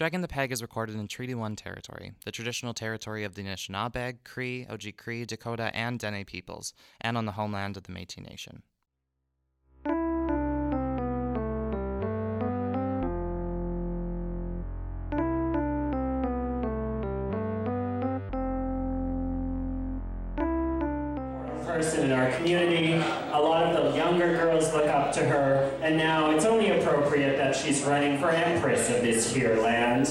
Drag 0.00 0.14
in 0.14 0.22
the 0.22 0.28
Peg 0.28 0.50
is 0.50 0.62
recorded 0.62 0.96
in 0.96 1.06
Treaty 1.08 1.34
1 1.34 1.56
territory, 1.56 2.12
the 2.24 2.32
traditional 2.32 2.72
territory 2.72 3.22
of 3.22 3.34
the 3.34 3.42
Anishinaabe, 3.42 4.16
Cree, 4.24 4.64
Oji-Cree, 4.64 5.26
Dakota, 5.26 5.70
and 5.74 5.98
Dene 5.98 6.24
peoples, 6.24 6.72
and 7.02 7.18
on 7.18 7.26
the 7.26 7.32
homeland 7.32 7.76
of 7.76 7.82
the 7.82 7.92
Métis 7.92 8.26
Nation. 8.26 8.62
person 21.80 22.04
in 22.04 22.12
our 22.12 22.30
community. 22.32 22.94
A 22.94 23.40
lot 23.40 23.62
of 23.62 23.84
the 23.84 23.92
look 24.72 24.86
up 24.86 25.12
to 25.14 25.24
her, 25.24 25.70
and 25.82 25.96
now 25.96 26.30
it's 26.30 26.44
only 26.44 26.70
appropriate 26.70 27.36
that 27.36 27.54
she's 27.56 27.82
running 27.82 28.18
for 28.18 28.30
Empress 28.30 28.88
of 28.90 29.02
this 29.02 29.32
here 29.32 29.56
land. 29.56 30.06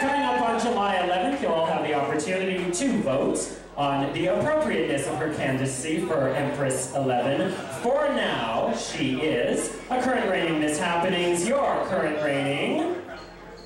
Coming 0.00 0.22
up 0.22 0.40
on 0.40 0.60
July 0.60 0.96
11th, 0.96 1.42
you'll 1.42 1.52
all 1.52 1.66
have 1.66 1.82
the 1.82 1.94
opportunity 1.94 2.70
to 2.70 3.02
vote 3.02 3.60
on 3.76 4.12
the 4.12 4.26
appropriateness 4.26 5.06
of 5.06 5.16
her 5.16 5.32
candidacy 5.34 6.00
for 6.00 6.28
Empress 6.28 6.94
11. 6.94 7.52
For 7.82 8.08
now, 8.14 8.74
she 8.74 9.20
is 9.20 9.76
a 9.90 10.02
current 10.02 10.30
reigning 10.30 10.60
Miss 10.60 10.78
Happenings, 10.78 11.46
your 11.48 11.84
current 11.86 12.22
reigning, 12.22 12.96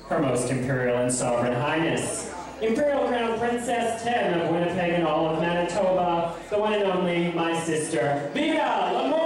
Her 0.07 0.19
Most 0.19 0.49
Imperial 0.49 0.97
and 0.97 1.11
Sovereign 1.11 1.53
Highness. 1.53 2.33
Imperial 2.61 3.07
Crown 3.07 3.37
Princess 3.37 4.01
10 4.03 4.39
of 4.39 4.49
Winnipeg 4.49 4.93
and 4.93 5.05
all 5.05 5.27
of 5.27 5.41
Manitoba, 5.41 6.35
the 6.49 6.57
one 6.57 6.73
and 6.73 6.83
only 6.83 7.31
my 7.33 7.59
sister, 7.59 8.31
Vita 8.33 8.93
Lamore 8.93 9.24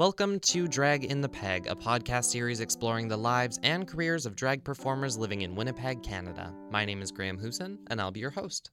Welcome 0.00 0.40
to 0.40 0.66
Drag 0.66 1.04
in 1.04 1.20
the 1.20 1.28
Peg, 1.28 1.66
a 1.66 1.76
podcast 1.76 2.24
series 2.24 2.60
exploring 2.60 3.06
the 3.06 3.18
lives 3.18 3.60
and 3.62 3.86
careers 3.86 4.24
of 4.24 4.34
drag 4.34 4.64
performers 4.64 5.18
living 5.18 5.42
in 5.42 5.54
Winnipeg, 5.54 6.02
Canada. 6.02 6.54
My 6.70 6.86
name 6.86 7.02
is 7.02 7.12
Graham 7.12 7.36
Hoosen, 7.36 7.78
and 7.88 8.00
I'll 8.00 8.10
be 8.10 8.20
your 8.20 8.30
host. 8.30 8.70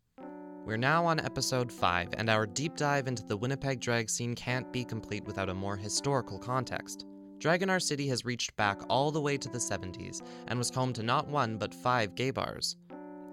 We're 0.64 0.78
now 0.78 1.06
on 1.06 1.20
episode 1.20 1.70
5, 1.70 2.14
and 2.18 2.30
our 2.30 2.46
deep 2.46 2.78
dive 2.78 3.10
into 3.10 3.26
the 3.26 3.36
Winnipeg 3.36 3.82
drag 3.82 4.10
scene 4.10 4.36
can't 4.36 4.72
be 4.72 4.86
complete 4.86 5.26
without 5.26 5.50
a 5.50 5.54
more 5.54 5.76
historical 5.76 6.40
context. 6.40 7.06
Drag 7.40 7.62
in 7.62 7.70
our 7.70 7.82
city 7.82 8.08
has 8.08 8.24
reached 8.24 8.56
back 8.56 8.80
all 8.88 9.12
the 9.12 9.20
way 9.20 9.36
to 9.38 9.50
the 9.50 9.58
70s 9.58 10.22
and 10.48 10.58
was 10.58 10.70
home 10.70 10.94
to 10.94 11.04
not 11.04 11.28
one 11.28 11.58
but 11.58 11.74
five 11.74 12.16
gay 12.16 12.32
bars. 12.32 12.78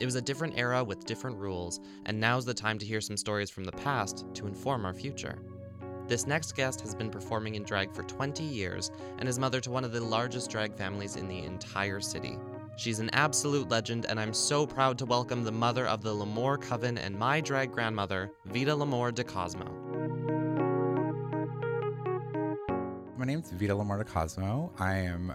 It 0.01 0.05
was 0.05 0.17
a 0.17 0.21
different 0.21 0.59
era 0.59 0.83
with 0.83 1.07
different 1.07 1.37
rules, 1.37 1.79
and 2.07 2.19
now's 2.19 2.45
the 2.45 2.55
time 2.55 2.81
to 2.81 2.87
hear 2.87 3.01
some 3.01 3.17
stories 3.17 3.51
from 3.51 3.63
the 3.63 3.71
past 3.71 4.27
to 4.35 4.49
inform 4.49 4.85
our 4.85 4.95
future. 4.95 5.39
This 6.07 6.27
next 6.27 6.55
guest 6.55 6.83
has 6.83 6.95
been 6.95 7.09
performing 7.09 7.55
in 7.55 7.63
drag 7.63 7.91
for 7.91 8.03
20 8.03 8.45
years 8.45 8.91
and 9.19 9.27
is 9.27 9.39
mother 9.39 9.59
to 9.63 9.71
one 9.71 9.85
of 9.85 9.93
the 9.93 10.03
largest 10.03 10.51
drag 10.51 10.75
families 10.75 11.17
in 11.17 11.29
the 11.29 11.39
entire 11.39 11.99
city. 11.99 12.37
She's 12.77 12.99
an 12.99 13.09
absolute 13.15 13.71
legend, 13.71 14.05
and 14.11 14.21
I'm 14.21 14.35
so 14.35 14.67
proud 14.67 14.99
to 14.99 15.07
welcome 15.07 15.45
the 15.45 15.53
mother 15.53 15.87
of 15.87 16.03
the 16.03 16.15
Lamore 16.15 16.61
Coven 16.61 16.99
and 16.99 17.19
my 17.19 17.41
drag 17.41 17.73
grandmother, 17.73 18.31
Vita 18.45 18.73
Lamore 18.73 19.15
de 19.15 19.25
Cosmo. 19.25 19.65
My 23.17 23.25
name's 23.25 23.51
Vita 23.53 23.73
Lamore 23.73 23.97
de 23.97 24.05
Cosmo. 24.05 24.73
I 24.79 24.97
am 24.97 25.35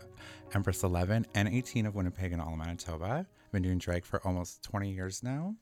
Empress 0.53 0.83
11 0.83 1.25
and 1.33 1.47
18 1.47 1.87
of 1.87 1.95
Winnipeg 1.95 2.31
and 2.31 2.39
all 2.39 2.53
of 2.53 2.59
Manitoba. 2.59 3.25
I've 3.25 3.51
been 3.51 3.63
doing 3.63 3.79
drag 3.79 4.05
for 4.05 4.21
almost 4.23 4.61
20 4.61 4.91
years 4.91 5.23
now. 5.23 5.55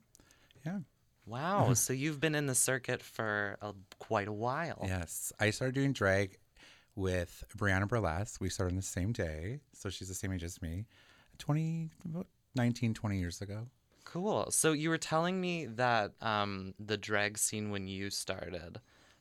Yeah. 0.66 0.80
Wow, 1.28 1.73
so 1.75 1.94
you've 1.94 2.20
been 2.20 2.36
in 2.36 2.47
the 2.47 2.56
circuit 2.56 3.03
for 3.03 3.58
a, 3.61 3.73
quite 4.00 4.28
a 4.28 4.33
while. 4.33 4.83
Yes. 4.83 5.31
I 5.39 5.50
started 5.50 5.75
doing 5.75 5.94
drag 5.94 6.38
with 6.95 7.44
Brianna 7.56 7.88
Burlesque. 7.88 8.42
We 8.42 8.50
started 8.50 8.72
on 8.72 8.78
the 8.78 8.81
same 8.81 9.11
day. 9.11 9.59
So 9.73 9.89
she's 9.89 10.08
the 10.08 10.16
same 10.16 10.31
age 10.33 10.44
as 10.44 10.61
me. 10.61 10.86
20, 11.38 11.92
19, 12.55 12.94
20 12.94 13.20
years 13.20 13.42
ago. 13.42 13.67
Cool. 14.03 14.50
So 14.52 14.72
you 14.72 14.89
were 14.89 14.98
telling 14.98 15.39
me 15.39 15.65
that 15.65 16.14
um, 16.21 16.73
the 16.80 16.98
drag 16.98 17.38
scene 17.38 17.71
when 17.71 17.88
you 17.88 18.09
started 18.09 18.80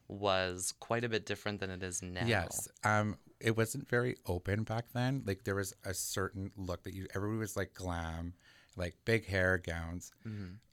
was 0.09 0.73
quite 0.79 1.05
a 1.05 1.09
bit 1.09 1.27
different 1.27 1.61
than 1.61 1.71
it 1.71 1.83
is 1.83 2.03
now. 2.03 2.25
Yes. 2.25 2.69
Um, 2.85 3.17
it 3.41 3.57
wasn't 3.57 3.89
very 3.89 4.17
open 4.27 4.63
back 4.63 4.87
then. 4.95 5.23
Like 5.27 5.45
there 5.45 5.57
was 5.57 5.75
a 5.85 5.93
certain 5.93 6.53
look 6.57 6.85
that 6.85 6.95
you 6.95 7.07
everybody 7.15 7.41
was 7.41 7.57
like 7.57 7.75
glam, 7.75 8.33
like 8.77 8.95
big 9.05 9.27
hair, 9.27 9.59
gowns. 9.59 10.13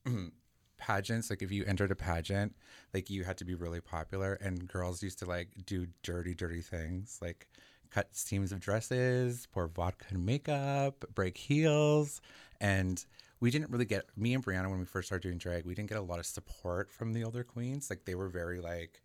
Pageants, 0.84 1.30
like 1.30 1.42
if 1.42 1.50
you 1.50 1.64
entered 1.64 1.92
a 1.92 1.96
pageant, 1.96 2.54
like 2.94 3.10
you 3.10 3.24
had 3.24 3.38
to 3.38 3.46
be 3.46 3.56
really 3.56 3.80
popular 3.80 4.34
and 4.34 4.68
girls 4.68 5.02
used 5.02 5.20
to 5.20 5.26
like 5.26 5.48
do 5.66 5.88
dirty, 6.02 6.34
dirty 6.36 6.60
things, 6.60 7.20
like 7.22 7.48
cut 7.90 8.14
seams 8.14 8.52
of 8.52 8.60
dresses, 8.60 9.48
pour 9.54 9.68
vodka 9.68 10.08
and 10.10 10.26
makeup, 10.26 11.06
break 11.16 11.38
heels. 11.38 12.20
And 12.60 13.04
we 13.40 13.50
didn't 13.50 13.72
really 13.72 13.86
get 13.86 14.06
me 14.18 14.34
and 14.34 14.46
Brianna 14.46 14.70
when 14.70 14.80
we 14.80 14.86
first 14.86 15.08
started 15.08 15.24
doing 15.26 15.38
drag, 15.38 15.66
we 15.66 15.74
didn't 15.74 15.88
get 15.88 15.98
a 15.98 16.02
lot 16.02 16.20
of 16.20 16.26
support 16.26 16.92
from 16.92 17.14
the 17.14 17.24
older 17.24 17.46
queens. 17.46 17.90
Like 17.90 18.04
they 18.04 18.16
were 18.16 18.28
very 18.28 18.60
like 18.60 19.02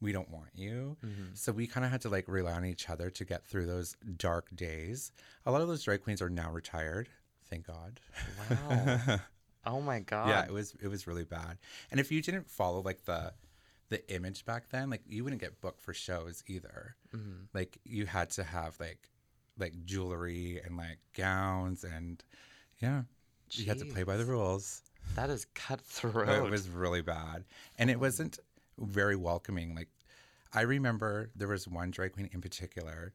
we 0.00 0.12
don't 0.12 0.30
want 0.30 0.48
you. 0.54 0.96
Mm-hmm. 1.04 1.34
So 1.34 1.52
we 1.52 1.66
kind 1.66 1.84
of 1.84 1.92
had 1.92 2.00
to 2.02 2.08
like 2.08 2.26
rely 2.26 2.52
on 2.52 2.64
each 2.64 2.88
other 2.88 3.10
to 3.10 3.24
get 3.26 3.46
through 3.46 3.66
those 3.66 3.96
dark 4.16 4.48
days. 4.56 5.12
A 5.44 5.52
lot 5.52 5.60
of 5.60 5.68
those 5.68 5.82
drag 5.82 6.02
queens 6.02 6.22
are 6.22 6.30
now 6.30 6.50
retired, 6.50 7.10
thank 7.50 7.66
God. 7.66 8.00
Wow. 8.50 9.20
oh 9.66 9.80
my 9.80 10.00
god. 10.00 10.28
yeah, 10.28 10.44
it 10.44 10.52
was 10.52 10.74
it 10.82 10.88
was 10.88 11.06
really 11.06 11.24
bad. 11.24 11.58
And 11.90 12.00
if 12.00 12.10
you 12.10 12.22
didn't 12.22 12.48
follow 12.50 12.80
like 12.82 13.04
the 13.04 13.32
the 13.88 14.14
image 14.14 14.44
back 14.44 14.70
then, 14.70 14.90
like 14.90 15.02
you 15.06 15.22
wouldn't 15.22 15.42
get 15.42 15.60
booked 15.60 15.80
for 15.80 15.92
shows 15.92 16.42
either. 16.46 16.96
Mm-hmm. 17.14 17.44
Like 17.52 17.78
you 17.84 18.06
had 18.06 18.30
to 18.30 18.44
have 18.44 18.78
like 18.80 19.10
like 19.58 19.84
jewelry 19.84 20.60
and 20.64 20.76
like 20.76 20.98
gowns 21.16 21.84
and 21.84 22.22
yeah, 22.80 23.02
you 23.52 23.66
had 23.66 23.78
to 23.78 23.84
play 23.84 24.02
by 24.02 24.16
the 24.16 24.24
rules. 24.24 24.82
That 25.14 25.30
is 25.30 25.46
cutthroat. 25.54 26.46
It 26.46 26.50
was 26.50 26.68
really 26.68 27.02
bad. 27.02 27.44
And 27.78 27.90
it 27.90 28.00
wasn't 28.00 28.38
very 28.78 29.16
welcoming. 29.16 29.74
Like 29.74 29.88
I 30.54 30.62
remember 30.62 31.30
there 31.36 31.48
was 31.48 31.68
one 31.68 31.90
drag 31.90 32.12
queen 32.12 32.28
in 32.32 32.40
particular. 32.40 33.12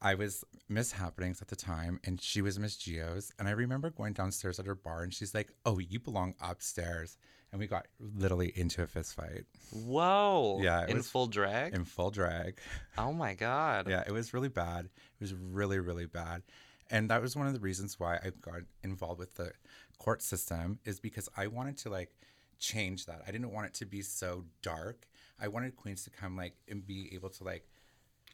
I 0.00 0.14
was 0.14 0.44
Miss 0.68 0.92
Happenings 0.92 1.40
at 1.42 1.48
the 1.48 1.56
time 1.56 2.00
and 2.04 2.20
she 2.20 2.42
was 2.42 2.58
Miss 2.58 2.76
Geo's. 2.76 3.32
And 3.38 3.48
I 3.48 3.52
remember 3.52 3.90
going 3.90 4.12
downstairs 4.12 4.58
at 4.58 4.66
her 4.66 4.74
bar 4.74 5.02
and 5.02 5.12
she's 5.12 5.34
like, 5.34 5.50
Oh, 5.64 5.78
you 5.78 5.98
belong 6.00 6.34
upstairs. 6.40 7.16
And 7.52 7.60
we 7.60 7.66
got 7.66 7.86
literally 8.00 8.52
into 8.56 8.82
a 8.82 8.86
fist 8.86 9.14
fight 9.14 9.44
Whoa. 9.72 10.58
Yeah, 10.62 10.82
it 10.82 10.90
In 10.90 10.96
was- 10.96 11.08
full 11.08 11.26
drag? 11.28 11.74
in 11.74 11.84
full 11.84 12.10
drag. 12.10 12.58
oh 12.98 13.12
my 13.12 13.34
god. 13.34 13.88
Yeah, 13.88 14.02
it 14.06 14.12
was 14.12 14.34
really 14.34 14.48
bad. 14.48 14.86
It 14.86 15.20
was 15.20 15.32
really, 15.34 15.78
really 15.78 16.06
bad. 16.06 16.42
And 16.90 17.10
that 17.10 17.22
was 17.22 17.34
one 17.34 17.46
of 17.46 17.52
the 17.54 17.60
reasons 17.60 17.98
why 17.98 18.16
I 18.16 18.30
got 18.40 18.60
involved 18.82 19.18
with 19.18 19.34
the 19.34 19.52
court 19.98 20.22
system 20.22 20.78
is 20.84 21.00
because 21.00 21.28
I 21.36 21.46
wanted 21.46 21.78
to 21.78 21.90
like 21.90 22.12
change 22.58 23.06
that. 23.06 23.22
I 23.26 23.30
didn't 23.30 23.52
want 23.52 23.66
it 23.66 23.74
to 23.74 23.86
be 23.86 24.02
so 24.02 24.44
dark. 24.62 25.06
I 25.40 25.48
wanted 25.48 25.76
queens 25.76 26.04
to 26.04 26.10
come 26.10 26.36
like 26.36 26.54
and 26.68 26.86
be 26.86 27.10
able 27.14 27.30
to 27.30 27.44
like, 27.44 27.66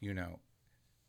you 0.01 0.13
know, 0.13 0.39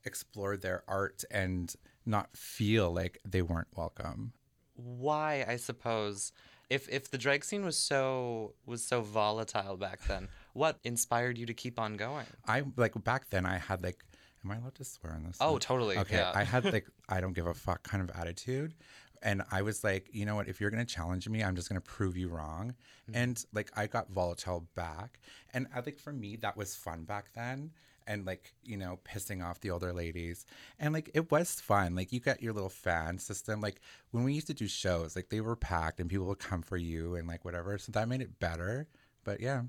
explore 0.05 0.57
their 0.57 0.83
art 0.89 1.25
and 1.31 1.75
not 2.07 2.37
feel 2.37 2.93
like 2.93 3.19
they 3.25 3.43
weren't 3.43 3.69
welcome. 3.77 4.33
Why, 4.75 5.45
I 5.47 5.57
suppose, 5.57 6.33
if 6.71 6.89
if 6.89 7.11
the 7.11 7.19
drag 7.19 7.45
scene 7.45 7.65
was 7.65 7.77
so 7.77 8.55
was 8.67 8.85
so 8.85 9.01
volatile 9.01 9.77
back 9.77 10.01
then, 10.07 10.29
what 10.53 10.79
inspired 10.85 11.39
you 11.39 11.47
to 11.47 11.55
keep 11.55 11.79
on 11.79 11.97
going? 11.97 12.27
I 12.47 12.65
like 12.77 13.03
back 13.05 13.31
then 13.31 13.47
I 13.47 13.59
had 13.59 13.83
like 13.83 14.05
am 14.45 14.51
I 14.51 14.57
allowed 14.57 14.75
to 14.77 14.85
swear 14.85 15.15
on 15.15 15.25
this? 15.25 15.39
Oh, 15.41 15.59
totally. 15.59 15.97
Okay. 15.99 16.17
Yeah. 16.17 16.33
I 16.35 16.45
had 16.45 16.65
like 16.73 16.87
I 17.09 17.21
don't 17.21 17.33
give 17.33 17.47
a 17.47 17.55
fuck 17.55 17.83
kind 17.83 18.03
of 18.03 18.15
attitude. 18.17 18.75
And 19.23 19.43
I 19.51 19.63
was 19.63 19.83
like, 19.83 20.11
you 20.13 20.27
know 20.27 20.35
what, 20.35 20.49
if 20.49 20.61
you're 20.61 20.71
gonna 20.71 20.85
challenge 20.85 21.29
me, 21.29 21.43
I'm 21.43 21.57
just 21.57 21.69
gonna 21.69 21.81
prove 21.81 22.17
you 22.17 22.29
wrong. 22.29 22.75
Mm-hmm. 23.09 23.17
And 23.17 23.45
like 23.53 23.71
I 23.77 23.87
got 23.87 24.11
volatile 24.11 24.67
back. 24.75 25.21
And 25.53 25.67
I 25.75 25.81
think 25.81 25.99
for 25.99 26.13
me 26.13 26.37
that 26.37 26.57
was 26.57 26.75
fun 26.75 27.05
back 27.05 27.33
then. 27.35 27.71
And 28.07 28.27
like, 28.27 28.53
you 28.63 28.77
know, 28.77 28.99
pissing 29.05 29.45
off 29.45 29.61
the 29.61 29.71
older 29.71 29.93
ladies. 29.93 30.45
And 30.79 30.93
like 30.93 31.11
it 31.15 31.31
was 31.31 31.61
fun. 31.61 31.95
Like 31.95 32.13
you 32.13 32.21
got 32.21 32.43
your 32.43 32.53
little 32.53 32.69
fan 32.69 33.19
system. 33.19 33.61
Like 33.61 33.81
when 34.11 34.25
we 34.25 34.35
used 34.35 34.49
to 34.49 34.55
do 34.55 34.69
shows, 34.69 35.17
like 35.17 35.31
they 35.31 35.41
were 35.41 35.57
packed 35.57 36.01
and 36.01 36.11
people 36.11 36.27
would 36.27 36.39
come 36.39 36.63
for 36.63 36.77
you 36.77 37.15
and 37.15 37.27
like 37.27 37.45
whatever. 37.45 37.79
So 37.79 37.93
that 37.93 38.09
made 38.09 38.21
it 38.21 38.39
better. 38.41 38.89
But 39.25 39.41
yeah. 39.41 39.63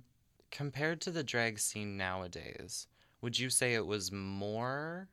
Compared 0.52 1.02
to 1.02 1.12
the 1.12 1.24
drag 1.24 1.60
scene 1.60 1.98
nowadays, 1.98 2.88
would 3.22 3.40
you 3.40 3.50
say 3.50 3.74
it 3.74 3.86
was 3.86 4.12
more 4.12 5.08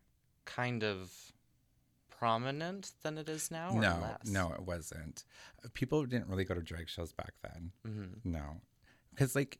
kind 0.44 0.82
of 0.82 1.12
prominent 2.10 2.92
than 3.02 3.18
it 3.18 3.28
is 3.28 3.50
now? 3.50 3.70
Or 3.70 3.80
no, 3.80 3.98
less? 4.00 4.26
no, 4.26 4.52
it 4.52 4.62
wasn't. 4.62 5.24
Uh, 5.64 5.68
People 5.74 6.04
didn't 6.06 6.28
really 6.28 6.44
go 6.44 6.54
to 6.54 6.60
drag 6.60 6.88
shows 6.88 7.12
back 7.12 7.32
then. 7.42 7.72
Mm-hmm. 7.86 8.30
No, 8.30 8.60
because 9.10 9.34
like, 9.34 9.58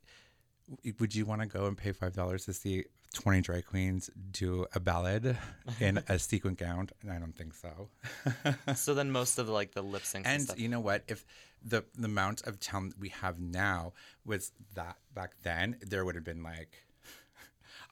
would 0.99 1.13
you 1.13 1.25
want 1.25 1.41
to 1.41 1.47
go 1.47 1.65
and 1.65 1.77
pay 1.77 1.91
five 1.91 2.13
dollars 2.13 2.45
to 2.45 2.53
see 2.53 2.85
twenty 3.13 3.41
drag 3.41 3.65
queens 3.65 4.09
do 4.31 4.65
a 4.75 4.79
ballad 4.79 5.37
in 5.79 5.97
a 6.09 6.19
sequin 6.19 6.55
gown? 6.55 6.89
And 7.01 7.11
I 7.11 7.19
don't 7.19 7.35
think 7.35 7.53
so. 7.53 7.89
So 8.75 8.93
then 8.93 9.11
most 9.11 9.37
of 9.39 9.47
the, 9.47 9.53
like 9.53 9.73
the 9.73 9.81
lip 9.83 10.03
syncs 10.03 10.23
and, 10.25 10.49
you 10.57 10.67
know 10.67 10.79
what? 10.79 11.03
If 11.07 11.25
the 11.63 11.83
the 11.95 12.05
amount 12.05 12.41
of 12.47 12.59
talent 12.59 12.95
we 12.99 13.09
have 13.09 13.39
now 13.39 13.93
was 14.25 14.51
that 14.75 14.97
back 15.13 15.35
then, 15.43 15.77
there 15.81 16.03
would 16.05 16.15
have 16.15 16.23
been 16.25 16.43
like 16.43 16.85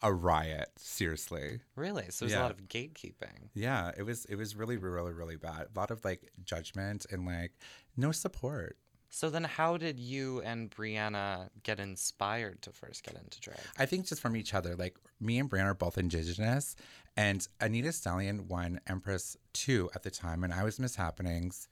a 0.01 0.11
riot. 0.13 0.69
Seriously. 0.77 1.59
Really? 1.75 2.05
So 2.09 2.25
there's 2.25 2.33
Yeah. 2.33 2.41
a 2.41 2.43
lot 2.43 2.51
of 2.51 2.67
gatekeeping. 2.67 3.49
Yeah, 3.53 3.91
it 3.97 4.03
was 4.03 4.25
it 4.25 4.35
was 4.35 4.55
really 4.55 4.77
really 4.77 5.13
really 5.13 5.35
bad. 5.37 5.67
A 5.75 5.79
lot 5.79 5.91
of 5.91 6.03
like 6.03 6.31
judgment 6.43 7.05
and 7.11 7.25
like 7.25 7.51
no 7.95 8.11
support. 8.11 8.77
So 9.13 9.29
then, 9.29 9.43
how 9.43 9.75
did 9.75 9.99
you 9.99 10.41
and 10.41 10.71
Brianna 10.71 11.49
get 11.63 11.81
inspired 11.81 12.61
to 12.61 12.71
first 12.71 13.03
get 13.03 13.15
into 13.21 13.41
drag? 13.41 13.59
I 13.77 13.85
think 13.85 14.07
just 14.07 14.21
from 14.21 14.37
each 14.37 14.53
other. 14.53 14.73
Like 14.75 14.95
me 15.19 15.37
and 15.37 15.49
Brianna 15.49 15.65
are 15.65 15.73
both 15.73 15.97
indigenous, 15.97 16.77
and 17.17 17.45
Anita 17.59 17.91
Stallion 17.91 18.47
won 18.47 18.79
Empress 18.87 19.35
two 19.51 19.89
at 19.93 20.03
the 20.03 20.11
time, 20.11 20.45
and 20.45 20.53
I 20.53 20.63
was 20.63 20.79
Miss 20.79 20.95
Happenings. 20.95 21.67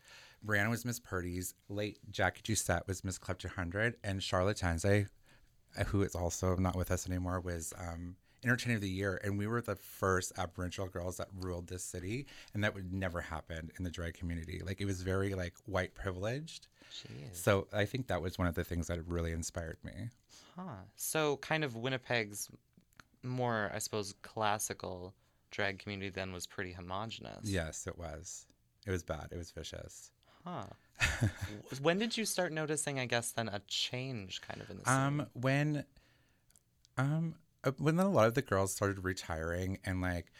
Brianna 0.45 0.69
was 0.69 0.83
Miss 0.83 0.99
Purdy's. 0.99 1.53
Late 1.69 1.99
Jackie 2.11 2.41
Doucette 2.41 2.85
was 2.87 3.05
Miss 3.05 3.17
Club 3.17 3.39
200, 3.39 3.95
and 4.03 4.21
Charlotte 4.21 4.57
Tanze, 4.57 5.07
who 5.87 6.01
is 6.03 6.15
also 6.15 6.57
not 6.57 6.75
with 6.75 6.91
us 6.91 7.07
anymore, 7.07 7.39
was 7.39 7.73
um, 7.79 8.17
Entertainer 8.43 8.75
of 8.75 8.81
the 8.81 8.89
Year. 8.89 9.19
And 9.23 9.37
we 9.37 9.47
were 9.47 9.61
the 9.61 9.75
first 9.75 10.31
Aboriginal 10.37 10.87
girls 10.87 11.17
that 11.17 11.27
ruled 11.39 11.67
this 11.67 11.83
city, 11.83 12.27
and 12.53 12.63
that 12.63 12.73
would 12.73 12.93
never 12.93 13.21
happen 13.21 13.71
in 13.77 13.83
the 13.83 13.91
drag 13.91 14.13
community. 14.13 14.61
Like 14.65 14.81
it 14.81 14.85
was 14.85 15.01
very 15.01 15.33
like 15.33 15.53
white 15.65 15.95
privileged. 15.95 16.67
Jeez. 16.91 17.35
So 17.35 17.67
I 17.73 17.85
think 17.85 18.07
that 18.07 18.21
was 18.21 18.37
one 18.37 18.47
of 18.47 18.55
the 18.55 18.63
things 18.63 18.87
that 18.87 18.99
really 19.07 19.31
inspired 19.31 19.77
me. 19.83 20.09
Huh. 20.55 20.83
So, 20.95 21.37
kind 21.37 21.63
of 21.63 21.75
Winnipeg's 21.75 22.49
more, 23.23 23.71
I 23.73 23.79
suppose, 23.79 24.13
classical 24.21 25.13
drag 25.51 25.79
community 25.79 26.09
then 26.09 26.33
was 26.33 26.45
pretty 26.45 26.73
homogenous. 26.73 27.45
Yes, 27.45 27.87
it 27.87 27.97
was. 27.97 28.45
It 28.85 28.91
was 28.91 29.03
bad. 29.03 29.27
It 29.31 29.37
was 29.37 29.51
vicious. 29.51 30.11
Huh. 30.45 30.65
When 31.81 31.97
did 31.97 32.17
you 32.17 32.25
start 32.25 32.51
noticing, 32.51 32.99
I 32.99 33.05
guess, 33.05 33.31
then 33.31 33.47
a 33.47 33.59
change 33.67 34.41
kind 34.41 34.59
of 34.61 34.69
in 34.69 34.77
the 34.79 34.85
scene? 34.85 34.93
Um, 34.93 35.27
when, 35.33 35.85
um, 36.97 37.35
when 37.77 37.99
a 37.99 38.09
lot 38.09 38.27
of 38.27 38.33
the 38.35 38.41
girls 38.41 38.73
started 38.73 39.03
retiring, 39.03 39.79
and 39.85 40.01
like 40.01 40.31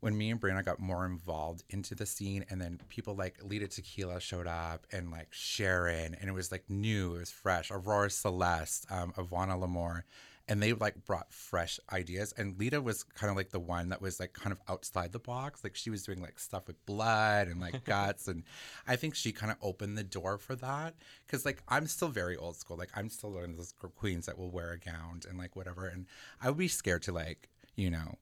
when 0.00 0.16
me 0.16 0.30
and 0.30 0.40
Brianna 0.40 0.64
got 0.64 0.78
more 0.78 1.06
involved 1.06 1.64
into 1.70 1.94
the 1.94 2.06
scene, 2.06 2.44
and 2.50 2.60
then 2.60 2.80
people 2.88 3.14
like 3.14 3.42
Lita 3.42 3.66
Tequila 3.68 4.20
showed 4.20 4.46
up, 4.46 4.86
and 4.92 5.10
like 5.10 5.28
Sharon, 5.30 6.14
and 6.14 6.28
it 6.28 6.32
was 6.32 6.52
like 6.52 6.68
new, 6.68 7.14
it 7.14 7.20
was 7.20 7.30
fresh. 7.30 7.70
Aurora 7.70 8.10
Celeste, 8.10 8.86
um, 8.90 9.12
Ivana 9.16 9.58
Lamore, 9.58 10.02
and 10.48 10.62
they 10.62 10.72
like 10.72 11.04
brought 11.04 11.32
fresh 11.32 11.80
ideas. 11.92 12.32
And 12.36 12.58
Lita 12.58 12.80
was 12.80 13.02
kind 13.02 13.30
of 13.30 13.36
like 13.36 13.50
the 13.50 13.60
one 13.60 13.88
that 13.88 14.00
was 14.00 14.20
like 14.20 14.32
kind 14.32 14.52
of 14.52 14.60
outside 14.68 15.12
the 15.12 15.18
box. 15.18 15.64
Like 15.64 15.74
she 15.74 15.90
was 15.90 16.04
doing 16.04 16.22
like 16.22 16.38
stuff 16.38 16.66
with 16.66 16.84
blood 16.86 17.48
and 17.48 17.60
like 17.60 17.84
guts, 17.84 18.28
and 18.28 18.44
I 18.86 18.96
think 18.96 19.14
she 19.14 19.32
kind 19.32 19.50
of 19.50 19.58
opened 19.60 19.98
the 19.98 20.04
door 20.04 20.38
for 20.38 20.54
that. 20.56 20.94
Because 21.26 21.44
like 21.44 21.62
I'm 21.68 21.86
still 21.86 22.08
very 22.08 22.36
old 22.36 22.56
school. 22.56 22.76
Like 22.76 22.90
I'm 22.94 23.08
still 23.08 23.32
one 23.32 23.44
of 23.44 23.56
those 23.56 23.74
queens 23.96 24.26
that 24.26 24.38
will 24.38 24.50
wear 24.50 24.72
a 24.72 24.78
gown 24.78 25.20
and 25.28 25.38
like 25.38 25.56
whatever. 25.56 25.86
And 25.86 26.06
I 26.40 26.48
would 26.48 26.58
be 26.58 26.68
scared 26.68 27.02
to 27.02 27.12
like 27.12 27.48
you 27.74 27.90
know 27.90 28.16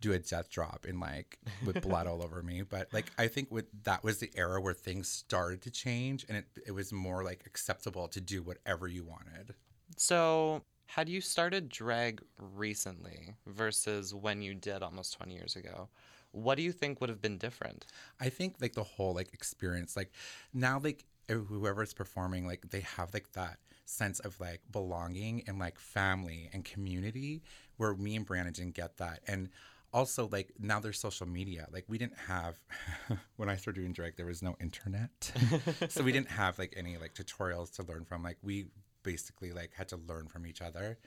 do 0.00 0.12
a 0.12 0.18
death 0.18 0.50
drop 0.50 0.84
in 0.86 1.00
like 1.00 1.38
with 1.64 1.80
blood 1.82 2.06
all 2.06 2.22
over 2.22 2.42
me. 2.42 2.62
But 2.62 2.92
like 2.92 3.12
I 3.16 3.28
think 3.28 3.50
with 3.52 3.66
that 3.84 4.02
was 4.02 4.18
the 4.18 4.30
era 4.34 4.60
where 4.60 4.74
things 4.74 5.08
started 5.08 5.62
to 5.62 5.70
change 5.70 6.26
and 6.28 6.38
it, 6.38 6.46
it 6.66 6.72
was 6.72 6.92
more 6.92 7.22
like 7.22 7.42
acceptable 7.46 8.08
to 8.08 8.20
do 8.20 8.42
whatever 8.42 8.88
you 8.88 9.04
wanted. 9.04 9.54
So, 9.96 10.62
had 10.94 11.08
you 11.08 11.20
started 11.20 11.68
drag 11.68 12.22
recently 12.38 13.34
versus 13.48 14.14
when 14.14 14.40
you 14.40 14.54
did 14.54 14.80
almost 14.80 15.16
20 15.16 15.34
years 15.34 15.56
ago? 15.56 15.88
What 16.30 16.54
do 16.54 16.62
you 16.62 16.70
think 16.70 17.00
would 17.00 17.10
have 17.10 17.20
been 17.20 17.36
different? 17.36 17.86
I 18.20 18.28
think 18.28 18.54
like 18.60 18.74
the 18.74 18.84
whole 18.84 19.12
like 19.12 19.34
experience, 19.34 19.96
like 19.96 20.12
now 20.52 20.78
like 20.78 21.04
whoever's 21.28 21.92
performing, 21.92 22.46
like 22.46 22.70
they 22.70 22.82
have 22.96 23.12
like 23.12 23.32
that 23.32 23.58
sense 23.86 24.20
of 24.20 24.38
like 24.38 24.60
belonging 24.70 25.42
and 25.48 25.58
like 25.58 25.80
family 25.80 26.48
and 26.52 26.64
community 26.64 27.42
where 27.76 27.94
me 27.94 28.14
and 28.14 28.24
Brandon 28.24 28.52
didn't 28.52 28.74
get 28.74 28.98
that. 28.98 29.18
And 29.26 29.48
also 29.92 30.28
like 30.30 30.52
now 30.60 30.78
there's 30.78 31.00
social 31.00 31.26
media. 31.26 31.66
Like 31.72 31.86
we 31.88 31.98
didn't 31.98 32.18
have 32.28 32.54
when 33.36 33.48
I 33.48 33.56
started 33.56 33.80
doing 33.80 33.92
drag, 33.92 34.16
there 34.16 34.26
was 34.26 34.42
no 34.42 34.54
internet. 34.60 35.32
so 35.88 36.04
we 36.04 36.12
didn't 36.12 36.30
have 36.30 36.56
like 36.56 36.72
any 36.76 36.98
like 36.98 37.14
tutorials 37.14 37.74
to 37.76 37.82
learn 37.82 38.04
from. 38.04 38.22
Like 38.22 38.38
we 38.44 38.66
basically 39.04 39.52
like 39.52 39.72
had 39.74 39.88
to 39.88 39.96
learn 40.08 40.26
from 40.26 40.46
each 40.46 40.60
other. 40.60 40.98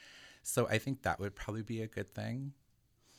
So 0.44 0.66
I 0.70 0.78
think 0.78 1.02
that 1.02 1.20
would 1.20 1.36
probably 1.36 1.64
be 1.64 1.82
a 1.82 1.88
good 1.88 2.08
thing. 2.08 2.54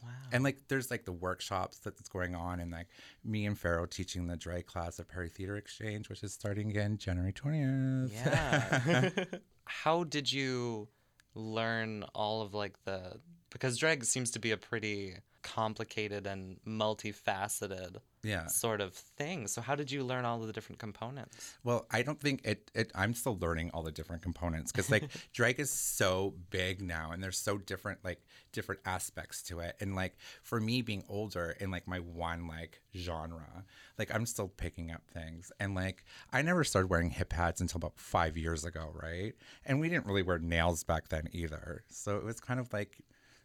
Wow. 0.03 0.09
And 0.33 0.45
like 0.45 0.69
there's 0.69 0.91
like 0.91 1.05
the 1.05 1.13
workshops 1.13 1.79
that's 1.79 2.09
going 2.09 2.35
on 2.35 2.61
and 2.61 2.71
like 2.71 2.87
me 3.25 3.45
and 3.47 3.59
Pharaoh 3.59 3.87
teaching 3.87 4.27
the 4.27 4.37
drag 4.37 4.67
class 4.67 4.99
at 4.99 5.09
Prairie 5.09 5.29
Theater 5.29 5.57
Exchange, 5.57 6.09
which 6.09 6.23
is 6.23 6.33
starting 6.33 6.71
again 6.71 6.97
January 6.97 7.33
20th. 7.33 8.13
Yeah. 8.13 9.11
How 9.65 10.05
did 10.05 10.33
you 10.33 10.89
learn 11.35 12.05
all 12.15 12.41
of 12.43 12.55
like 12.55 12.83
the 12.85 13.21
because 13.51 13.77
drag 13.77 14.05
seems 14.05 14.31
to 14.33 14.39
be 14.39 14.51
a 14.51 14.57
pretty 14.57 15.17
complicated 15.49 16.27
and 16.27 16.59
multifaceted 16.67 17.97
yeah. 18.23 18.47
sort 18.49 18.81
of 18.81 18.93
thing. 18.93 19.47
So 19.47 19.63
how 19.63 19.75
did 19.75 19.91
you 19.91 20.05
learn 20.05 20.27
all 20.27 20.41
of 20.41 20.47
the 20.47 20.53
different 20.53 20.79
components? 20.79 21.57
Well, 21.65 21.87
I 21.91 22.03
don't 22.03 22.21
think 22.21 22.43
it, 22.45 22.71
it 22.75 22.91
I'm 22.95 23.15
still 23.15 23.39
learning 23.41 23.71
all 23.73 23.83
the 23.83 23.93
different 23.93 24.23
components 24.23 24.73
because 24.73 24.91
like 24.91 25.05
drag 25.33 25.59
is 25.59 25.71
so 25.71 26.35
big 26.51 26.83
now 26.83 27.13
and 27.13 27.23
there's 27.23 27.39
so 27.39 27.57
different 27.57 28.01
like 28.05 28.21
different 28.53 28.83
aspects 28.85 29.43
to 29.45 29.61
it. 29.61 29.77
And 29.81 29.95
like 29.95 30.19
for 30.43 30.61
me 30.61 30.83
being 30.83 31.03
older 31.09 31.57
in 31.61 31.71
like 31.71 31.89
my 31.89 32.01
one 32.01 32.47
like 32.47 32.83
genre, 32.95 33.65
like 33.99 34.15
I'm 34.15 34.27
still 34.27 34.49
picking 34.49 34.91
up 34.91 35.03
things. 35.13 35.51
And 35.59 35.75
like 35.75 36.05
I 36.31 36.43
never 36.43 36.63
started 36.63 36.89
wearing 36.89 37.11
hip 37.11 37.31
pads 37.31 37.61
until 37.61 37.79
about 37.79 37.99
five 37.99 38.37
years 38.37 38.65
ago, 38.65 38.91
right? 38.93 39.33
And 39.65 39.81
we 39.81 39.89
didn't 39.89 40.07
really 40.07 40.23
wear 40.23 40.39
nails 40.39 40.85
back 40.85 41.09
then 41.09 41.29
either. 41.33 41.85
So 41.89 42.17
it 42.19 42.25
was 42.25 42.39
kind 42.39 42.61
of 42.61 42.71
like 42.73 42.99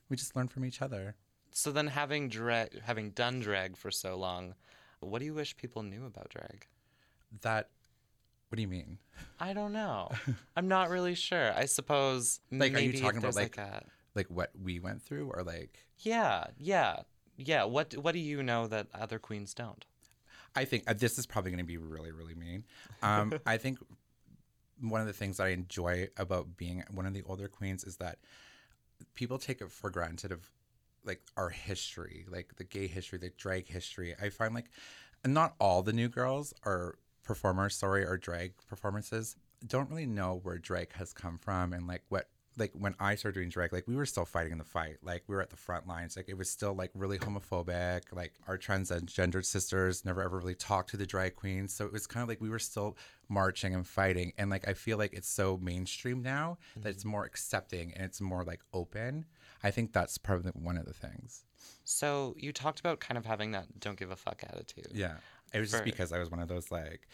we 0.10 0.18
just 0.18 0.36
learned 0.36 0.52
from 0.52 0.66
each 0.66 0.82
other. 0.82 1.16
So 1.54 1.72
then 1.72 1.88
having 1.88 2.30
drag 2.30 2.82
having 2.82 3.12
done 3.12 3.40
drag 3.40 3.78
for 3.78 3.92
so 3.92 4.16
long, 4.16 4.56
what 5.00 5.20
do 5.20 5.26
you 5.26 5.34
wish 5.34 5.56
people 5.56 5.84
knew 5.84 6.06
about 6.06 6.30
drag? 6.30 6.68
That 7.42 7.70
what 8.50 8.58
do 8.58 8.62
you 8.62 8.68
mean? 8.68 8.98
I 9.40 9.54
don't 9.54 9.72
know. 9.74 10.12
I'm 10.56 10.68
not 10.68 10.90
really 10.90 11.16
sure. 11.16 11.54
I 11.54 11.66
suppose 11.66 12.40
Like, 12.52 12.76
are 12.76 12.80
you 12.80 12.94
talking 12.94 13.18
about, 13.18 13.34
there's, 13.34 13.36
like- 13.36 13.58
a 13.58 13.84
Like 14.16 14.28
what 14.30 14.52
we 14.62 14.80
went 14.80 15.02
through 15.02 15.32
or 15.34 15.44
like 15.44 15.86
Yeah, 16.00 16.46
yeah. 16.58 17.02
Yeah, 17.36 17.64
what 17.64 17.96
what 17.98 18.14
do 18.14 18.20
you 18.20 18.44
know 18.44 18.68
that 18.68 18.88
other 18.94 19.18
queens 19.20 19.54
don't? 19.54 19.86
I 20.56 20.66
think 20.66 20.84
uh, 20.86 20.94
this 20.94 21.18
is 21.18 21.26
probably 21.26 21.50
going 21.50 21.60
to 21.60 21.64
be 21.64 21.78
really, 21.78 22.12
really 22.12 22.36
mean. 22.36 22.64
Um, 23.02 23.34
I 23.46 23.58
think 23.58 23.80
one 24.80 25.02
of 25.02 25.08
the 25.08 25.14
things 25.14 25.38
that 25.38 25.46
I 25.46 25.50
enjoy 25.50 26.10
about 26.18 26.58
being 26.58 26.84
one 26.92 27.06
of 27.08 27.14
the 27.14 27.24
older 27.24 27.48
queens 27.48 27.84
is 27.84 27.98
that 27.98 28.20
people 29.16 29.40
take 29.40 29.62
it 29.62 29.72
for 29.72 29.90
granted 29.90 30.32
of 30.32 30.52
like 31.06 31.22
our 31.38 31.50
history, 31.50 32.26
like 32.30 32.56
the 32.58 32.64
gay 32.64 32.88
history, 32.88 33.20
the 33.20 33.32
drag 33.38 33.68
history. 33.68 34.16
I 34.22 34.30
find 34.30 34.54
like 34.54 34.70
not 35.26 35.56
all 35.60 35.82
the 35.82 35.94
new 35.94 36.10
girls 36.10 36.54
are 36.66 36.96
performers, 37.24 37.76
sorry, 37.76 38.06
or 38.06 38.18
drag 38.18 38.54
performances 38.68 39.36
don't 39.66 39.90
really 39.90 40.06
know 40.06 40.40
where 40.44 40.58
drag 40.58 40.94
has 40.94 41.14
come 41.14 41.38
from 41.38 41.74
and 41.74 41.88
like 41.88 42.04
what 42.10 42.28
like 42.56 42.72
when 42.74 42.94
I 43.00 43.16
started 43.16 43.40
doing 43.40 43.50
drag, 43.50 43.74
like 43.74 43.88
we 43.88 43.96
were 43.96 44.06
still 44.06 44.26
fighting 44.26 44.60
the 44.60 44.64
fight. 44.64 44.98
Like 45.02 45.24
we 45.28 45.36
were 45.36 45.42
at 45.42 45.50
the 45.50 45.56
front 45.56 45.88
lines. 45.88 46.16
Like 46.16 46.30
it 46.30 46.38
was 46.38 46.52
still 46.52 46.76
like 46.76 46.92
really 46.94 47.18
homophobic. 47.18 48.04
Like 48.12 48.34
our 48.48 48.60
transgendered 48.60 49.46
sisters 49.46 50.06
never 50.06 50.22
ever 50.22 50.38
really 50.38 50.54
talked 50.54 50.92
to 50.92 50.98
the 50.98 51.08
drag 51.08 51.36
queens. 51.36 51.74
So 51.74 51.86
it 51.86 51.92
was 51.92 52.06
kind 52.06 52.22
of 52.22 52.30
like 52.30 52.42
we 52.42 52.50
were 52.50 52.60
still 52.60 52.96
marching 53.28 53.74
and 53.74 53.88
fighting. 53.88 54.34
And 54.38 54.52
like 54.52 54.68
I 54.68 54.74
feel 54.74 55.00
like 55.00 55.14
it's 55.14 55.30
so 55.30 55.58
mainstream 55.64 56.22
now 56.22 56.60
that 56.78 56.90
it's 56.90 57.00
mm-hmm. 57.00 57.10
more 57.10 57.26
accepting 57.26 57.92
and 57.94 58.04
it's 58.04 58.22
more 58.22 58.44
like 58.44 58.62
open. 58.72 59.26
I 59.64 59.72
think 59.72 59.94
that's 59.94 60.18
probably 60.18 60.52
one 60.52 60.78
of 60.78 60.86
the 60.86 60.94
things. 60.94 61.46
So 61.84 62.36
you 62.38 62.52
talked 62.52 62.80
about 62.80 63.00
kind 63.00 63.18
of 63.18 63.26
having 63.26 63.52
that 63.52 63.80
don't 63.80 63.98
give 63.98 64.12
a 64.12 64.16
fuck 64.16 64.44
attitude. 64.44 64.88
Yeah. 64.94 65.16
It 65.54 65.60
was 65.60 65.72
just 65.72 65.84
because 65.84 66.12
I 66.12 66.20
was 66.20 66.30
one 66.30 66.40
of 66.40 66.48
those 66.48 66.72
like 66.72 67.08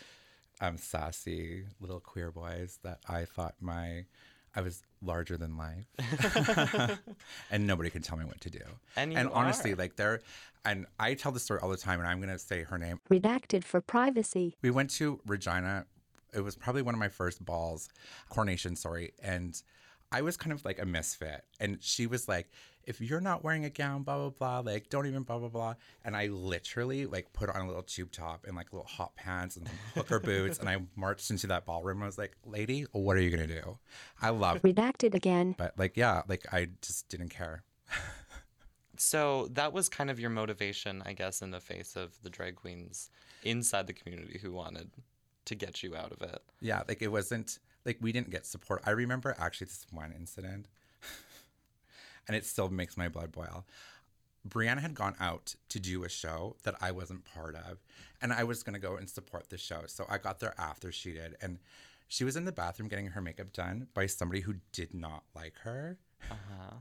um 0.62 0.78
sassy 0.78 1.66
little 1.80 2.00
queer 2.00 2.32
boys 2.32 2.80
that 2.84 3.00
I 3.08 3.26
thought 3.26 3.56
my 3.60 4.06
I 4.56 4.62
was 4.62 4.82
larger 5.02 5.38
than 5.38 5.58
life. 5.58 5.86
and 7.52 7.68
nobody 7.68 7.90
can 7.90 8.02
tell 8.02 8.18
me 8.18 8.26
what 8.26 8.42
to 8.42 8.50
do. 8.50 8.62
And 8.96 9.14
you 9.14 9.20
and 9.20 9.30
honestly, 9.30 9.76
like 9.76 9.96
there 9.96 10.22
and 10.66 10.86
I 11.00 11.14
tell 11.14 11.32
the 11.32 11.40
story 11.40 11.60
all 11.62 11.70
the 11.70 11.78
time 11.78 12.00
and 12.00 12.08
I'm 12.08 12.20
gonna 12.20 12.40
say 12.40 12.64
her 12.64 12.78
name. 12.78 13.00
Redacted 13.10 13.64
for 13.64 13.82
privacy. 13.82 14.56
We 14.62 14.72
went 14.72 14.90
to 14.92 15.20
Regina. 15.26 15.86
It 16.34 16.42
was 16.42 16.56
probably 16.56 16.84
one 16.84 16.94
of 16.94 17.00
my 17.00 17.10
first 17.10 17.44
balls, 17.44 17.90
coronation, 18.30 18.76
sorry. 18.76 19.14
And 19.22 19.60
I 20.12 20.22
was 20.22 20.38
kind 20.38 20.52
of 20.52 20.66
like 20.66 20.82
a 20.82 20.86
misfit. 20.86 21.44
And 21.60 21.78
she 21.82 22.08
was 22.08 22.28
like, 22.28 22.50
if 22.84 23.00
you're 23.00 23.22
not 23.22 23.44
wearing 23.44 23.66
a 23.66 23.70
gown, 23.70 24.02
blah, 24.02 24.18
blah, 24.18 24.30
blah, 24.30 24.72
like 24.72 24.90
don't 24.90 25.06
even 25.06 25.24
blah, 25.24 25.38
blah, 25.38 25.50
blah. 25.50 25.76
And 26.04 26.16
I 26.16 26.28
literally 26.28 27.06
like 27.06 27.32
put 27.34 27.50
on 27.50 27.62
a 27.62 27.68
little 27.68 27.84
tube 27.84 28.12
top 28.12 28.46
and 28.48 28.56
like 28.56 28.74
little 28.74 28.88
hot 28.88 29.16
pants 29.16 29.58
and 29.58 29.68
hooker 29.94 30.20
boots. 30.20 30.58
And 30.58 30.68
I 30.68 30.78
marched 30.96 31.30
into 31.30 31.48
that 31.48 31.66
ballroom. 31.66 31.98
And 31.98 32.06
I 32.06 32.08
was 32.08 32.18
like, 32.18 32.36
lady, 32.46 32.86
what 32.92 33.18
are 33.18 33.22
you 33.22 33.36
going 33.36 33.48
to 33.48 33.62
do? 33.62 33.78
I 34.22 34.30
love 34.30 34.62
Redacted 34.64 35.14
again. 35.14 35.54
But 35.58 35.78
like, 35.78 35.96
yeah, 35.96 36.24
like 36.28 36.52
I 36.52 36.70
just 36.82 37.10
didn't 37.10 37.30
care. 37.30 37.64
So 39.02 39.48
that 39.54 39.72
was 39.72 39.88
kind 39.88 40.12
of 40.12 40.20
your 40.20 40.30
motivation, 40.30 41.02
I 41.06 41.14
guess, 41.14 41.42
in 41.42 41.52
the 41.52 41.62
face 41.62 41.96
of 41.96 42.22
the 42.22 42.30
drag 42.30 42.58
queens 42.58 43.10
inside 43.44 43.88
the 43.88 43.94
community 43.94 44.38
who 44.40 44.52
wanted 44.52 44.92
to 45.46 45.56
get 45.56 45.82
you 45.82 45.96
out 45.96 46.12
of 46.12 46.22
it. 46.22 46.42
Yeah, 46.60 46.84
like 46.86 47.02
it 47.02 47.08
wasn't 47.08 47.60
like 47.90 47.98
we 48.00 48.12
didn't 48.12 48.30
get 48.30 48.46
support. 48.46 48.84
I 48.86 48.92
remember 48.92 49.36
actually 49.40 49.66
this 49.66 49.86
one 49.92 50.14
incident. 50.18 50.68
and 52.28 52.38
it 52.38 52.46
still 52.46 52.70
makes 52.70 52.96
my 52.96 53.10
blood 53.10 53.32
boil. 53.32 53.66
Brianna 54.48 54.80
had 54.80 54.94
gone 54.94 55.16
out 55.20 55.56
to 55.70 55.80
do 55.80 56.04
a 56.04 56.10
show 56.10 56.56
that 56.64 56.76
I 56.80 56.92
wasn't 56.92 57.26
part 57.26 57.56
of, 57.56 57.80
and 58.22 58.32
I 58.32 58.44
was 58.44 58.64
gonna 58.64 58.80
go 58.80 58.96
and 58.96 59.10
support 59.10 59.50
the 59.50 59.58
show. 59.58 59.82
So 59.88 60.06
I 60.08 60.20
got 60.20 60.40
there 60.40 60.54
after 60.58 60.92
she 60.92 61.14
did, 61.14 61.36
and 61.42 61.58
she 62.08 62.24
was 62.24 62.36
in 62.36 62.46
the 62.46 62.52
bathroom 62.52 62.88
getting 62.88 63.08
her 63.08 63.22
makeup 63.22 63.52
done 63.52 63.88
by 63.94 64.06
somebody 64.06 64.42
who 64.42 64.56
did 64.72 64.94
not 64.94 65.24
like 65.36 65.56
her. 65.64 65.98
Uh-huh. 66.30 66.76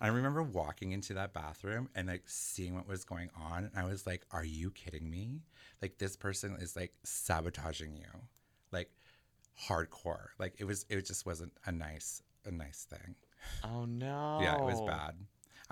And 0.00 0.10
I 0.10 0.14
remember 0.14 0.42
walking 0.42 0.92
into 0.92 1.14
that 1.14 1.32
bathroom 1.32 1.88
and 1.94 2.08
like 2.08 2.24
seeing 2.26 2.74
what 2.74 2.88
was 2.88 3.04
going 3.04 3.30
on, 3.36 3.64
and 3.64 3.72
I 3.76 3.84
was 3.84 4.06
like, 4.06 4.26
"Are 4.32 4.44
you 4.44 4.72
kidding 4.72 5.08
me? 5.08 5.42
Like 5.80 5.98
this 5.98 6.16
person 6.16 6.56
is 6.60 6.76
like 6.76 6.92
sabotaging 7.04 7.96
you, 7.96 8.20
like 8.72 8.90
hardcore. 9.68 10.28
Like 10.38 10.54
it 10.58 10.64
was, 10.64 10.86
it 10.88 11.06
just 11.06 11.26
wasn't 11.26 11.52
a 11.66 11.72
nice, 11.72 12.22
a 12.44 12.50
nice 12.50 12.86
thing. 12.88 13.14
Oh 13.64 13.84
no. 13.84 14.38
Yeah, 14.42 14.56
it 14.56 14.62
was 14.62 14.80
bad. 14.82 15.14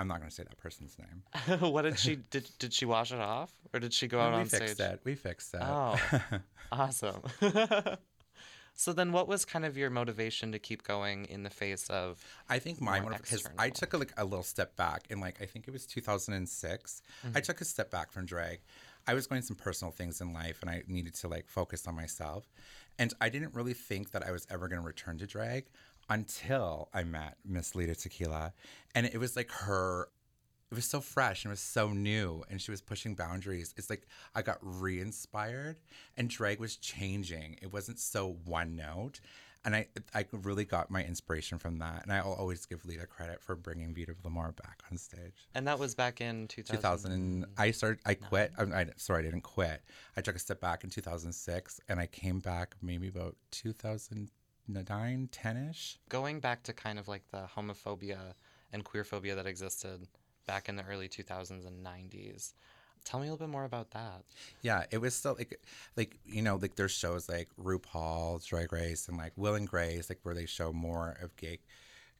I'm 0.00 0.08
not 0.08 0.18
going 0.18 0.30
to 0.30 0.34
say 0.34 0.44
that 0.44 0.56
person's 0.56 0.96
name. 0.98 1.60
what 1.70 1.82
did 1.82 1.98
she 1.98 2.16
did? 2.16 2.48
Did 2.58 2.72
she 2.72 2.86
wash 2.86 3.12
it 3.12 3.20
off, 3.20 3.52
or 3.74 3.80
did 3.80 3.92
she 3.92 4.08
go 4.08 4.18
out 4.18 4.32
we 4.32 4.38
on 4.38 4.46
fixed 4.46 4.76
stage? 4.76 4.92
it. 4.94 5.00
We 5.04 5.14
fixed 5.14 5.52
that. 5.52 5.62
Oh, 5.62 5.98
awesome. 6.72 7.20
so 8.74 8.94
then, 8.94 9.12
what 9.12 9.28
was 9.28 9.44
kind 9.44 9.66
of 9.66 9.76
your 9.76 9.90
motivation 9.90 10.52
to 10.52 10.58
keep 10.58 10.84
going 10.84 11.26
in 11.26 11.42
the 11.42 11.50
face 11.50 11.90
of? 11.90 12.24
I 12.48 12.60
think 12.60 12.80
my 12.80 13.00
because 13.00 13.46
I 13.58 13.68
took 13.68 13.92
a, 13.92 13.98
like 13.98 14.14
a 14.16 14.24
little 14.24 14.42
step 14.42 14.74
back 14.74 15.02
in 15.10 15.20
like 15.20 15.42
I 15.42 15.44
think 15.44 15.68
it 15.68 15.70
was 15.70 15.84
2006. 15.84 17.02
Mm-hmm. 17.26 17.36
I 17.36 17.40
took 17.40 17.60
a 17.60 17.66
step 17.66 17.90
back 17.90 18.10
from 18.10 18.24
drag. 18.24 18.60
I 19.06 19.12
was 19.12 19.26
going 19.26 19.42
some 19.42 19.56
personal 19.56 19.92
things 19.92 20.22
in 20.22 20.32
life, 20.32 20.62
and 20.62 20.70
I 20.70 20.82
needed 20.88 21.14
to 21.16 21.28
like 21.28 21.46
focus 21.46 21.86
on 21.86 21.94
myself. 21.94 22.48
And 23.00 23.14
I 23.18 23.30
didn't 23.30 23.54
really 23.54 23.72
think 23.72 24.10
that 24.10 24.22
I 24.22 24.30
was 24.30 24.46
ever 24.50 24.68
going 24.68 24.82
to 24.82 24.86
return 24.86 25.16
to 25.18 25.26
drag 25.26 25.64
until 26.10 26.90
I 26.92 27.02
met 27.02 27.38
Miss 27.46 27.74
Lita 27.74 27.94
Tequila, 27.94 28.52
and 28.94 29.06
it 29.06 29.18
was 29.18 29.36
like 29.36 29.50
her. 29.50 30.10
It 30.70 30.74
was 30.74 30.84
so 30.84 31.00
fresh 31.00 31.44
and 31.44 31.50
it 31.50 31.54
was 31.54 31.60
so 31.60 31.88
new, 31.88 32.44
and 32.48 32.60
she 32.60 32.70
was 32.70 32.82
pushing 32.82 33.14
boundaries. 33.14 33.74
It's 33.76 33.88
like 33.88 34.06
I 34.34 34.42
got 34.42 34.58
re-inspired, 34.60 35.80
and 36.16 36.28
drag 36.28 36.60
was 36.60 36.76
changing. 36.76 37.58
It 37.62 37.72
wasn't 37.72 37.98
so 37.98 38.36
one 38.44 38.76
note, 38.76 39.20
and 39.64 39.74
I 39.76 39.86
I 40.14 40.24
really 40.32 40.64
got 40.64 40.90
my 40.90 41.04
inspiration 41.04 41.58
from 41.58 41.78
that. 41.78 42.04
And 42.04 42.12
I'll 42.12 42.32
always 42.32 42.66
give 42.66 42.84
Lita 42.84 43.06
credit 43.06 43.42
for 43.42 43.54
bringing 43.54 43.94
Vita 43.94 44.14
Lamore 44.24 44.56
back 44.56 44.82
on 44.90 44.98
stage. 44.98 45.48
And 45.54 45.66
that 45.66 45.78
was 45.78 45.94
back 45.94 46.20
in 46.20 46.48
2000. 46.48 46.76
2000 46.76 47.46
I 47.58 47.70
started 47.70 48.00
I 48.06 48.14
quit 48.14 48.52
I, 48.58 48.62
I 48.62 48.86
sorry 48.96 49.20
I 49.20 49.22
didn't 49.22 49.42
quit 49.42 49.82
I 50.16 50.20
took 50.20 50.36
a 50.36 50.38
step 50.38 50.60
back 50.60 50.84
in 50.84 50.90
2006 50.90 51.80
and 51.88 52.00
I 52.00 52.06
came 52.06 52.40
back 52.40 52.74
maybe 52.82 53.08
about 53.08 53.36
2009 53.50 55.28
10ish 55.32 55.96
Going 56.08 56.40
back 56.40 56.62
to 56.64 56.72
kind 56.72 56.98
of 56.98 57.08
like 57.08 57.22
the 57.30 57.48
homophobia 57.56 58.34
and 58.72 58.84
queerphobia 58.84 59.34
that 59.34 59.46
existed 59.46 60.08
back 60.46 60.68
in 60.68 60.76
the 60.76 60.84
early 60.84 61.08
2000s 61.08 61.66
and 61.66 61.84
90s. 61.84 62.54
Tell 63.04 63.20
me 63.20 63.26
a 63.26 63.30
little 63.30 63.46
bit 63.46 63.52
more 63.52 63.64
about 63.64 63.90
that. 63.92 64.22
yeah 64.62 64.84
it 64.90 64.98
was 64.98 65.14
still 65.14 65.34
like 65.36 65.60
like 65.96 66.18
you 66.24 66.42
know 66.42 66.56
like 66.56 66.76
there's 66.76 66.92
shows 66.92 67.28
like 67.28 67.48
RuPaul, 67.58 68.44
Drag 68.46 68.72
Race 68.72 69.08
and 69.08 69.16
like 69.16 69.32
Will 69.36 69.54
and 69.54 69.66
Grace 69.68 70.08
like 70.08 70.20
where 70.22 70.34
they 70.34 70.46
show 70.46 70.72
more 70.72 71.16
of 71.22 71.34
gay 71.36 71.58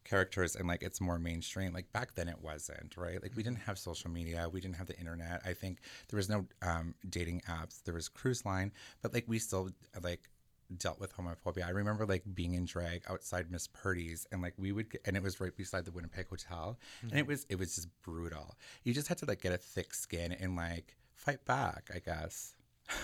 characters 0.05 0.57
and 0.57 0.67
like 0.67 0.83
it's 0.83 1.01
more 1.01 1.19
mainstream. 1.19 1.73
Like 1.73 1.93
back 1.93 2.15
then 2.15 2.29
it 2.29 2.41
wasn't 2.43 2.97
right? 2.97 3.23
Like 3.23 3.33
we 3.37 3.43
didn't 3.43 3.61
have 3.61 3.79
social 3.79 4.11
media. 4.11 4.49
We 4.51 4.61
didn't 4.61 4.77
have 4.77 4.87
the 4.87 4.99
internet. 4.99 5.43
I 5.45 5.53
think 5.53 5.79
there 6.09 6.17
was 6.17 6.29
no 6.29 6.47
um, 6.63 6.95
dating 7.09 7.43
apps. 7.49 7.83
There 7.85 7.95
was 7.95 8.09
cruise 8.09 8.45
line 8.45 8.73
but 9.03 9.13
like 9.15 9.25
we 9.29 9.39
still 9.39 9.71
like 10.03 10.29
dealt 10.77 11.01
with 11.01 11.15
homophobia 11.17 11.67
i 11.67 11.71
remember 11.71 12.07
like 12.07 12.23
being 12.35 12.55
in 12.55 12.65
drag 12.65 13.03
outside 13.09 13.51
miss 13.51 13.67
purdy's 13.67 14.27
and 14.31 14.43
like 14.43 14.55
we 14.57 14.73
would 14.73 14.91
get, 14.91 15.01
and 15.05 15.17
it 15.17 15.23
was 15.23 15.41
right 15.41 15.57
beside 15.57 15.85
the 15.85 15.91
winnipeg 15.91 16.29
hotel 16.29 16.79
and 17.03 17.19
it 17.19 17.27
was 17.27 17.47
it 17.49 17.59
was 17.59 17.75
just 17.75 17.89
brutal 18.03 18.57
you 18.85 18.95
just 18.95 19.09
had 19.09 19.19
to 19.19 19.27
like 19.27 19.41
get 19.41 19.53
a 19.53 19.59
thick 19.59 19.95
skin 19.95 20.33
and 20.33 20.57
like 20.57 20.97
fight 21.15 21.45
back 21.45 21.91
i 21.95 21.99
guess 21.99 22.55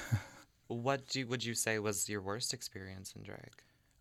What 0.69 1.07
do 1.09 1.27
would 1.29 1.45
you 1.45 1.55
say 1.55 1.79
was 1.79 2.09
your 2.09 2.21
worst 2.21 2.53
experience 2.53 3.15
in 3.17 3.23
drag? 3.23 3.53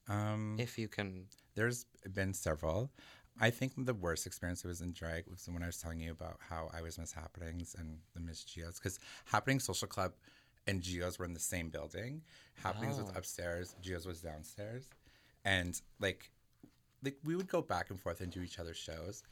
um 0.09 0.55
If 0.59 0.77
you 0.77 0.87
can 0.87 1.25
There's 1.55 1.85
been 2.11 2.33
several. 2.33 2.91
I 3.39 3.49
think 3.49 3.73
the 3.77 3.93
worst 3.93 4.25
experience 4.25 4.63
was 4.63 4.81
in 4.81 4.93
drag 4.93 5.25
was 5.27 5.47
when 5.51 5.61
I 5.61 5.65
was 5.65 5.77
telling 5.77 5.99
you 5.99 6.11
about 6.11 6.37
how 6.39 6.69
I 6.73 6.81
was 6.81 6.97
Miss 6.97 7.11
Happenings 7.11 7.75
and 7.77 7.99
the 8.13 8.21
Miss 8.21 8.43
Geos 8.43 8.79
because 8.79 8.99
Happening 9.25 9.59
Social 9.59 9.87
Club 9.87 10.13
and 10.67 10.81
Geos 10.81 11.19
were 11.19 11.25
in 11.25 11.33
the 11.33 11.39
same 11.39 11.69
building. 11.69 12.21
Happenings 12.63 12.97
was 12.97 13.09
upstairs, 13.15 13.75
Geos 13.81 14.05
was 14.05 14.21
downstairs, 14.21 14.87
and 15.43 15.79
like, 15.99 16.31
like 17.03 17.17
we 17.23 17.35
would 17.35 17.47
go 17.47 17.61
back 17.61 17.89
and 17.89 17.99
forth 17.99 18.21
and 18.21 18.31
do 18.31 18.41
each 18.41 18.59
other's 18.59 18.77
shows. 18.77 19.23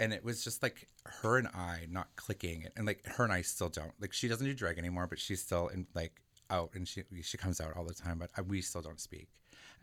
And 0.00 0.14
it 0.14 0.24
was 0.24 0.42
just 0.42 0.62
like 0.62 0.88
her 1.04 1.36
and 1.36 1.48
I 1.48 1.86
not 1.90 2.08
clicking, 2.16 2.66
and 2.76 2.86
like 2.86 3.06
her 3.06 3.24
and 3.24 3.32
I 3.32 3.42
still 3.42 3.68
don't. 3.68 3.92
Like 4.00 4.12
she 4.12 4.28
doesn't 4.28 4.46
do 4.46 4.54
drag 4.54 4.78
anymore, 4.78 5.06
but 5.06 5.18
she's 5.18 5.42
still 5.42 5.68
in 5.68 5.86
like 5.94 6.22
out, 6.48 6.70
and 6.74 6.88
she 6.88 7.04
she 7.22 7.36
comes 7.36 7.60
out 7.60 7.76
all 7.76 7.84
the 7.84 7.94
time, 7.94 8.18
but 8.18 8.30
we 8.46 8.62
still 8.62 8.82
don't 8.82 9.00
speak. 9.00 9.28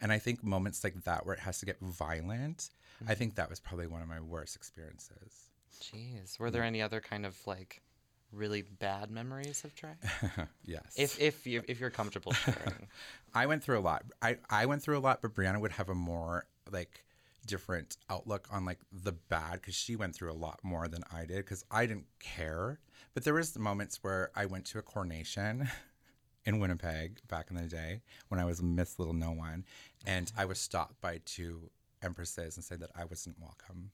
And 0.02 0.12
I 0.12 0.20
think 0.20 0.44
moments 0.44 0.84
like 0.84 1.04
that 1.04 1.26
where 1.26 1.36
it 1.36 1.42
has 1.42 1.60
to 1.60 1.66
get 1.66 1.80
violent, 1.80 2.70
I 3.02 3.04
mm-hmm. 3.04 3.14
think 3.14 3.36
that 3.36 3.50
was 3.50 3.60
probably 3.60 3.88
one 3.88 4.02
of 4.02 4.08
my 4.08 4.20
worst 4.20 4.56
experiences. 4.56 5.50
Jeez. 5.82 6.40
Were 6.40 6.52
there 6.52 6.64
mm. 6.64 6.68
any 6.68 6.82
other 6.82 7.00
kind 7.00 7.26
of 7.26 7.36
like 7.46 7.82
really 8.32 8.62
bad 8.62 9.12
memories 9.12 9.64
of 9.64 9.74
drag? 9.76 9.96
yes. 10.66 10.96
if 10.98 11.20
if 11.20 11.48
you 11.48 11.64
if 11.68 11.80
you're 11.80 11.90
comfortable 11.90 12.34
sharing. 12.34 12.88
I 13.34 13.46
went 13.46 13.64
through 13.64 13.80
a 13.80 13.82
lot. 13.82 14.04
I, 14.22 14.38
I 14.50 14.66
went 14.66 14.82
through 14.82 14.98
a 14.98 15.00
lot, 15.00 15.22
but 15.22 15.36
Brianna 15.36 15.60
would 15.62 15.74
have 15.74 15.90
a 15.90 15.96
more 15.96 16.48
like 16.72 17.04
different 17.46 17.98
outlook 18.10 18.48
on 18.52 18.66
like 18.66 18.80
the 18.92 19.14
bad 19.14 19.54
because 19.54 19.76
she 19.76 19.96
went 19.96 20.16
through 20.16 20.32
a 20.32 20.36
lot 20.36 20.60
more 20.64 20.88
than 20.88 21.04
I 21.14 21.26
did 21.26 21.38
because 21.38 21.64
I 21.72 21.86
didn't 21.86 22.08
care. 22.20 22.80
But 23.14 23.24
there 23.24 23.34
was 23.34 23.58
moments 23.58 24.04
where 24.04 24.32
I 24.36 24.46
went 24.46 24.66
to 24.66 24.80
a 24.80 24.82
coronation 24.82 25.70
in 26.46 26.60
Winnipeg 26.60 27.20
back 27.28 27.48
in 27.50 27.56
the 27.56 27.64
day 27.64 28.02
when 28.28 28.40
I 28.40 28.46
was 28.46 28.62
Miss 28.62 29.00
Little 29.00 29.14
No 29.14 29.32
One, 29.32 29.66
and 30.06 30.28
uh-huh. 30.28 30.44
I 30.44 30.46
was 30.46 30.60
stopped 30.60 31.02
by 31.02 31.22
two 31.26 31.70
empresses 32.04 32.58
and 32.58 32.64
said 32.64 32.80
that 32.82 32.92
I 32.96 33.06
wasn't 33.06 33.40
welcome. 33.40 33.92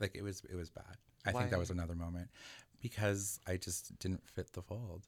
Like 0.00 0.14
it 0.14 0.22
was 0.22 0.42
it 0.50 0.56
was 0.56 0.70
bad. 0.70 0.96
I 1.24 1.32
think 1.32 1.50
that 1.50 1.58
was 1.58 1.70
another 1.70 1.96
moment 1.96 2.28
because 2.90 3.40
I 3.48 3.56
just 3.56 3.98
didn't 3.98 4.28
fit 4.28 4.52
the 4.52 4.62
fold 4.62 5.02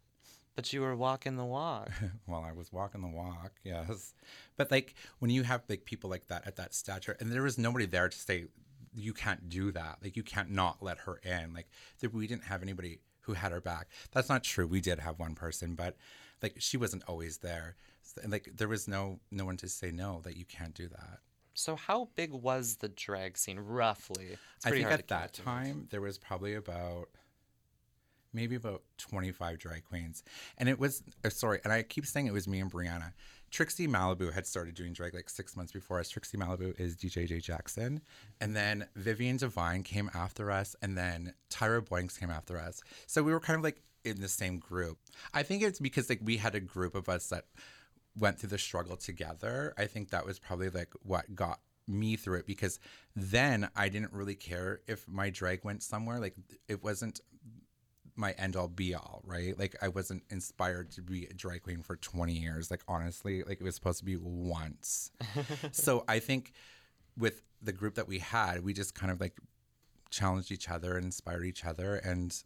But 0.57 0.73
you 0.73 0.81
were 0.81 0.97
walking 0.97 1.37
the 1.37 1.45
walk. 1.45 1.91
while 2.27 2.43
I 2.43 2.51
was 2.51 2.73
walking 2.73 3.03
the 3.03 3.09
walk. 3.23 3.53
Yes, 3.63 4.15
but 4.57 4.71
like 4.73 4.95
when 5.21 5.31
you 5.31 5.45
have 5.45 5.63
like 5.69 5.85
people 5.85 6.11
like 6.11 6.27
that 6.27 6.45
at 6.45 6.57
that 6.57 6.75
stature, 6.75 7.17
and 7.21 7.31
there 7.31 7.43
was 7.43 7.57
nobody 7.57 7.87
there 7.87 8.09
to 8.09 8.19
say 8.19 8.47
you 8.93 9.13
can't 9.13 9.49
do 9.49 9.71
that. 9.71 9.99
Like 10.03 10.17
you 10.17 10.25
can't 10.25 10.51
not 10.51 10.83
let 10.83 10.99
her 11.07 11.21
in. 11.23 11.55
Like 11.55 11.69
that 12.01 12.13
we 12.13 12.27
didn't 12.27 12.45
have 12.45 12.63
anybody 12.63 12.99
who 13.21 13.35
had 13.35 13.53
her 13.53 13.61
back. 13.61 13.87
That's 14.11 14.29
not 14.29 14.43
true. 14.43 14.67
We 14.67 14.81
did 14.81 14.99
have 14.99 15.21
one 15.21 15.37
person, 15.37 15.77
but 15.77 15.97
like 16.43 16.57
she 16.59 16.77
wasn't 16.77 17.05
always 17.07 17.39
there. 17.39 17.77
And, 18.23 18.33
like 18.33 18.49
there 18.57 18.69
was 18.69 18.89
no 18.89 19.21
no 19.31 19.45
one 19.45 19.57
to 19.59 19.69
say 19.69 19.93
no 19.93 20.21
that 20.25 20.37
you 20.37 20.45
can't 20.45 20.75
do 20.75 20.89
that. 20.89 21.21
So 21.55 21.77
how 21.77 22.09
big 22.17 22.33
was 22.33 22.77
the 22.77 22.89
drag 22.89 23.37
scene 23.39 23.59
roughly? 23.61 24.39
I 24.65 24.71
think 24.71 24.87
at 24.87 25.09
that 25.09 25.35
time 25.35 25.87
there 25.91 26.01
was 26.01 26.17
probably 26.17 26.55
about 26.55 27.09
maybe 28.33 28.57
about 28.57 28.83
25 28.99 29.59
drag 29.59 29.85
queens 29.85 30.23
and 30.59 30.69
it 30.69 30.79
was 30.79 31.03
uh, 31.25 31.31
sorry 31.31 31.61
and 31.65 31.73
i 31.73 31.83
keep 31.83 32.07
saying 32.07 32.27
it 32.27 32.33
was 32.33 32.49
me 32.49 32.61
and 32.61 32.71
brianna. 32.71 33.13
Trixie 33.51 33.89
malibu 33.89 34.33
had 34.33 34.47
started 34.47 34.75
doing 34.75 34.93
drag 34.93 35.15
like 35.15 35.31
six 35.31 35.57
months 35.57 35.73
before 35.73 35.99
us. 35.99 36.11
Trixie 36.11 36.37
malibu 36.37 36.79
is 36.79 36.97
djj 36.97 37.43
jackson. 37.43 38.03
And 38.41 38.55
then 38.55 38.87
vivian 38.95 39.39
devine 39.39 39.83
came 39.83 40.11
after 40.15 40.51
us 40.51 40.77
and 40.83 40.97
then 40.97 41.35
tyra 41.51 41.81
boinks 41.81 42.19
came 42.19 42.31
after 42.31 42.59
us. 42.59 42.83
So 43.07 43.23
we 43.23 43.33
were 43.33 43.41
kind 43.41 43.57
of 43.57 43.65
like 43.65 43.83
in 44.05 44.21
the 44.21 44.29
same 44.29 44.59
group. 44.59 44.99
I 45.33 45.43
think 45.43 45.63
it's 45.63 45.81
because 45.81 46.09
like 46.09 46.21
we 46.23 46.37
had 46.37 46.55
a 46.55 46.61
group 46.61 46.95
of 46.95 47.09
us 47.09 47.29
that 47.29 47.47
went 48.17 48.39
through 48.39 48.51
the 48.51 48.59
struggle 48.59 48.97
together. 48.97 49.75
I 49.79 49.87
think 49.87 50.11
that 50.11 50.27
was 50.27 50.39
probably 50.39 50.71
like 50.71 50.93
what 51.03 51.35
got 51.35 51.61
me 51.87 52.17
through 52.17 52.39
it 52.41 52.47
because 52.47 52.79
then 53.17 53.71
I 53.75 53.89
didn't 53.89 54.13
really 54.13 54.35
care 54.35 54.81
if 54.87 55.09
my 55.09 55.31
drag 55.31 55.65
went 55.65 55.83
somewhere. 55.83 56.19
Like 56.19 56.35
it 56.69 56.83
wasn't 56.85 57.21
my 58.19 58.33
end 58.33 58.57
all 58.57 58.69
be 58.69 58.95
all, 58.95 59.23
right? 59.25 59.59
Like 59.59 59.77
I 59.81 59.89
wasn't 59.89 60.25
inspired 60.31 60.91
to 60.93 61.03
be 61.03 61.27
a 61.27 61.33
drag 61.33 61.63
queen 61.63 61.83
for 61.83 61.97
20 61.97 62.33
years. 62.33 62.71
Like 62.71 62.81
honestly, 62.89 63.43
like 63.45 63.61
it 63.61 63.65
was 63.65 63.75
supposed 63.75 63.99
to 64.01 64.05
be 64.05 64.17
once. 64.17 65.11
so 65.73 66.05
I 66.09 66.19
think 66.19 66.53
with 67.17 67.43
the 67.63 67.73
group 67.73 67.95
that 67.95 68.09
we 68.09 68.19
had, 68.19 68.63
we 68.65 68.73
just 68.73 68.95
kind 68.95 69.11
of 69.13 69.21
like 69.21 69.39
challenged 70.11 70.51
each 70.53 70.69
other 70.69 70.97
and 70.97 71.05
inspired 71.05 71.45
each 71.45 71.65
other 71.65 71.97
and 71.97 72.43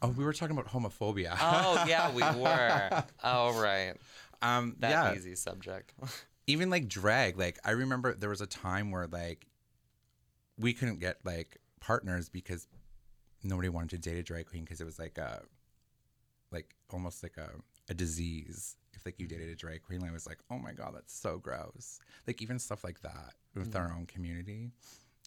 Oh, 0.00 0.10
we 0.10 0.24
were 0.24 0.32
talking 0.32 0.56
about 0.56 0.70
homophobia. 0.72 1.36
Oh 1.40 1.84
yeah, 1.88 2.12
we 2.12 2.22
were. 2.40 3.04
Oh 3.24 3.60
right. 3.60 3.94
um, 4.42 4.76
That 4.78 4.90
yeah. 4.90 5.14
easy 5.14 5.34
subject. 5.34 5.92
even 6.46 6.70
like 6.70 6.88
drag 6.88 7.36
like 7.38 7.58
i 7.62 7.72
remember 7.72 8.14
there 8.14 8.30
was 8.30 8.40
a 8.40 8.46
time 8.46 8.90
where 8.90 9.06
like 9.06 9.46
we 10.58 10.72
couldn't 10.72 10.98
get 10.98 11.18
like 11.22 11.58
partners 11.78 12.30
because 12.30 12.66
nobody 13.42 13.68
wanted 13.68 13.90
to 13.90 14.10
date 14.10 14.18
a 14.18 14.22
drag 14.22 14.46
queen 14.46 14.64
because 14.64 14.80
it 14.80 14.84
was 14.84 14.98
like 14.98 15.18
a 15.18 15.42
like 16.50 16.74
almost 16.90 17.22
like 17.22 17.36
a, 17.36 17.50
a 17.90 17.94
disease 17.94 18.76
if 18.94 19.04
like 19.04 19.18
you 19.18 19.26
mm-hmm. 19.26 19.38
dated 19.38 19.52
a 19.52 19.56
drag 19.56 19.82
queen 19.82 20.02
i 20.02 20.10
was 20.10 20.26
like 20.26 20.38
oh 20.50 20.58
my 20.58 20.72
god 20.72 20.92
that's 20.94 21.16
so 21.16 21.38
gross 21.38 22.00
like 22.26 22.40
even 22.42 22.58
stuff 22.58 22.84
like 22.84 23.00
that 23.02 23.34
with 23.54 23.76
our 23.76 23.88
mm-hmm. 23.88 23.98
own 23.98 24.06
community 24.06 24.70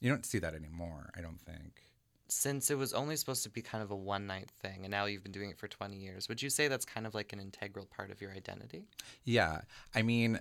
You 0.01 0.09
don't 0.09 0.25
see 0.25 0.39
that 0.39 0.55
anymore, 0.55 1.11
I 1.15 1.21
don't 1.21 1.39
think. 1.39 1.83
Since 2.27 2.71
it 2.71 2.77
was 2.77 2.93
only 2.93 3.15
supposed 3.15 3.43
to 3.43 3.49
be 3.49 3.61
kind 3.61 3.83
of 3.83 3.91
a 3.91 3.95
one 3.95 4.25
night 4.25 4.49
thing 4.61 4.79
and 4.83 4.91
now 4.91 5.05
you've 5.05 5.21
been 5.23 5.31
doing 5.31 5.49
it 5.51 5.59
for 5.59 5.67
20 5.67 5.95
years, 5.95 6.27
would 6.27 6.41
you 6.41 6.49
say 6.49 6.67
that's 6.67 6.85
kind 6.85 7.05
of 7.05 7.13
like 7.13 7.33
an 7.33 7.39
integral 7.39 7.85
part 7.85 8.09
of 8.09 8.19
your 8.19 8.31
identity? 8.31 8.87
Yeah. 9.23 9.61
I 9.93 10.01
mean, 10.01 10.39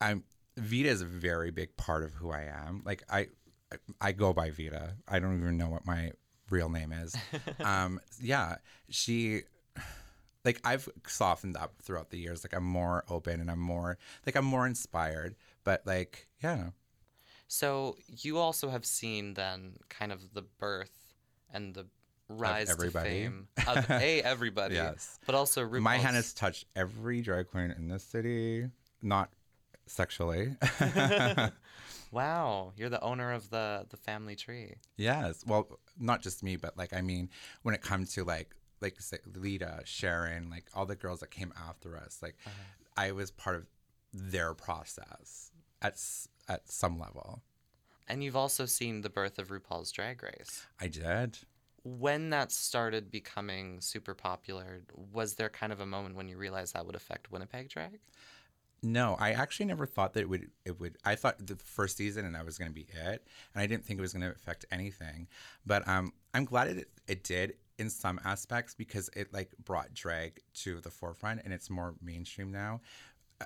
I'm 0.00 0.24
Vita 0.56 0.88
is 0.88 1.00
a 1.00 1.06
very 1.06 1.50
big 1.50 1.76
part 1.76 2.02
of 2.02 2.12
who 2.14 2.30
I 2.32 2.42
am. 2.42 2.82
Like 2.84 3.04
I 3.08 3.28
I 4.00 4.12
go 4.12 4.32
by 4.32 4.50
Vita. 4.50 4.94
I 5.06 5.18
don't 5.18 5.38
even 5.38 5.56
know 5.56 5.68
what 5.68 5.86
my 5.86 6.12
real 6.52 6.68
name 6.68 6.92
is. 6.92 7.16
um 7.64 7.98
yeah, 8.20 8.56
she 8.88 9.42
like 10.44 10.60
I've 10.64 10.88
softened 11.06 11.56
up 11.56 11.74
throughout 11.82 12.10
the 12.10 12.18
years. 12.18 12.44
Like 12.44 12.54
I'm 12.54 12.64
more 12.64 13.04
open 13.08 13.40
and 13.40 13.50
I'm 13.50 13.58
more 13.60 13.98
like 14.26 14.36
I'm 14.36 14.44
more 14.44 14.66
inspired. 14.66 15.34
But 15.64 15.82
like, 15.86 16.28
yeah. 16.42 16.70
So 17.48 17.96
you 18.06 18.38
also 18.38 18.68
have 18.70 18.84
seen 18.84 19.34
then 19.34 19.76
kind 19.88 20.12
of 20.12 20.32
the 20.34 20.42
birth 20.58 20.92
and 21.52 21.74
the 21.74 21.86
rise 22.28 22.70
of 22.70 22.76
everybody. 22.78 23.08
fame 23.08 23.48
of 23.66 23.90
a 23.90 24.22
everybody, 24.22 24.74
Yes. 24.76 25.18
but 25.26 25.34
also 25.34 25.62
RuPaul's. 25.66 25.80
My 25.82 25.98
hand 25.98 26.16
has 26.16 26.32
touched 26.32 26.64
every 26.74 27.20
drag 27.20 27.48
queen 27.48 27.70
in 27.76 27.88
this 27.88 28.02
city, 28.04 28.68
not 29.02 29.30
sexually. 29.86 30.56
Wow, 32.10 32.72
you're 32.76 32.90
the 32.90 33.00
owner 33.00 33.32
of 33.32 33.48
the 33.48 33.86
the 33.88 33.96
family 33.96 34.36
tree. 34.36 34.74
yes. 34.96 35.42
Well, 35.46 35.66
not 36.02 36.20
just 36.22 36.42
me, 36.42 36.56
but 36.56 36.76
like 36.76 36.92
I 36.92 37.00
mean, 37.00 37.30
when 37.62 37.74
it 37.74 37.82
comes 37.82 38.12
to 38.14 38.24
like 38.24 38.54
like 38.80 38.98
Lita, 39.36 39.80
Sharon, 39.84 40.50
like 40.50 40.64
all 40.74 40.86
the 40.86 40.96
girls 40.96 41.20
that 41.20 41.30
came 41.30 41.52
after 41.68 41.96
us, 41.96 42.18
like 42.22 42.36
uh-huh. 42.44 42.54
I 42.96 43.12
was 43.12 43.30
part 43.30 43.56
of 43.56 43.66
their 44.12 44.54
process 44.54 45.50
at 45.80 45.98
at 46.48 46.70
some 46.70 46.98
level. 46.98 47.42
And 48.08 48.22
you've 48.22 48.36
also 48.36 48.66
seen 48.66 49.00
the 49.00 49.08
birth 49.08 49.38
of 49.38 49.48
RuPaul's 49.48 49.92
Drag 49.92 50.22
Race. 50.22 50.66
I 50.80 50.88
did. 50.88 51.38
When 51.84 52.30
that 52.30 52.52
started 52.52 53.10
becoming 53.10 53.80
super 53.80 54.14
popular, 54.14 54.82
was 55.12 55.34
there 55.34 55.48
kind 55.48 55.72
of 55.72 55.80
a 55.80 55.86
moment 55.86 56.16
when 56.16 56.28
you 56.28 56.36
realized 56.36 56.74
that 56.74 56.84
would 56.84 56.94
affect 56.94 57.32
Winnipeg 57.32 57.68
drag? 57.68 58.00
No, 58.82 59.16
I 59.20 59.30
actually 59.32 59.66
never 59.66 59.86
thought 59.86 60.14
that 60.14 60.20
it 60.20 60.28
would. 60.28 60.50
It 60.64 60.80
would. 60.80 60.98
I 61.04 61.14
thought 61.14 61.46
the 61.46 61.56
first 61.56 61.96
season 61.96 62.24
and 62.24 62.34
that 62.34 62.44
was 62.44 62.58
going 62.58 62.70
to 62.70 62.74
be 62.74 62.86
it, 62.92 63.24
and 63.54 63.62
I 63.62 63.66
didn't 63.66 63.84
think 63.84 63.98
it 63.98 64.02
was 64.02 64.12
going 64.12 64.22
to 64.22 64.30
affect 64.30 64.64
anything. 64.72 65.28
But 65.64 65.86
um, 65.86 66.12
I'm 66.34 66.44
glad 66.44 66.68
it 66.68 66.88
it 67.06 67.22
did 67.22 67.54
in 67.78 67.90
some 67.90 68.20
aspects 68.24 68.74
because 68.74 69.08
it 69.14 69.32
like 69.32 69.50
brought 69.64 69.94
drag 69.94 70.40
to 70.54 70.80
the 70.80 70.90
forefront 70.90 71.42
and 71.44 71.52
it's 71.52 71.70
more 71.70 71.94
mainstream 72.02 72.50
now. 72.50 72.80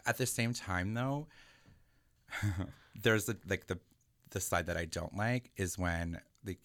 At 0.07 0.19
the 0.19 0.26
same 0.26 0.52
time, 0.52 0.95
though, 0.95 1.26
there's 3.02 3.26
the 3.26 3.37
like 3.49 3.66
the 3.66 3.78
the 4.31 4.40
side 4.40 4.66
that 4.66 4.76
I 4.76 4.87
don't 4.87 5.16
like 5.16 5.50
is 5.57 5.78
when 5.78 6.21
like 6.45 6.61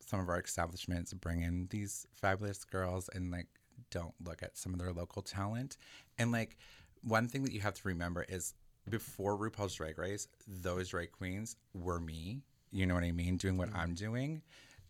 some 0.00 0.20
of 0.20 0.28
our 0.28 0.40
establishments 0.40 1.12
bring 1.14 1.42
in 1.42 1.66
these 1.70 2.06
fabulous 2.12 2.64
girls 2.64 3.08
and 3.14 3.30
like 3.30 3.46
don't 3.90 4.14
look 4.24 4.42
at 4.42 4.56
some 4.56 4.72
of 4.72 4.78
their 4.78 4.92
local 4.92 5.22
talent 5.22 5.76
and 6.18 6.32
like 6.32 6.56
one 7.02 7.28
thing 7.28 7.42
that 7.44 7.52
you 7.52 7.60
have 7.60 7.74
to 7.74 7.88
remember 7.88 8.24
is 8.28 8.54
before 8.88 9.36
RuPaul's 9.36 9.74
Drag 9.74 9.98
Race, 9.98 10.28
those 10.46 10.88
drag 10.88 11.12
queens 11.12 11.56
were 11.74 12.00
me. 12.00 12.42
You 12.70 12.86
know 12.86 12.94
what 12.94 13.04
I 13.04 13.12
mean? 13.12 13.36
Doing 13.36 13.56
what 13.56 13.68
mm-hmm. 13.68 13.78
I'm 13.78 13.94
doing. 13.94 14.42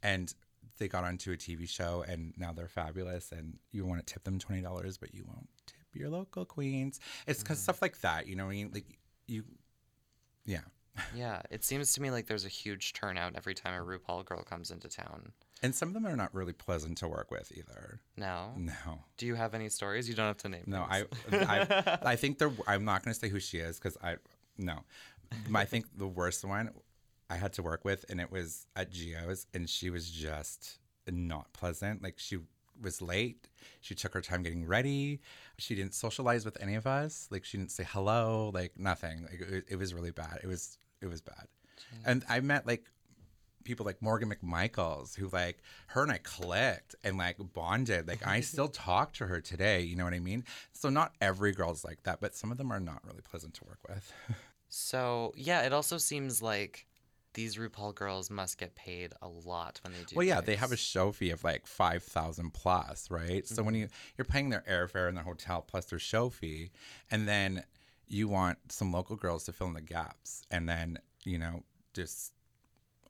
And 0.02 0.32
they 0.78 0.88
got 0.88 1.04
onto 1.04 1.32
a 1.32 1.36
TV 1.36 1.68
show 1.68 2.04
and 2.08 2.32
now 2.36 2.52
they're 2.52 2.68
fabulous 2.68 3.32
and 3.32 3.58
you 3.70 3.84
want 3.84 4.04
to 4.04 4.12
tip 4.12 4.24
them 4.24 4.38
$20, 4.38 4.98
but 5.00 5.14
you 5.14 5.24
won't 5.26 5.48
tip 5.66 5.76
your 5.92 6.08
local 6.08 6.44
queens. 6.44 7.00
It's 7.26 7.42
because 7.42 7.58
mm-hmm. 7.58 7.62
stuff 7.62 7.82
like 7.82 8.00
that, 8.00 8.26
you 8.26 8.36
know 8.36 8.46
what 8.46 8.52
I 8.52 8.54
mean? 8.54 8.70
Like 8.72 8.86
you, 9.26 9.44
yeah. 10.44 10.60
Yeah, 11.14 11.42
it 11.50 11.64
seems 11.64 11.92
to 11.94 12.02
me 12.02 12.10
like 12.10 12.26
there's 12.26 12.44
a 12.44 12.50
huge 12.50 12.92
turnout 12.92 13.34
every 13.36 13.54
time 13.54 13.74
a 13.80 13.84
RuPaul 13.84 14.24
girl 14.24 14.42
comes 14.42 14.70
into 14.70 14.88
town. 14.88 15.32
And 15.62 15.74
some 15.74 15.88
of 15.88 15.94
them 15.94 16.06
are 16.06 16.16
not 16.16 16.34
really 16.34 16.52
pleasant 16.52 16.98
to 16.98 17.08
work 17.08 17.30
with 17.30 17.52
either. 17.56 18.00
No. 18.16 18.52
No. 18.56 19.04
Do 19.16 19.26
you 19.26 19.36
have 19.36 19.54
any 19.54 19.68
stories? 19.68 20.08
You 20.08 20.14
don't 20.14 20.26
have 20.26 20.38
to 20.38 20.48
name 20.48 20.64
No. 20.66 20.86
I, 20.88 21.04
I, 21.32 21.98
I 22.02 22.16
think 22.16 22.38
the 22.38 22.52
I'm 22.66 22.84
not 22.84 23.04
going 23.04 23.14
to 23.14 23.18
say 23.18 23.28
who 23.28 23.40
she 23.40 23.58
is 23.58 23.78
because 23.78 23.96
I, 24.02 24.16
no, 24.58 24.80
I 25.54 25.64
think 25.64 25.86
the 25.96 26.06
worst 26.06 26.44
one 26.44 26.70
I 27.30 27.36
had 27.36 27.52
to 27.54 27.62
work 27.62 27.84
with, 27.84 28.04
and 28.10 28.20
it 28.20 28.30
was 28.30 28.66
at 28.76 28.90
Geo's, 28.90 29.46
and 29.54 29.68
she 29.70 29.88
was 29.88 30.10
just 30.10 30.78
not 31.10 31.52
pleasant. 31.52 32.02
Like 32.02 32.18
she 32.18 32.38
was 32.80 33.00
late. 33.00 33.48
She 33.80 33.94
took 33.94 34.12
her 34.14 34.20
time 34.20 34.42
getting 34.42 34.66
ready. 34.66 35.20
She 35.58 35.74
didn't 35.74 35.94
socialize 35.94 36.44
with 36.44 36.60
any 36.60 36.74
of 36.74 36.86
us. 36.86 37.28
Like 37.30 37.44
she 37.44 37.56
didn't 37.56 37.70
say 37.70 37.86
hello. 37.88 38.50
Like 38.52 38.72
nothing. 38.78 39.22
Like 39.22 39.40
it, 39.40 39.64
it 39.68 39.76
was 39.76 39.94
really 39.94 40.10
bad. 40.10 40.40
It 40.42 40.46
was 40.46 40.78
it 41.02 41.08
was 41.08 41.20
bad. 41.20 41.46
And 42.04 42.24
I 42.28 42.40
met 42.40 42.66
like 42.66 42.84
people 43.64 43.86
like 43.86 44.02
Morgan 44.02 44.32
McMichaels 44.32 45.16
who 45.16 45.28
like 45.28 45.58
her 45.88 46.02
and 46.02 46.12
I 46.12 46.18
clicked 46.18 46.94
and 47.04 47.16
like 47.16 47.36
bonded. 47.52 48.08
Like 48.08 48.26
I 48.26 48.40
still 48.40 48.68
talk 48.68 49.12
to 49.14 49.26
her 49.26 49.40
today, 49.40 49.82
you 49.82 49.96
know 49.96 50.04
what 50.04 50.14
I 50.14 50.20
mean? 50.20 50.44
So 50.72 50.88
not 50.88 51.14
every 51.20 51.52
girl's 51.52 51.84
like 51.84 52.02
that, 52.04 52.20
but 52.20 52.34
some 52.34 52.50
of 52.50 52.58
them 52.58 52.72
are 52.72 52.80
not 52.80 53.00
really 53.04 53.22
pleasant 53.22 53.54
to 53.54 53.64
work 53.64 53.80
with. 53.88 54.12
So 54.74 55.34
yeah, 55.36 55.66
it 55.66 55.74
also 55.74 55.98
seems 55.98 56.40
like 56.40 56.86
these 57.34 57.56
RuPaul 57.56 57.94
girls 57.94 58.30
must 58.30 58.56
get 58.56 58.74
paid 58.74 59.12
a 59.20 59.28
lot 59.28 59.78
when 59.84 59.92
they 59.92 59.98
do. 60.06 60.16
well, 60.16 60.24
yeah, 60.24 60.40
they 60.40 60.56
have 60.56 60.72
a 60.72 60.78
show 60.78 61.12
fee 61.12 61.28
of 61.28 61.44
like 61.44 61.66
5,000 61.66 62.54
plus, 62.54 63.10
right? 63.10 63.46
So 63.46 63.62
when 63.62 63.74
mm-hmm. 63.74 63.82
you 63.82 63.88
you're 64.16 64.24
paying 64.24 64.48
their 64.48 64.64
airfare 64.66 65.08
and 65.08 65.16
their 65.16 65.24
hotel 65.24 65.60
plus 65.60 65.84
their 65.84 65.98
show 65.98 66.30
fee 66.30 66.70
and 67.10 67.28
then 67.28 67.64
you 68.12 68.28
want 68.28 68.58
some 68.68 68.92
local 68.92 69.16
girls 69.16 69.44
to 69.44 69.52
fill 69.52 69.68
in 69.68 69.74
the 69.74 69.80
gaps 69.80 70.42
and 70.50 70.68
then, 70.68 70.98
you 71.24 71.38
know, 71.38 71.64
just 71.94 72.32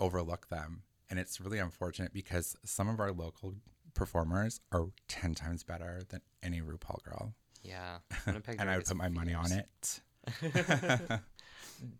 overlook 0.00 0.48
them. 0.48 0.82
And 1.10 1.18
it's 1.18 1.40
really 1.40 1.58
unfortunate 1.58 2.12
because 2.12 2.56
some 2.64 2.88
of 2.88 3.00
our 3.00 3.12
local 3.12 3.54
performers 3.94 4.60
are 4.70 4.86
10 5.08 5.34
times 5.34 5.64
better 5.64 6.02
than 6.08 6.20
any 6.42 6.60
RuPaul 6.60 7.02
girl. 7.02 7.34
yeah. 7.62 7.98
And 8.26 8.70
I 8.70 8.76
would 8.76 8.86
put 8.86 8.96
my 8.96 9.08
money 9.08 9.34
on 9.34 9.50
it. 9.52 10.00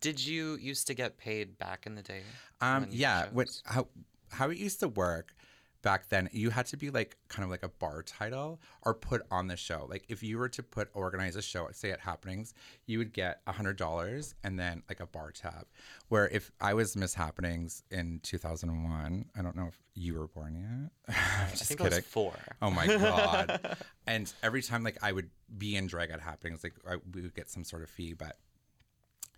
Did 0.01 0.25
you 0.25 0.57
used 0.57 0.87
to 0.87 0.95
get 0.95 1.19
paid 1.19 1.59
back 1.59 1.87
in 1.87 1.97
the 1.97 2.03
day? 2.03 2.23
Um, 2.61 2.83
when 2.83 2.83
you 2.85 2.91
did 2.93 3.01
yeah, 3.01 3.27
what, 3.33 3.49
how 3.65 3.89
how 4.31 4.49
it 4.51 4.57
used 4.57 4.79
to 4.81 4.89
work 4.89 5.35
back 5.83 6.09
then, 6.09 6.29
you 6.33 6.51
had 6.51 6.67
to 6.67 6.77
be 6.77 6.91
like 6.91 7.17
kind 7.29 7.45
of 7.45 7.51
like 7.51 7.63
a 7.63 7.69
bar 7.69 8.03
title 8.03 8.61
or 8.83 8.95
put 8.95 9.23
on 9.31 9.49
the 9.49 9.57
show. 9.57 9.87
Like 9.89 10.05
if 10.09 10.23
you 10.23 10.39
were 10.39 10.49
to 10.51 10.63
put 10.63 10.89
organize 10.95 11.37
a 11.37 11.43
show, 11.43 11.69
say 11.73 11.91
at 11.91 12.01
Happenings, 12.01 12.55
you 12.87 12.99
would 12.99 13.13
get 13.13 13.41
a 13.47 13.53
hundred 13.53 13.77
dollars 13.77 14.35
and 14.45 14.59
then 14.59 14.83
like 14.89 15.01
a 15.01 15.07
bar 15.07 15.33
tab. 15.33 15.67
Where 16.09 16.29
if 16.29 16.51
I 16.61 16.75
was 16.75 16.97
Miss 16.97 17.15
Happenings 17.15 17.83
in 17.91 18.21
two 18.23 18.39
thousand 18.39 18.71
and 18.71 18.85
one, 18.85 19.27
I 19.37 19.43
don't 19.43 19.57
know 19.57 19.67
if 19.67 19.79
you 19.95 20.15
were 20.15 20.29
born 20.29 20.55
yet. 20.55 21.17
I'm 21.17 21.47
I 21.47 21.51
just 21.51 21.65
think 21.65 21.81
I 21.81 21.85
kidding. 21.85 21.99
was 21.99 22.07
four. 22.07 22.35
Oh 22.63 22.71
my 22.71 22.87
god! 22.87 23.77
and 24.07 24.33
every 24.43 24.63
time 24.63 24.85
like 24.85 24.99
I 25.03 25.13
would 25.13 25.31
be 25.59 25.77
in 25.77 25.87
drag 25.87 26.11
at 26.11 26.21
happenings, 26.21 26.63
like 26.63 26.75
I, 26.89 26.97
we 27.13 27.23
would 27.23 27.35
get 27.35 27.51
some 27.51 27.65
sort 27.65 27.83
of 27.83 27.91
fee. 27.91 28.15
But 28.15 28.37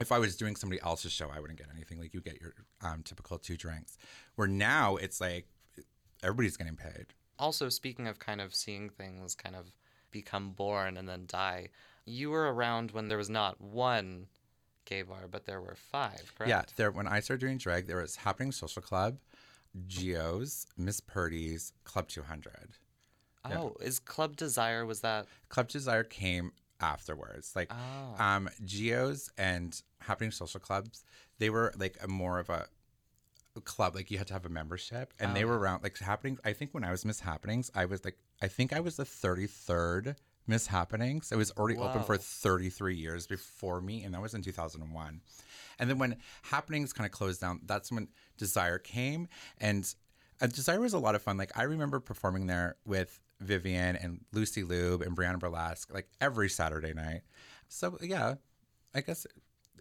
if 0.01 0.13
I 0.13 0.19
was 0.19 0.37
doing 0.37 0.57
somebody 0.57 0.81
else's 0.83 1.13
show, 1.13 1.31
I 1.35 1.41
wouldn't 1.41 1.59
get 1.59 1.69
anything. 1.75 2.01
Like 2.01 2.15
you 2.15 2.21
get 2.21 2.41
your 2.41 2.55
um, 2.83 3.03
typical 3.03 3.39
two 3.39 3.57
drinks. 3.57 3.97
Where 4.35 4.49
now 4.49 4.97
it's 4.97 5.21
like 5.21 5.47
everybody's 6.25 6.57
getting 6.57 6.77
paid. 6.77 7.07
Also, 7.39 7.69
speaking 7.69 8.09
of 8.09 8.19
kind 8.19 8.41
of 8.41 8.55
seeing 8.55 8.89
things 8.89 9.35
kind 9.35 9.55
of 9.57 9.71
become 10.11 10.51
born 10.51 10.97
and 10.97 11.09
then 11.09 11.25
die, 11.27 11.69
you 12.05 12.31
were 12.31 12.53
around 12.53 12.91
when 12.93 13.09
there 13.09 13.19
was 13.19 13.31
not 13.31 13.61
one 13.61 14.27
gay 14.85 15.03
bar, 15.03 15.27
but 15.31 15.45
there 15.47 15.61
were 15.61 15.75
five, 15.75 16.33
correct? 16.37 16.49
Yeah, 16.51 16.63
there. 16.77 16.91
When 16.91 17.07
I 17.09 17.21
started 17.21 17.41
doing 17.41 17.59
drag, 17.59 17.87
there 17.87 17.97
was 18.01 18.17
Happening 18.17 18.53
Social 18.53 18.83
Club, 18.83 19.19
Geo's, 19.87 20.67
Miss 20.77 21.01
Purdy's, 21.01 21.73
Club 21.85 22.09
Two 22.09 22.23
Hundred. 22.23 22.77
Oh, 23.45 23.75
is 23.81 23.99
Club 23.99 24.37
Desire 24.37 24.87
was 24.87 25.01
that? 25.01 25.27
Club 25.49 25.69
Desire 25.69 26.05
came 26.05 26.53
afterwards. 26.81 27.55
Like 27.57 27.71
Oh. 27.73 28.23
um 28.23 28.49
Geo's 28.65 29.31
and 29.37 29.81
Happening 30.01 30.31
Social 30.31 30.61
Clubs, 30.61 31.05
they 31.39 31.51
were 31.51 31.73
like 31.77 31.97
a 32.03 32.09
more 32.09 32.39
of 32.39 32.49
a 32.51 32.67
club 33.61 33.95
like 33.95 34.11
you 34.11 34.19
had 34.19 34.27
to 34.27 34.33
have 34.33 34.45
a 34.45 34.49
membership 34.49 35.15
and 35.21 35.35
they 35.35 35.45
were 35.45 35.59
around 35.59 35.83
like 35.83 35.99
happening 35.99 36.39
I 36.45 36.53
think 36.53 36.75
when 36.75 36.85
I 36.85 36.91
was 36.91 37.05
Miss 37.05 37.21
Happenings 37.21 37.71
I 37.75 37.85
was 37.85 38.05
like 38.05 38.17
I 38.43 38.49
think 38.49 38.73
I 38.73 38.81
was 38.81 38.97
the 38.97 39.05
33rd 39.05 40.17
Miss 40.47 40.67
Happenings. 40.67 41.33
It 41.33 41.37
was 41.37 41.53
already 41.53 41.79
open 41.79 42.03
for 42.03 42.19
33 42.19 42.97
years 42.97 43.27
before 43.27 43.81
me 43.81 44.03
and 44.03 44.15
that 44.15 44.21
was 44.21 44.35
in 44.35 44.43
2001 44.43 45.21
and 45.79 45.91
then 45.91 45.99
when 45.99 46.17
Happenings 46.43 46.93
kind 46.93 47.07
of 47.07 47.13
closed 47.13 47.41
down 47.41 47.61
that's 47.65 47.93
when 47.93 48.09
Desire 48.37 48.79
came 48.79 49.29
and 49.59 49.95
uh, 50.41 50.49
Desire 50.49 50.81
was 50.81 50.93
a 50.93 50.99
lot 50.99 51.15
of 51.15 51.23
fun. 51.23 51.37
Like 51.37 51.57
I 51.57 51.63
remember 51.63 52.01
performing 52.01 52.47
there 52.47 52.77
with 52.85 53.21
Vivian 53.41 53.95
and 53.97 54.21
Lucy 54.33 54.65
Lube 54.65 55.03
and 55.03 55.17
Brianna 55.17 55.39
Burlesque 55.39 55.93
like 55.95 56.09
every 56.21 56.49
Saturday 56.49 56.93
night. 56.93 57.23
So 57.69 57.99
yeah 58.03 58.35
I 58.95 59.01
guess 59.01 59.27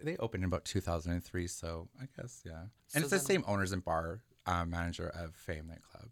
they 0.03 0.17
opened 0.17 0.43
in 0.43 0.47
about 0.47 0.65
2003, 0.65 1.47
so 1.47 1.87
I 2.01 2.05
guess 2.15 2.41
yeah. 2.45 2.61
And 2.61 2.69
So 2.91 2.97
it's 2.99 3.09
the 3.09 3.17
then- 3.17 3.25
same 3.25 3.43
owners 3.47 3.71
and 3.71 3.83
bar 3.83 4.21
uh, 4.45 4.65
manager 4.65 5.07
of 5.09 5.35
Fame 5.35 5.67
nightclub. 5.67 6.09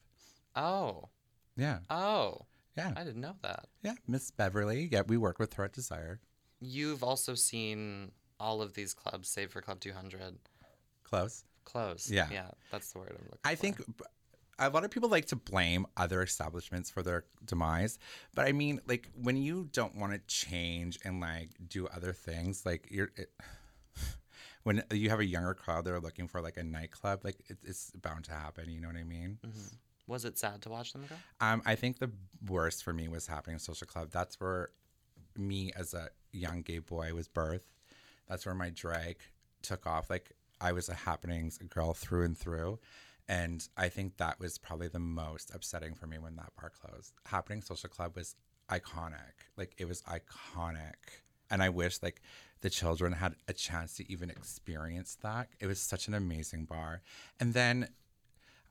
Oh, 0.56 1.10
Yeah, 1.58 1.80
oh, 1.90 2.46
yeah, 2.78 2.94
I 2.96 3.04
didn't 3.04 3.22
know 3.22 3.36
that. 3.44 3.68
yeah. 3.84 3.94
Miss 4.08 4.32
Beverly. 4.32 4.88
Yeah, 4.92 5.02
we 5.08 5.18
work 5.18 5.40
with 5.40 5.54
her 5.56 5.64
at 5.66 5.74
Desire. 5.74 6.20
You've 6.60 7.04
also 7.04 7.36
seen 7.36 8.12
all 8.40 8.62
of 8.62 8.74
these 8.74 8.94
clubs, 8.94 9.30
save 9.30 9.52
for 9.52 9.62
Club 9.62 9.80
200. 9.80 10.38
Close. 11.04 11.44
close. 11.66 12.10
Yeah. 12.10 12.28
Yeah, 12.32 12.48
that's 12.72 12.92
the 12.94 13.00
word 13.00 13.10
I'm 13.12 13.16
looking 13.26 13.40
for. 13.44 13.48
I 13.48 13.56
for. 13.56 13.62
think 13.62 13.78
a 14.60 14.70
lot 14.70 14.84
of 14.86 14.92
people 14.92 15.10
like 15.10 15.26
to 15.28 15.36
blame 15.36 15.86
other 15.98 16.22
establishments 16.22 16.90
for 16.90 17.02
their 17.04 17.26
demise, 17.46 17.98
but 18.36 18.46
I 18.48 18.52
mean, 18.52 18.80
like 18.88 19.10
when 19.22 19.38
you 19.38 19.68
don't 19.74 19.96
want 19.96 20.14
to 20.14 20.20
change 20.28 20.98
and 21.04 21.20
like 21.20 21.50
do 21.68 21.88
other 21.88 22.14
things, 22.14 22.66
like 22.66 22.88
you're. 22.92 23.12
It, 23.16 23.32
when 24.64 24.84
you 24.92 25.10
have 25.10 25.20
a 25.20 25.26
younger 25.26 25.54
crowd 25.54 25.86
that 25.86 25.94
are 25.94 26.00
looking 26.00 26.28
for 26.28 26.42
like 26.42 26.58
a 26.58 26.64
nightclub, 26.64 27.22
like 27.24 27.38
it, 27.48 27.58
it's 27.64 27.92
bound 27.92 28.26
to 28.26 28.32
happen. 28.32 28.70
You 28.70 28.82
know 28.82 28.88
what 28.88 28.98
I 28.98 29.04
mean? 29.04 29.40
Was 30.08 30.26
it 30.26 30.38
sad 30.38 30.62
to 30.64 30.70
watch 30.70 30.94
them 30.94 31.06
go? 31.08 31.16
Um, 31.40 31.62
I 31.66 31.76
think 31.76 32.00
the 32.00 32.12
worst 32.48 32.84
for 32.84 32.92
me 32.94 33.08
was 33.08 33.28
happening 33.28 33.56
in 33.56 33.60
social 33.60 33.88
club. 33.88 34.10
That's 34.12 34.40
where 34.40 34.70
me 35.38 35.72
as 35.76 35.94
a 35.94 36.10
young 36.32 36.62
gay 36.62 36.80
boy 36.80 37.14
was 37.14 37.28
birthed. 37.28 37.62
That's 38.28 38.46
where 38.46 38.56
my 38.56 38.70
drag 38.70 39.18
took 39.62 39.86
off. 39.86 40.10
Like 40.10 40.32
I 40.60 40.72
was 40.72 40.90
a 40.90 40.94
happenings 40.94 41.58
girl 41.58 41.94
through 41.94 42.26
and 42.26 42.38
through. 42.38 42.80
And 43.28 43.66
I 43.78 43.88
think 43.90 44.18
that 44.18 44.40
was 44.40 44.58
probably 44.58 44.90
the 44.90 45.00
most 45.00 45.54
upsetting 45.54 45.96
for 45.96 46.08
me 46.08 46.18
when 46.18 46.36
that 46.36 46.52
bar 46.60 46.70
closed. 46.70 47.14
Happening 47.26 47.62
Social 47.62 47.90
Club 47.90 48.16
was 48.16 48.36
iconic. 48.70 49.48
Like 49.58 49.74
it 49.78 49.88
was 49.88 50.02
iconic. 50.02 51.22
And 51.52 51.62
I 51.62 51.70
wish 51.70 52.02
like 52.02 52.22
the 52.62 52.70
children 52.70 53.14
had 53.14 53.36
a 53.48 53.54
chance 53.54 53.96
to 53.98 54.12
even 54.12 54.30
experience 54.30 55.18
that. 55.22 55.50
It 55.60 55.68
was 55.68 55.80
such 55.80 56.08
an 56.08 56.14
amazing 56.14 56.66
bar. 56.66 57.02
And 57.40 57.54
then 57.54 57.90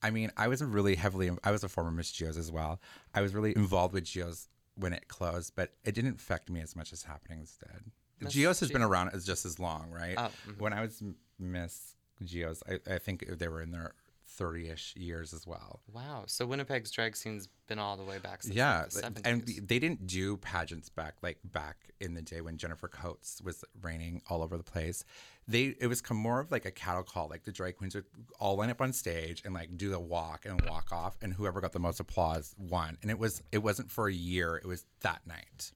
I 0.03 0.11
mean, 0.11 0.33
I 0.37 0.49
was 0.49 0.62
a 0.62 0.66
really 0.66 0.95
heavily, 0.95 1.31
I 1.45 1.51
was 1.51 1.62
a 1.62 1.69
former 1.69 1.90
Miss 1.90 2.11
Geo's 2.11 2.38
as 2.38 2.51
well. 2.51 2.81
I 3.14 3.21
was 3.21 3.35
really 3.35 3.55
involved 3.55 3.93
with 3.93 4.05
Geo's 4.05 4.49
when 4.75 4.93
it 4.95 5.09
closed, 5.09 5.53
but 5.55 5.75
it 5.85 5.95
didn't 5.95 6.16
affect 6.16 6.49
me 6.49 6.61
as 6.62 6.75
much 6.75 6.93
as 6.93 7.03
Happenings 7.03 7.59
did. 7.61 7.90
Miss 8.21 8.33
Geo's 8.33 8.61
has 8.61 8.71
Geo- 8.71 8.79
been 8.79 8.83
around 8.83 9.11
as 9.12 9.27
just 9.27 9.45
as 9.45 9.59
long, 9.59 9.90
right? 9.90 10.14
Oh, 10.16 10.31
mhm. 10.49 10.59
When 10.59 10.73
I 10.73 10.81
was 10.81 11.03
Miss 11.38 11.95
Geo's, 12.25 12.62
I, 12.69 12.95
I 12.95 12.99
think 12.99 13.27
they 13.38 13.49
were 13.49 13.61
in 13.61 13.73
their 13.73 13.93
30 14.31 14.69
ish 14.69 14.95
years 14.97 15.33
as 15.33 15.47
well. 15.47 15.81
Wow. 15.93 16.25
So 16.27 16.47
Winnipeg's 16.47 16.90
drag 16.90 17.16
scene's 17.16 17.49
been 17.66 17.79
all 17.79 17.97
the 17.97 18.05
way 18.05 18.19
back 18.19 18.43
since 18.43 18.55
yeah, 18.55 18.81
like, 18.81 18.90
the 18.90 19.01
70s. 19.01 19.21
and 19.25 19.69
they 19.69 19.79
didn't 19.79 20.07
do 20.07 20.37
pageants 20.38 20.88
back 20.88 21.14
like 21.23 21.38
back 21.45 21.90
in 22.01 22.14
the 22.14 22.23
day 22.23 22.40
when 22.40 22.57
Jennifer 22.57 22.88
Coates 22.88 23.40
was 23.43 23.64
reigning 23.83 24.23
all 24.29 24.43
over 24.43 24.57
the 24.57 24.62
place. 24.62 25.05
They 25.47 25.75
it 25.81 25.87
was 25.87 26.01
come 26.01 26.16
more 26.16 26.40
of 26.40 26.51
like 26.51 26.64
a 26.64 26.71
cattle 26.71 27.03
call. 27.03 27.29
Like 27.29 27.45
the 27.45 27.53
drag 27.53 27.77
queens 27.77 27.95
would 27.95 28.05
all 28.38 28.57
line 28.57 28.71
up 28.71 28.81
on 28.81 28.93
stage 28.93 29.43
and 29.45 29.53
like 29.55 29.77
do 29.77 29.90
the 29.90 30.01
walk 30.01 30.47
and 30.47 30.61
walk 30.69 30.93
off, 30.93 31.16
and 31.23 31.33
whoever 31.33 31.61
got 31.61 31.73
the 31.73 31.79
most 31.79 32.01
applause 32.01 32.55
won. 32.59 32.99
And 33.03 33.11
it 33.11 33.19
was 33.19 33.43
it 33.53 33.59
wasn't 33.59 33.90
for 33.90 34.09
a 34.09 34.12
year; 34.12 34.57
it 34.57 34.66
was 34.66 34.85
that 35.01 35.27
night. 35.27 35.73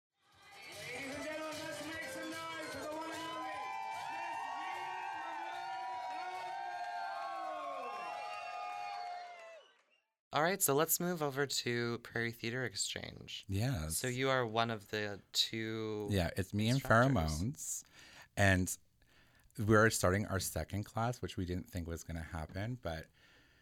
All 10.35 10.43
right, 10.43 10.61
so 10.61 10.75
let's 10.75 10.99
move 10.99 11.23
over 11.23 11.47
to 11.47 11.99
Prairie 11.99 12.33
Theater 12.33 12.65
Exchange. 12.65 13.45
Yeah. 13.49 13.87
So 13.89 14.09
you 14.09 14.29
are 14.31 14.45
one 14.45 14.69
of 14.69 14.91
the 14.91 15.21
two. 15.33 16.09
Yeah, 16.11 16.31
it's 16.37 16.53
me 16.53 16.69
and. 16.69 16.83
Pheromones. 16.83 17.85
And 18.37 18.77
we're 19.65 19.91
starting 19.91 20.27
our 20.27 20.41
second 20.41 20.85
class, 20.85 21.23
which 21.23 21.37
we 21.37 21.45
didn't 21.45 21.71
think 21.71 21.87
was 21.87 22.03
going 22.03 22.17
to 22.17 22.37
happen. 22.37 22.79
But 22.83 23.05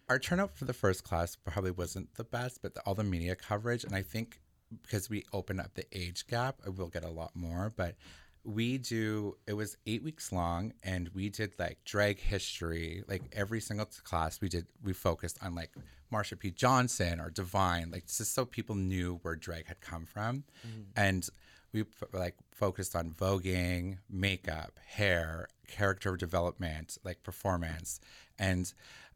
our 0.09 0.19
turnout 0.19 0.57
for 0.57 0.65
the 0.65 0.73
first 0.73 1.05
class 1.05 1.37
probably 1.37 1.73
wasn't 1.73 2.15
the 2.15 2.25
best, 2.25 2.63
but 2.63 2.75
the, 2.75 2.81
all 2.87 2.95
the 2.95 3.05
media 3.05 3.37
coverage, 3.37 3.85
and 3.85 3.95
I 3.95 4.01
think 4.01 4.41
because 4.83 5.11
we 5.11 5.27
opened 5.35 5.61
up 5.61 5.75
the 5.75 5.85
age 5.93 6.27
gap, 6.27 6.57
we'll 6.67 6.89
get 6.89 7.05
a 7.05 7.11
lot 7.11 7.33
more. 7.35 7.71
But 7.77 7.97
we 8.45 8.79
do, 8.79 9.37
it 9.47 9.55
was 9.55 9.77
eight 9.87 10.03
weeks 10.03 10.33
long, 10.33 10.73
and 10.83 11.09
we 11.15 11.29
did 11.29 11.55
like 11.59 11.79
drag 11.85 12.19
history. 12.19 13.05
Like 13.09 13.23
every 13.33 13.61
single 13.61 13.87
class 14.05 14.41
we 14.41 14.49
did, 14.49 14.67
we 14.83 14.93
focused 14.93 15.39
on 15.43 15.55
like 15.55 15.73
Marsha 16.13 16.39
P. 16.39 16.51
Johnson 16.51 17.21
or 17.21 17.31
Divine, 17.31 17.91
like 17.91 18.07
just 18.07 18.35
so 18.35 18.45
people 18.45 18.75
knew 18.75 19.19
where 19.23 19.37
drag 19.37 19.67
had 19.67 19.81
come 19.81 20.07
from. 20.07 20.45
Mm-hmm. 20.67 20.83
And 20.97 21.29
we 21.73 21.85
like 22.13 22.37
focused 22.51 22.95
on 22.97 23.13
voguing, 23.13 23.99
makeup, 24.11 24.79
hair, 24.87 25.49
character 25.69 26.17
development, 26.17 26.99
like 27.05 27.23
performance. 27.23 28.01
And 28.39 28.73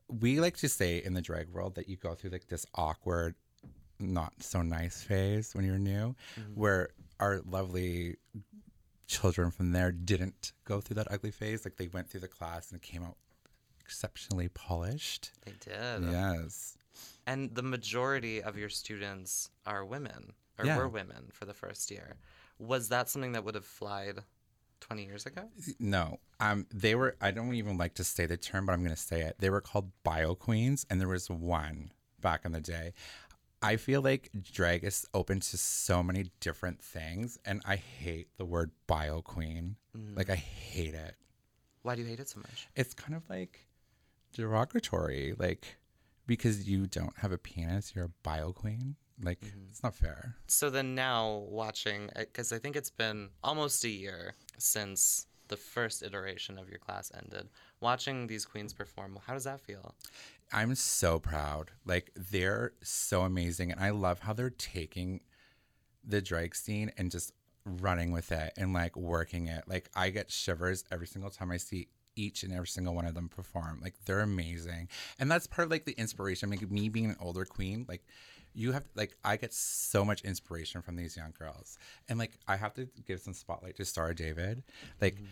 we 0.08 0.40
like 0.40 0.56
to 0.58 0.68
say 0.68 1.02
in 1.04 1.14
the 1.14 1.22
drag 1.22 1.48
world 1.48 1.74
that 1.74 1.88
you 1.88 1.96
go 1.96 2.14
through 2.14 2.30
like 2.30 2.48
this 2.48 2.64
awkward, 2.74 3.34
not 3.98 4.32
so 4.40 4.62
nice 4.62 5.02
phase 5.02 5.54
when 5.54 5.64
you're 5.64 5.78
new, 5.78 6.14
mm-hmm. 6.38 6.52
where 6.54 6.90
our 7.18 7.40
lovely 7.44 8.16
children 9.06 9.50
from 9.50 9.72
there 9.72 9.92
didn't 9.92 10.52
go 10.64 10.80
through 10.80 10.94
that 10.96 11.08
ugly 11.10 11.30
phase. 11.30 11.64
Like 11.64 11.76
they 11.76 11.88
went 11.88 12.08
through 12.10 12.20
the 12.20 12.28
class 12.28 12.72
and 12.72 12.80
came 12.82 13.02
out 13.02 13.16
exceptionally 13.80 14.48
polished. 14.48 15.30
They 15.44 15.52
did. 15.60 16.10
Yes. 16.10 16.76
And 17.26 17.54
the 17.54 17.62
majority 17.62 18.42
of 18.42 18.56
your 18.56 18.68
students 18.68 19.50
are 19.66 19.84
women, 19.84 20.32
or 20.58 20.64
Yeah. 20.66 20.78
were 20.78 20.88
women 20.88 21.28
for 21.32 21.44
the 21.44 21.54
first 21.54 21.90
year. 21.90 22.16
Was 22.58 22.88
that 22.88 23.08
something 23.08 23.32
that 23.32 23.44
would 23.44 23.54
have 23.54 23.64
flied 23.66 24.20
20 24.80 25.04
years 25.04 25.26
ago? 25.26 25.50
No, 25.78 26.20
um, 26.40 26.66
they 26.72 26.94
were. 26.94 27.16
I 27.20 27.30
don't 27.30 27.54
even 27.54 27.76
like 27.76 27.94
to 27.94 28.04
say 28.04 28.26
the 28.26 28.36
term, 28.36 28.66
but 28.66 28.72
I'm 28.72 28.80
going 28.82 28.94
to 28.94 29.00
say 29.00 29.22
it. 29.22 29.36
They 29.38 29.50
were 29.50 29.60
called 29.60 29.90
bio 30.04 30.34
queens, 30.34 30.86
and 30.88 31.00
there 31.00 31.08
was 31.08 31.28
one 31.28 31.92
back 32.20 32.44
in 32.44 32.52
the 32.52 32.60
day. 32.60 32.92
I 33.62 33.76
feel 33.76 34.02
like 34.02 34.30
drag 34.40 34.84
is 34.84 35.06
open 35.14 35.40
to 35.40 35.56
so 35.56 36.02
many 36.02 36.30
different 36.40 36.82
things, 36.82 37.38
and 37.44 37.62
I 37.64 37.76
hate 37.76 38.28
the 38.36 38.44
word 38.44 38.70
bio 38.86 39.22
queen. 39.22 39.76
Mm. 39.96 40.16
Like 40.16 40.30
I 40.30 40.36
hate 40.36 40.94
it. 40.94 41.16
Why 41.82 41.94
do 41.94 42.02
you 42.02 42.08
hate 42.08 42.20
it 42.20 42.28
so 42.28 42.40
much? 42.40 42.68
It's 42.74 42.94
kind 42.94 43.14
of 43.14 43.28
like 43.30 43.66
derogatory, 44.32 45.34
like 45.38 45.76
because 46.26 46.68
you 46.68 46.86
don't 46.86 47.16
have 47.18 47.32
a 47.32 47.38
penis, 47.38 47.92
you're 47.94 48.06
a 48.06 48.12
bio 48.22 48.52
queen. 48.52 48.96
Like 49.22 49.40
mm-hmm. 49.40 49.60
it's 49.70 49.82
not 49.82 49.94
fair. 49.94 50.34
So 50.46 50.68
then 50.68 50.94
now 50.94 51.44
watching, 51.48 52.10
uh, 52.14 52.20
because 52.20 52.52
I 52.52 52.58
think 52.58 52.76
it's 52.76 52.90
been 52.90 53.30
almost 53.42 53.82
a 53.84 53.88
year 53.88 54.34
since 54.58 55.26
the 55.48 55.56
first 55.56 56.02
iteration 56.02 56.58
of 56.58 56.68
your 56.68 56.78
class 56.78 57.10
ended. 57.14 57.48
Watching 57.80 58.26
these 58.26 58.44
queens 58.44 58.72
perform, 58.72 59.18
how 59.26 59.34
does 59.34 59.44
that 59.44 59.60
feel? 59.60 59.94
I'm 60.52 60.74
so 60.74 61.18
proud. 61.18 61.70
Like 61.84 62.12
they're 62.14 62.72
so 62.82 63.22
amazing, 63.22 63.72
and 63.72 63.80
I 63.80 63.90
love 63.90 64.20
how 64.20 64.32
they're 64.32 64.50
taking 64.50 65.20
the 66.04 66.20
drag 66.20 66.54
scene 66.54 66.92
and 66.96 67.10
just 67.10 67.32
running 67.64 68.12
with 68.12 68.30
it 68.30 68.52
and 68.56 68.72
like 68.72 68.96
working 68.96 69.48
it. 69.48 69.64
Like 69.66 69.90
I 69.94 70.10
get 70.10 70.30
shivers 70.30 70.84
every 70.90 71.06
single 71.06 71.30
time 71.30 71.50
I 71.50 71.56
see 71.56 71.88
each 72.14 72.44
and 72.44 72.52
every 72.52 72.68
single 72.68 72.94
one 72.94 73.06
of 73.06 73.14
them 73.14 73.28
perform. 73.28 73.80
Like 73.82 73.94
they're 74.04 74.20
amazing, 74.20 74.88
and 75.18 75.30
that's 75.30 75.46
part 75.46 75.66
of 75.66 75.70
like 75.70 75.84
the 75.84 75.98
inspiration. 75.98 76.50
Like 76.50 76.68
me 76.70 76.88
being 76.88 77.06
an 77.06 77.16
older 77.20 77.44
queen, 77.44 77.84
like 77.88 78.02
you 78.54 78.72
have 78.72 78.84
like 78.94 79.16
I 79.24 79.36
get 79.36 79.52
so 79.52 80.04
much 80.04 80.22
inspiration 80.22 80.80
from 80.80 80.96
these 80.96 81.16
young 81.16 81.34
girls, 81.38 81.78
and 82.08 82.18
like 82.18 82.38
I 82.48 82.56
have 82.56 82.74
to 82.74 82.88
give 83.06 83.20
some 83.20 83.34
spotlight 83.34 83.76
to 83.76 83.84
Star 83.84 84.14
David. 84.14 84.62
Like 85.00 85.16
mm-hmm. 85.16 85.26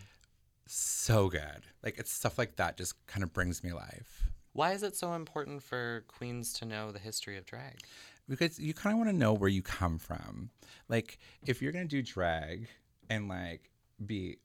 so 0.67 1.29
good. 1.29 1.63
Like 1.83 1.97
it's 1.97 2.11
stuff 2.11 2.37
like 2.37 2.57
that 2.57 2.77
just 2.77 3.05
kind 3.07 3.23
of 3.23 3.33
brings 3.33 3.63
me 3.63 3.73
life. 3.73 4.29
Why 4.55 4.71
is 4.71 4.83
it 4.83 4.95
so 4.95 5.13
important 5.13 5.61
for 5.61 6.03
queens 6.07 6.53
to 6.53 6.65
know 6.65 6.91
the 6.91 6.99
history 6.99 7.37
of 7.37 7.45
drag? 7.45 7.83
because 8.27 8.59
you 8.59 8.73
kind 8.73 8.93
of 8.93 8.97
want 8.97 9.09
to 9.09 9.15
know 9.15 9.33
where 9.33 9.49
you 9.49 9.61
come 9.61 9.97
from. 9.97 10.49
Like, 10.89 11.19
if 11.45 11.61
you're 11.61 11.71
gonna 11.71 11.85
do 11.85 12.01
drag 12.01 12.67
and 13.09 13.27
like 13.27 13.69
be 14.03 14.37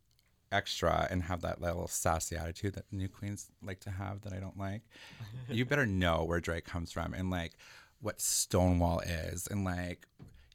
extra 0.52 1.06
and 1.10 1.22
have 1.22 1.42
that 1.42 1.60
little 1.60 1.86
sassy 1.86 2.36
attitude 2.36 2.74
that 2.74 2.84
new 2.90 3.08
queens 3.08 3.50
like 3.62 3.80
to 3.80 3.90
have 3.90 4.22
that 4.22 4.32
I 4.32 4.40
don't 4.40 4.58
like, 4.58 4.82
you 5.48 5.64
better 5.64 5.86
know 5.86 6.24
where 6.24 6.40
drag 6.40 6.64
comes 6.64 6.92
from 6.92 7.14
and 7.14 7.30
like 7.30 7.52
what 8.00 8.20
Stonewall 8.20 9.00
is 9.00 9.46
and 9.46 9.64
like. 9.64 10.06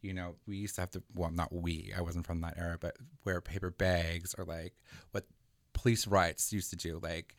You 0.02 0.14
know, 0.14 0.36
we 0.46 0.58
used 0.58 0.76
to 0.76 0.82
have 0.82 0.92
to, 0.92 1.02
well, 1.16 1.32
not 1.32 1.52
we, 1.52 1.92
I 1.98 2.02
wasn't 2.02 2.28
from 2.28 2.42
that 2.42 2.60
era, 2.60 2.78
but 2.80 2.96
wear 3.24 3.42
paper 3.42 3.72
bags 3.72 4.36
or 4.38 4.46
like 4.46 4.76
what 5.14 5.26
police 5.74 6.06
riots 6.06 6.54
used 6.54 6.70
to 6.70 6.76
do. 6.76 7.00
Like, 7.02 7.36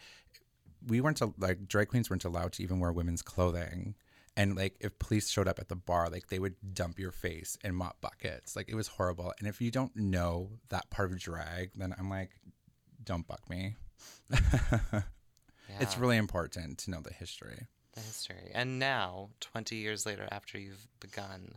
we 0.86 1.00
weren't 1.00 1.18
to, 1.18 1.34
like 1.38 1.68
drag 1.68 1.88
queens 1.88 2.10
weren't 2.10 2.24
allowed 2.24 2.52
to 2.54 2.62
even 2.62 2.80
wear 2.80 2.92
women's 2.92 3.22
clothing. 3.22 3.94
And 4.36 4.56
like 4.56 4.76
if 4.80 4.98
police 4.98 5.30
showed 5.30 5.48
up 5.48 5.58
at 5.58 5.68
the 5.68 5.76
bar 5.76 6.10
like 6.10 6.28
they 6.28 6.38
would 6.38 6.56
dump 6.74 6.98
your 6.98 7.12
face 7.12 7.56
in 7.64 7.74
mop 7.74 8.00
buckets. 8.00 8.54
Like 8.56 8.68
it 8.68 8.74
was 8.74 8.88
horrible. 8.88 9.32
And 9.38 9.48
if 9.48 9.60
you 9.60 9.70
don't 9.70 9.94
know 9.96 10.50
that 10.68 10.90
part 10.90 11.10
of 11.12 11.18
drag 11.18 11.70
then 11.74 11.94
i'm 11.98 12.10
like 12.10 12.30
don't 13.02 13.26
buck 13.26 13.48
me. 13.48 13.76
It's 15.80 15.98
really 15.98 16.16
important 16.16 16.78
to 16.78 16.90
know 16.90 17.00
the 17.00 17.12
history. 17.12 17.66
The 17.94 18.00
history. 18.00 18.50
And 18.54 18.78
now, 18.78 19.30
20 19.40 19.76
years 19.76 20.06
later, 20.06 20.28
after 20.30 20.58
you've 20.58 20.86
begun, 21.00 21.54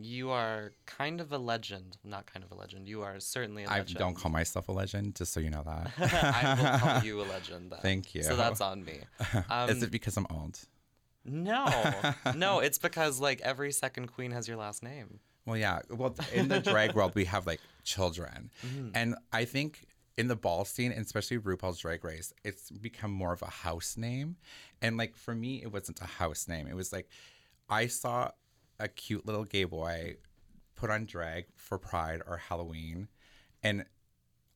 you 0.00 0.30
are 0.30 0.72
kind 0.86 1.20
of 1.20 1.32
a 1.32 1.38
legend. 1.38 1.96
Not 2.04 2.26
kind 2.26 2.44
of 2.44 2.50
a 2.52 2.54
legend. 2.54 2.88
You 2.88 3.02
are 3.02 3.20
certainly 3.20 3.64
a 3.64 3.68
legend. 3.68 3.98
I 3.98 4.00
don't 4.00 4.14
call 4.14 4.30
myself 4.30 4.68
a 4.68 4.72
legend 4.72 5.16
just 5.16 5.32
so 5.32 5.40
you 5.40 5.50
know 5.50 5.62
that 5.64 5.90
I 5.98 6.54
will 6.54 6.78
call 6.78 7.04
you 7.04 7.20
a 7.20 7.24
legend. 7.24 7.72
Then. 7.72 7.80
Thank 7.80 8.14
you. 8.14 8.22
So 8.22 8.36
that's 8.36 8.60
on 8.60 8.84
me. 8.84 9.00
Um, 9.50 9.68
is 9.70 9.82
it 9.82 9.90
because 9.90 10.16
i'm 10.16 10.26
old 10.30 10.58
no, 11.24 11.66
no. 12.34 12.58
It's 12.58 12.78
because 12.78 13.20
like 13.20 13.40
every 13.42 13.70
second 13.70 14.08
queen 14.08 14.32
has 14.32 14.48
your 14.48 14.56
last 14.56 14.82
name. 14.82 15.20
Well, 15.46 15.56
yeah. 15.56 15.80
Well, 15.88 16.16
in 16.32 16.48
the 16.48 16.58
drag 16.58 16.94
world, 16.94 17.14
we 17.14 17.26
have 17.26 17.46
like 17.46 17.60
children, 17.84 18.50
Mm-hmm. 18.66 18.88
and 18.94 19.14
I 19.32 19.44
think 19.44 19.86
in 20.16 20.26
the 20.28 20.36
ball 20.36 20.64
scene, 20.64 20.92
and 20.92 21.04
especially 21.04 21.38
RuPaul's 21.38 21.78
Drag 21.78 22.04
Race, 22.04 22.32
it's 22.44 22.70
become 22.70 23.10
more 23.12 23.32
of 23.32 23.40
a 23.42 23.46
house 23.50 23.96
name. 23.96 24.36
And 24.80 24.96
like 24.96 25.16
for 25.16 25.34
me, 25.34 25.62
it 25.62 25.72
wasn't 25.72 26.00
a 26.00 26.06
house 26.06 26.48
name. 26.48 26.66
It 26.66 26.74
was 26.74 26.92
like 26.92 27.08
I 27.68 27.86
saw 27.86 28.30
a 28.78 28.88
cute 28.88 29.26
little 29.26 29.44
gay 29.44 29.64
boy 29.64 30.16
put 30.74 30.90
on 30.90 31.04
drag 31.04 31.46
for 31.56 31.78
Pride 31.78 32.22
or 32.26 32.36
Halloween, 32.36 33.08
and 33.62 33.84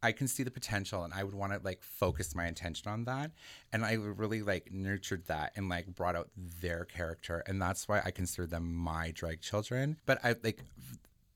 I 0.02 0.12
can 0.12 0.28
see 0.28 0.42
the 0.42 0.50
potential, 0.50 1.04
and 1.04 1.12
I 1.12 1.24
would 1.24 1.34
want 1.34 1.52
to 1.52 1.60
like 1.64 1.82
focus 1.82 2.34
my 2.34 2.46
attention 2.46 2.90
on 2.90 3.04
that, 3.04 3.32
and 3.72 3.84
I 3.84 3.94
really 3.94 4.42
like 4.42 4.72
nurtured 4.72 5.26
that 5.26 5.52
and 5.56 5.68
like 5.68 5.86
brought 5.86 6.16
out 6.16 6.30
their 6.36 6.84
character, 6.84 7.42
and 7.46 7.60
that's 7.60 7.88
why 7.88 8.02
I 8.04 8.10
consider 8.10 8.46
them 8.46 8.74
my 8.74 9.10
drag 9.12 9.40
children. 9.40 9.96
But 10.06 10.24
I 10.24 10.36
like 10.42 10.62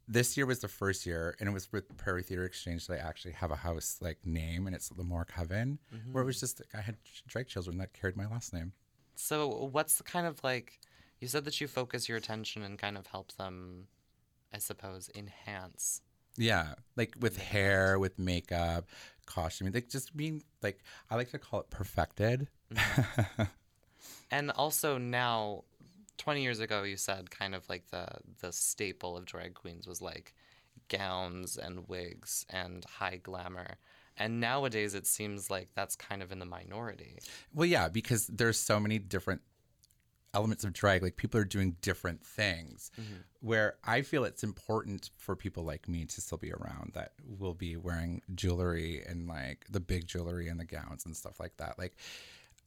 this 0.06 0.36
year 0.36 0.44
was 0.44 0.58
the 0.58 0.68
first 0.68 1.06
year, 1.06 1.36
and 1.38 1.48
it 1.48 1.52
was 1.52 1.72
with 1.72 1.96
Prairie 1.96 2.22
Theater 2.22 2.44
Exchange 2.44 2.86
that 2.88 2.94
I 2.94 3.08
actually 3.08 3.32
have 3.32 3.50
a 3.50 3.56
house 3.56 3.98
like 4.00 4.18
name, 4.24 4.66
and 4.66 4.74
it's 4.74 4.90
Lamore 4.90 5.26
Coven, 5.26 5.78
where 6.10 6.22
it 6.22 6.26
was 6.26 6.36
mm-hmm. 6.36 6.40
just 6.40 6.60
like, 6.60 6.68
I 6.74 6.80
had 6.84 6.96
drag 7.28 7.46
children 7.46 7.78
that 7.78 7.92
carried 7.92 8.16
my 8.16 8.26
last 8.26 8.52
name. 8.52 8.72
So, 9.14 9.68
what's 9.72 9.94
the 9.94 10.02
kind 10.02 10.26
of 10.26 10.42
like? 10.42 10.80
You 11.20 11.28
said 11.28 11.44
that 11.44 11.60
you 11.60 11.68
focus 11.68 12.08
your 12.08 12.18
attention 12.18 12.62
and 12.62 12.78
kind 12.78 12.96
of 12.96 13.06
help 13.08 13.32
them, 13.32 13.86
I 14.52 14.58
suppose, 14.58 15.10
enhance. 15.14 16.00
Yeah, 16.36 16.74
like 16.96 17.14
with 17.20 17.36
hair, 17.36 17.98
with 17.98 18.18
makeup, 18.18 18.86
costuming, 19.26 19.72
like 19.72 19.88
just 19.88 20.16
being 20.16 20.42
like 20.62 20.82
I 21.10 21.16
like 21.16 21.30
to 21.32 21.38
call 21.38 21.60
it 21.60 21.70
perfected. 21.70 22.48
Mm-hmm. 22.74 23.42
And 24.30 24.50
also 24.52 24.96
now, 24.96 25.64
twenty 26.16 26.42
years 26.42 26.60
ago, 26.60 26.84
you 26.84 26.96
said 26.96 27.30
kind 27.30 27.54
of 27.54 27.68
like 27.68 27.90
the 27.90 28.06
the 28.40 28.52
staple 28.52 29.16
of 29.16 29.26
drag 29.26 29.54
queens 29.54 29.86
was 29.86 30.00
like 30.00 30.34
gowns 30.88 31.56
and 31.56 31.88
wigs 31.88 32.46
and 32.48 32.84
high 32.84 33.16
glamour. 33.16 33.76
And 34.16 34.40
nowadays, 34.40 34.94
it 34.94 35.06
seems 35.06 35.50
like 35.50 35.68
that's 35.74 35.96
kind 35.96 36.22
of 36.22 36.30
in 36.30 36.38
the 36.38 36.44
minority. 36.44 37.18
Well, 37.54 37.66
yeah, 37.66 37.88
because 37.88 38.26
there's 38.26 38.58
so 38.58 38.78
many 38.78 38.98
different 38.98 39.40
elements 40.34 40.64
of 40.64 40.72
drag. 40.72 41.02
Like 41.02 41.16
people 41.16 41.40
are 41.40 41.44
doing 41.44 41.76
different 41.82 42.24
things. 42.24 42.90
Mm-hmm. 43.00 43.16
Where 43.40 43.76
I 43.84 44.02
feel 44.02 44.24
it's 44.24 44.44
important 44.44 45.10
for 45.16 45.34
people 45.34 45.64
like 45.64 45.88
me 45.88 46.04
to 46.04 46.20
still 46.20 46.38
be 46.38 46.52
around 46.52 46.92
that 46.94 47.12
will 47.38 47.54
be 47.54 47.76
wearing 47.76 48.22
jewelry 48.34 49.02
and 49.06 49.26
like 49.26 49.64
the 49.70 49.80
big 49.80 50.06
jewelry 50.06 50.48
and 50.48 50.60
the 50.60 50.64
gowns 50.64 51.06
and 51.06 51.16
stuff 51.16 51.40
like 51.40 51.56
that. 51.56 51.78
Like, 51.78 51.96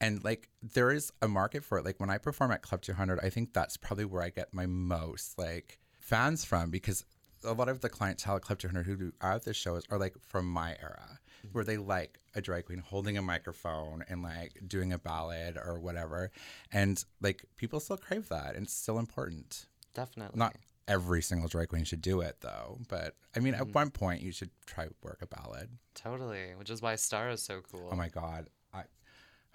and 0.02 0.24
like 0.24 0.50
there 0.62 0.92
is 0.92 1.14
a 1.22 1.28
market 1.28 1.64
for 1.64 1.78
it. 1.78 1.86
Like 1.86 2.00
when 2.00 2.10
I 2.10 2.18
perform 2.18 2.52
at 2.52 2.62
Club 2.62 2.82
200, 2.82 3.20
I 3.22 3.30
think 3.30 3.54
that's 3.54 3.78
probably 3.78 4.06
where 4.06 4.24
I 4.24 4.30
get 4.30 4.54
my 4.54 4.66
most 4.66 5.38
like 5.38 5.80
fans 6.00 6.44
from 6.44 6.70
because 6.70 7.06
a 7.44 7.54
lot 7.54 7.70
of 7.70 7.82
the 7.82 7.90
clientele 7.90 8.36
at 8.38 8.42
Club 8.42 8.60
200 8.60 8.86
who 8.86 8.96
do 8.96 9.14
are 9.22 9.34
at 9.34 9.44
the 9.44 9.54
shows 9.54 9.84
are 9.90 9.98
like 9.98 10.16
from 10.20 10.46
my 10.48 10.76
era, 10.82 11.20
where 11.52 11.64
they 11.64 11.78
like 11.78 12.20
a 12.36 12.42
drag 12.42 12.66
queen 12.66 12.80
holding 12.80 13.18
a 13.18 13.22
microphone 13.22 14.04
and 14.10 14.22
like 14.22 14.60
doing 14.68 14.94
a 14.94 14.98
ballad 14.98 15.58
or 15.58 15.80
whatever, 15.80 16.32
and 16.72 17.04
like 17.22 17.46
people 17.58 17.80
still 17.80 17.98
crave 17.98 18.30
that, 18.30 18.56
and 18.56 18.66
it's 18.66 18.74
still 18.74 19.00
important. 19.00 19.68
Definitely. 19.94 20.38
Not 20.38 20.56
every 20.88 21.22
single 21.22 21.48
drag 21.48 21.70
queen 21.70 21.84
should 21.84 22.02
do 22.02 22.22
it 22.22 22.38
though, 22.42 22.80
but 22.90 23.16
I 23.36 23.40
mean, 23.40 23.54
at 23.54 23.68
one 23.74 23.90
point 23.90 24.22
you 24.22 24.32
should 24.32 24.52
try 24.66 24.88
work 25.02 25.20
a 25.22 25.28
ballad. 25.28 25.70
Totally. 25.96 26.56
Which 26.58 26.70
is 26.70 26.82
why 26.82 26.96
Star 26.96 27.30
is 27.30 27.42
so 27.42 27.62
cool. 27.72 27.90
Oh 27.92 27.96
my 27.96 28.10
god, 28.10 28.48
I 28.74 28.84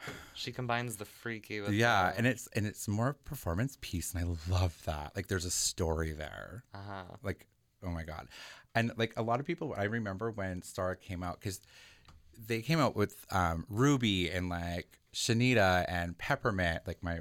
She 0.35 0.53
combines 0.53 0.97
the 0.97 1.05
freaky 1.05 1.61
with 1.61 1.73
yeah, 1.73 2.11
the, 2.11 2.19
and 2.19 2.27
it's 2.27 2.49
and 2.55 2.67
it's 2.67 2.89
more 2.89 3.15
performance 3.25 3.77
piece, 3.81 4.15
and 4.15 4.25
I 4.25 4.53
love 4.53 4.81
that. 4.85 5.13
Like, 5.17 5.27
there's 5.29 5.45
a 5.45 5.51
story 5.51 6.13
there. 6.13 6.65
uh-huh. 6.75 7.17
like 7.23 7.47
oh 7.85 7.91
my 7.91 8.03
god. 8.05 8.29
And 8.75 8.93
like 8.97 9.13
a 9.17 9.23
lot 9.23 9.41
of 9.41 9.47
people 9.47 9.75
i 9.77 9.85
remember 9.85 10.31
when 10.31 10.63
star 10.63 10.95
came 10.95 11.23
out 11.23 11.41
because 11.41 11.61
they 12.47 12.61
came 12.61 12.79
out 12.79 12.95
with 12.95 13.27
um, 13.31 13.67
ruby 13.69 14.31
and 14.31 14.49
like 14.49 14.99
shanita 15.13 15.85
and 15.89 16.17
peppermint 16.19 16.87
like 16.87 17.03
my 17.03 17.21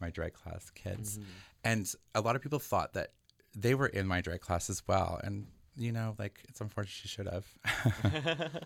my 0.00 0.10
drag 0.10 0.32
class 0.32 0.70
kids. 0.70 1.18
And 1.62 1.90
a 2.14 2.20
lot 2.20 2.36
of 2.36 2.42
people 2.42 2.58
thought 2.58 2.94
that 2.94 3.12
they 3.54 3.74
were 3.74 3.86
in 3.86 4.06
my 4.06 4.20
drag 4.20 4.40
class 4.40 4.70
as 4.70 4.82
well. 4.86 5.20
And 5.22 5.46
you 5.76 5.92
know 5.92 6.14
like 6.18 6.40
it's 6.48 6.60
unfortunate 6.60 6.92
she 6.92 7.08
should 7.08 7.28
have. 7.28 8.50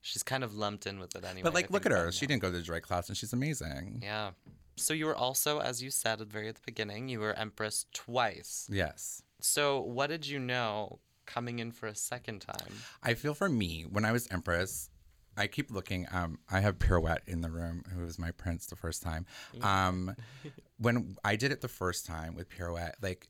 She's 0.00 0.22
kind 0.22 0.44
of 0.44 0.54
lumped 0.54 0.86
in 0.86 1.00
with 1.00 1.16
it 1.16 1.24
anyway. 1.24 1.42
but 1.42 1.54
like 1.54 1.70
look 1.70 1.84
at 1.84 1.92
her. 1.92 2.12
she 2.12 2.26
didn't 2.26 2.40
go 2.42 2.50
to 2.50 2.56
the 2.56 2.62
drag 2.62 2.82
class 2.82 3.08
and 3.08 3.16
she's 3.16 3.32
amazing. 3.32 4.00
Yeah. 4.02 4.30
So 4.76 4.94
you 4.94 5.06
were 5.06 5.16
also, 5.16 5.58
as 5.60 5.82
you 5.82 5.90
said 5.90 6.12
at 6.12 6.18
the 6.20 6.24
very 6.24 6.48
at 6.48 6.54
the 6.54 6.60
beginning, 6.64 7.08
you 7.08 7.18
were 7.18 7.32
Empress 7.32 7.84
twice. 7.92 8.68
yes 8.70 9.22
So 9.40 9.80
what 9.80 10.08
did 10.08 10.26
you 10.26 10.38
know 10.38 10.98
coming 11.26 11.58
in 11.58 11.72
for 11.72 11.86
a 11.86 11.94
second 11.94 12.40
time? 12.40 12.74
I 13.02 13.14
feel 13.14 13.34
for 13.34 13.48
me 13.48 13.86
when 13.88 14.04
I 14.04 14.12
was 14.12 14.26
Empress, 14.30 14.90
I 15.36 15.46
keep 15.46 15.70
looking. 15.70 16.06
Um, 16.10 16.38
I 16.50 16.60
have 16.60 16.78
Pirouette 16.78 17.22
in 17.26 17.40
the 17.42 17.50
room, 17.50 17.84
who 17.94 18.02
was 18.02 18.18
my 18.18 18.32
prince 18.32 18.66
the 18.66 18.76
first 18.76 19.02
time. 19.02 19.24
Um, 19.62 20.16
when 20.78 21.16
I 21.24 21.36
did 21.36 21.52
it 21.52 21.60
the 21.60 21.68
first 21.68 22.06
time 22.06 22.34
with 22.34 22.48
Pirouette, 22.48 22.96
like 23.00 23.28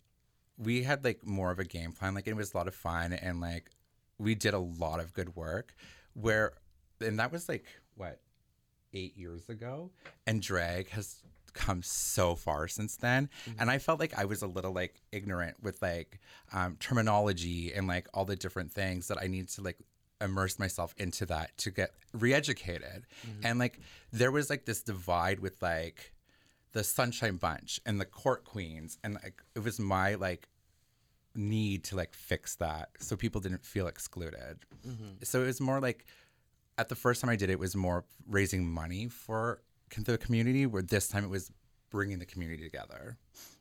we 0.57 0.83
had 0.83 1.05
like 1.05 1.25
more 1.27 1.51
of 1.51 1.59
a 1.59 1.64
game 1.64 1.92
plan. 1.92 2.14
Like 2.14 2.27
it 2.27 2.35
was 2.35 2.55
a 2.55 2.57
lot 2.57 2.66
of 2.68 2.75
fun, 2.75 3.12
and 3.12 3.40
like 3.40 3.71
we 4.18 4.35
did 4.35 4.55
a 4.55 4.59
lot 4.59 5.01
of 5.01 5.12
good 5.12 5.37
work. 5.37 5.75
Where, 6.14 6.55
and 7.01 7.18
that 7.18 7.31
was 7.31 7.49
like 7.49 7.66
what 7.94 8.21
eight 8.94 9.16
years 9.16 9.49
ago, 9.51 9.90
and 10.27 10.40
drag 10.40 10.88
has 10.90 11.23
come 11.59 11.83
so 11.83 12.35
far 12.35 12.68
since 12.68 12.97
then. 12.97 13.29
Mm-hmm. 13.49 13.61
And 13.61 13.71
i 13.71 13.79
felt 13.79 14.01
like 14.01 14.18
i 14.18 14.25
was 14.25 14.42
a 14.42 14.47
little 14.47 14.73
like 14.73 15.01
ignorant 15.12 15.57
with 15.62 15.83
like 15.83 16.21
um, 16.53 16.77
terminology 16.81 17.73
and 17.75 17.87
like 17.87 18.09
all 18.14 18.25
the 18.25 18.37
different 18.37 18.73
things 18.73 19.09
that 19.09 19.18
i 19.21 19.27
need 19.27 19.49
to 19.51 19.62
like 19.62 19.79
immerse 20.21 20.59
myself 20.59 20.94
into 20.99 21.27
that 21.27 21.57
to 21.59 21.71
get 21.71 21.92
re-educated. 22.12 23.07
Mm-hmm. 23.27 23.47
And 23.47 23.59
like 23.59 23.81
there 24.12 24.31
was 24.31 24.51
like 24.51 24.64
this 24.64 24.83
divide 24.83 25.40
with 25.40 25.61
like 25.62 26.12
the 26.73 26.85
sunshine 26.85 27.37
bunch 27.37 27.81
and 27.87 28.01
the 28.01 28.05
court 28.05 28.44
queens. 28.44 28.99
And 29.05 29.14
like 29.14 29.42
it 29.55 29.61
was 29.61 29.79
my 29.79 30.14
like 30.14 30.49
need 31.35 31.85
to 31.85 31.97
like 31.97 32.14
fix 32.14 32.57
that 32.57 32.90
so 32.99 33.16
people 33.16 33.40
didn't 33.40 33.64
feel 33.64 33.87
excluded. 33.87 34.59
Mm-hmm. 34.87 35.23
So 35.23 35.42
it 35.42 35.47
was 35.47 35.61
more 35.61 35.81
like 35.81 36.05
at 36.77 36.88
the 36.88 36.94
first 36.94 37.21
time 37.21 37.31
i 37.31 37.37
did 37.37 37.51
it, 37.51 37.55
it 37.55 37.59
was 37.59 37.75
more 37.75 38.05
raising 38.29 38.68
money 38.68 39.09
for 39.09 39.62
the 39.96 40.18
community 40.18 40.66
where 40.66 40.83
this 40.83 41.09
time 41.09 41.24
it 41.24 41.31
was 41.31 41.51
bringing 41.90 42.18
the 42.18 42.27
community 42.27 42.62
together 42.64 43.16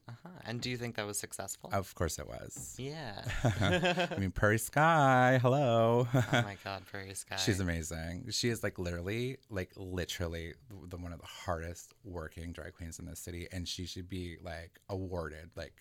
Uh-huh. 0.10 0.30
And 0.46 0.62
do 0.62 0.70
you 0.70 0.78
think 0.78 0.96
that 0.96 1.06
was 1.06 1.18
successful? 1.20 1.70
of 1.74 1.94
course 1.96 2.18
it 2.20 2.28
was 2.28 2.76
yeah. 2.78 3.24
i 4.12 4.16
mean 4.18 4.32
prairie 4.32 4.58
sky 4.60 5.38
hello 5.42 6.08
oh 6.14 6.26
my 6.32 6.56
God, 6.64 6.86
Prairie 6.86 7.14
Sky. 7.24 7.36
she's 7.38 7.60
amazing 7.60 8.26
she 8.32 8.48
is 8.50 8.64
like 8.64 8.78
literally 8.80 9.38
like 9.50 9.72
literally 9.76 10.54
the 10.90 10.98
one 10.98 11.12
of 11.14 11.20
the 11.20 11.26
hardest 11.46 11.94
working 12.04 12.52
drag 12.54 12.74
queens 12.74 13.00
in 13.00 13.06
the 13.06 13.16
city 13.16 13.48
and 13.52 13.68
she 13.68 13.86
should 13.86 14.08
be 14.10 14.38
like 14.42 14.80
awarded 14.90 15.50
like 15.56 15.74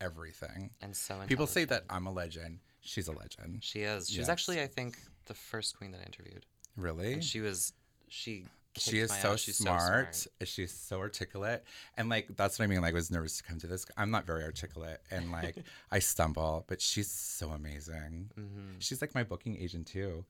everything 0.00 0.70
and 0.82 0.94
so 0.94 1.14
people 1.26 1.46
say 1.46 1.64
that 1.64 1.84
i'm 1.90 2.06
a 2.06 2.12
legend 2.12 2.58
she's 2.80 3.08
a 3.08 3.12
legend 3.12 3.62
she 3.62 3.80
is. 3.80 4.08
She's 4.08 4.18
Yes. 4.18 4.28
actually, 4.28 4.60
I 4.60 4.66
think, 4.66 4.98
the 5.26 5.34
first 5.34 5.76
queen 5.78 5.90
that 5.92 6.00
I 6.00 6.04
interviewed. 6.04 6.44
really 6.76 7.14
And 7.14 7.24
she 7.24 7.40
was, 7.40 7.72
she. 8.08 8.44
She 8.76 8.98
is 8.98 9.12
so. 9.12 9.36
She's 9.36 9.56
smart. 9.56 10.26
She's 10.44 10.72
so 10.72 10.98
articulate, 11.00 11.64
and 11.96 12.08
like 12.08 12.28
that's 12.36 12.58
what 12.58 12.64
I 12.64 12.68
mean. 12.68 12.80
Like, 12.80 12.92
I 12.92 12.94
was 12.94 13.10
nervous 13.10 13.36
to 13.38 13.42
come 13.42 13.58
to 13.60 13.66
this. 13.66 13.86
I'm 13.96 14.10
not 14.10 14.26
very 14.26 14.44
articulate, 14.44 15.00
and 15.10 15.30
like 15.30 15.56
I 15.92 15.98
stumble, 15.98 16.64
but 16.68 16.80
she's 16.80 17.10
so 17.10 17.50
amazing. 17.50 18.30
Mm-hmm. 18.38 18.78
She's 18.78 19.00
like 19.00 19.14
my 19.14 19.24
booking 19.24 19.56
agent 19.56 19.86
too. 19.86 20.24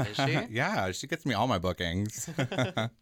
Is 0.00 0.16
she? 0.16 0.46
yeah, 0.50 0.90
she 0.92 1.06
gets 1.06 1.26
me 1.26 1.34
all 1.34 1.46
my 1.46 1.58
bookings. 1.58 2.28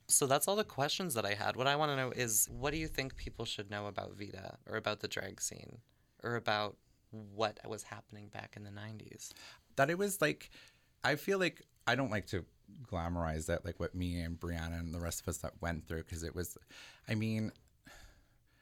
So 0.06 0.26
that's 0.26 0.46
all 0.46 0.54
the 0.54 0.64
questions 0.64 1.14
that 1.14 1.24
I 1.24 1.34
had. 1.34 1.56
What 1.56 1.66
I 1.66 1.76
want 1.76 1.90
to 1.90 1.96
know 1.96 2.10
is 2.10 2.46
what 2.50 2.72
do 2.72 2.78
you 2.78 2.86
think 2.86 3.16
people 3.16 3.44
should 3.44 3.70
know 3.70 3.86
about 3.86 4.12
Vita 4.16 4.58
or 4.68 4.76
about 4.76 5.00
the 5.00 5.08
drag 5.08 5.40
scene 5.40 5.78
or 6.22 6.36
about 6.36 6.76
what 7.10 7.58
was 7.66 7.84
happening 7.84 8.28
back 8.28 8.52
in 8.54 8.64
the 8.64 8.70
90s? 8.70 9.32
that 9.76 9.90
it 9.90 9.98
was 9.98 10.20
like, 10.20 10.50
I 11.02 11.16
feel 11.16 11.38
like 11.38 11.62
I 11.86 11.94
don't 11.94 12.10
like 12.10 12.26
to 12.28 12.44
glamorize 12.90 13.48
it, 13.48 13.64
like 13.64 13.78
what 13.80 13.94
me 13.94 14.20
and 14.20 14.38
Brianna 14.38 14.80
and 14.80 14.94
the 14.94 15.00
rest 15.00 15.20
of 15.20 15.28
us 15.28 15.38
that 15.38 15.52
went 15.60 15.86
through, 15.86 16.04
because 16.04 16.22
it 16.22 16.34
was, 16.34 16.56
I 17.08 17.14
mean, 17.14 17.52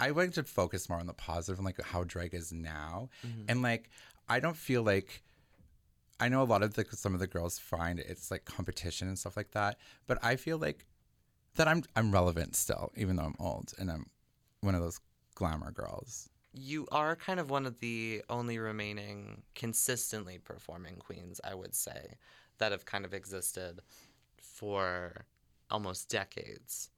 I 0.01 0.11
like 0.11 0.33
to 0.33 0.43
focus 0.43 0.89
more 0.89 0.99
on 0.99 1.07
the 1.07 1.13
positive 1.13 1.59
and 1.59 1.65
like 1.67 1.81
how 1.81 2.05
drag 2.05 2.35
is 2.35 2.53
now, 2.53 3.09
mm-hmm. 3.27 3.43
and 3.49 3.63
like 3.63 3.91
I 4.29 4.41
don't 4.41 4.57
feel 4.57 4.83
like. 4.83 5.23
I 6.21 6.29
know 6.29 6.43
a 6.43 6.45
lot 6.45 6.63
of 6.63 6.75
the 6.75 6.85
some 6.93 7.15
of 7.15 7.21
the 7.21 7.27
girls 7.27 7.59
find 7.59 7.99
it's 7.99 8.31
like 8.31 8.45
competition 8.45 9.09
and 9.09 9.19
stuff 9.19 9.37
like 9.37 9.51
that, 9.53 9.79
but 10.07 10.19
I 10.23 10.37
feel 10.37 10.57
like 10.57 10.87
that 11.57 11.67
I'm 11.67 11.83
I'm 11.97 12.13
relevant 12.13 12.55
still, 12.55 12.93
even 12.97 13.17
though 13.17 13.25
I'm 13.25 13.35
old 13.41 13.73
and 13.79 13.91
I'm 13.91 14.07
one 14.61 14.77
of 14.77 14.83
those 14.83 15.01
glamour 15.35 15.73
girls. 15.73 16.29
You 16.55 16.87
are 16.93 17.17
kind 17.17 17.41
of 17.41 17.51
one 17.51 17.67
of 17.67 17.81
the 17.81 18.23
only 18.29 18.59
remaining 18.59 19.43
consistently 19.55 20.39
performing 20.39 20.97
queens, 20.97 21.41
I 21.43 21.55
would 21.55 21.75
say, 21.75 22.15
that 22.63 22.71
have 22.71 22.87
kind 22.87 23.05
of 23.05 23.13
existed 23.13 23.81
for 24.37 25.27
almost 25.69 26.09
decades. 26.09 26.91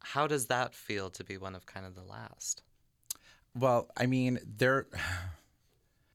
How 0.00 0.26
does 0.26 0.46
that 0.46 0.74
feel 0.74 1.10
to 1.10 1.22
be 1.22 1.36
one 1.36 1.54
of 1.54 1.66
kind 1.66 1.84
of 1.84 1.94
the 1.94 2.02
last? 2.02 2.62
Well, 3.54 3.90
I 3.94 4.06
mean, 4.06 4.38
there. 4.56 4.86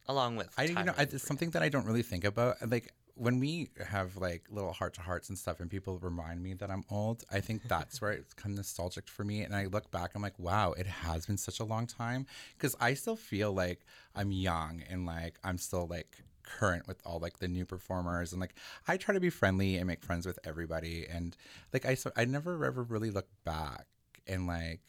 Along 0.09 0.37
with 0.37 0.49
I 0.57 0.63
you 0.63 0.73
know 0.73 0.93
I, 0.97 1.01
it's 1.01 1.27
something 1.27 1.49
that 1.49 1.61
I 1.61 1.67
don't 1.67 1.85
really 1.85 2.01
think 2.01 2.23
about. 2.23 2.55
Like 2.65 2.93
when 3.15 3.39
we 3.41 3.69
have 3.85 4.15
like 4.15 4.45
little 4.49 4.71
heart 4.71 4.93
to 4.93 5.01
hearts 5.01 5.27
and 5.27 5.37
stuff, 5.37 5.59
and 5.59 5.69
people 5.69 5.99
remind 5.99 6.41
me 6.41 6.53
that 6.53 6.71
I'm 6.71 6.85
old, 6.89 7.25
I 7.29 7.41
think 7.41 7.67
that's 7.67 8.01
where 8.01 8.13
it's 8.13 8.33
kind 8.33 8.53
of 8.53 8.57
nostalgic 8.57 9.09
for 9.09 9.25
me. 9.25 9.41
And 9.41 9.53
I 9.53 9.65
look 9.65 9.91
back, 9.91 10.11
I'm 10.15 10.21
like, 10.21 10.39
wow, 10.39 10.71
it 10.71 10.87
has 10.87 11.25
been 11.25 11.37
such 11.37 11.59
a 11.59 11.65
long 11.65 11.87
time 11.87 12.25
because 12.57 12.73
I 12.79 12.93
still 12.93 13.17
feel 13.17 13.51
like 13.51 13.81
I'm 14.15 14.31
young 14.31 14.81
and 14.89 15.05
like 15.05 15.37
I'm 15.43 15.57
still 15.57 15.87
like 15.87 16.23
current 16.57 16.87
with 16.87 17.01
all 17.05 17.19
like 17.19 17.39
the 17.39 17.47
new 17.47 17.65
performers 17.65 18.31
and 18.31 18.39
like 18.39 18.55
I 18.87 18.97
try 18.97 19.13
to 19.13 19.19
be 19.19 19.29
friendly 19.29 19.75
and 19.77 19.85
make 19.87 20.01
friends 20.03 20.25
with 20.25 20.39
everybody 20.43 21.05
and 21.09 21.35
like 21.73 21.85
I 21.85 21.95
so 21.95 22.11
I 22.15 22.25
never 22.25 22.63
ever 22.65 22.83
really 22.83 23.11
look 23.11 23.27
back 23.43 23.85
and 24.25 24.47
like 24.47 24.81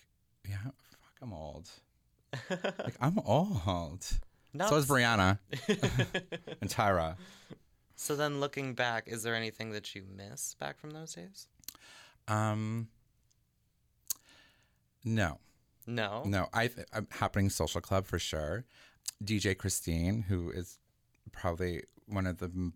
yeah 0.48 0.56
fuck 0.64 1.14
I'm 1.22 1.32
old 1.32 1.68
like 2.50 2.96
I'm 3.00 3.18
old 3.24 4.06
Not 4.54 4.68
so 4.68 4.76
is 4.76 4.86
Brianna 4.86 5.38
and 6.60 6.70
Tyra 6.70 7.16
So 7.96 8.14
then, 8.14 8.38
looking 8.38 8.74
back, 8.74 9.08
is 9.08 9.24
there 9.24 9.34
anything 9.34 9.72
that 9.72 9.92
you 9.94 10.04
miss 10.16 10.54
back 10.54 10.78
from 10.78 10.90
those 10.90 11.14
days? 11.14 11.48
um 12.28 12.88
no 15.04 15.38
No. 15.86 16.22
No, 16.26 16.48
I 16.52 16.68
th- 16.68 16.86
I'm 16.92 17.08
happening 17.10 17.48
social 17.50 17.80
club 17.80 18.06
for 18.06 18.18
sure. 18.18 18.64
DJ 19.24 19.56
Christine, 19.56 20.22
who 20.28 20.50
is 20.50 20.78
probably 21.28 21.82
one 22.06 22.26
of 22.26 22.38
the 22.38 22.46
m- 22.46 22.74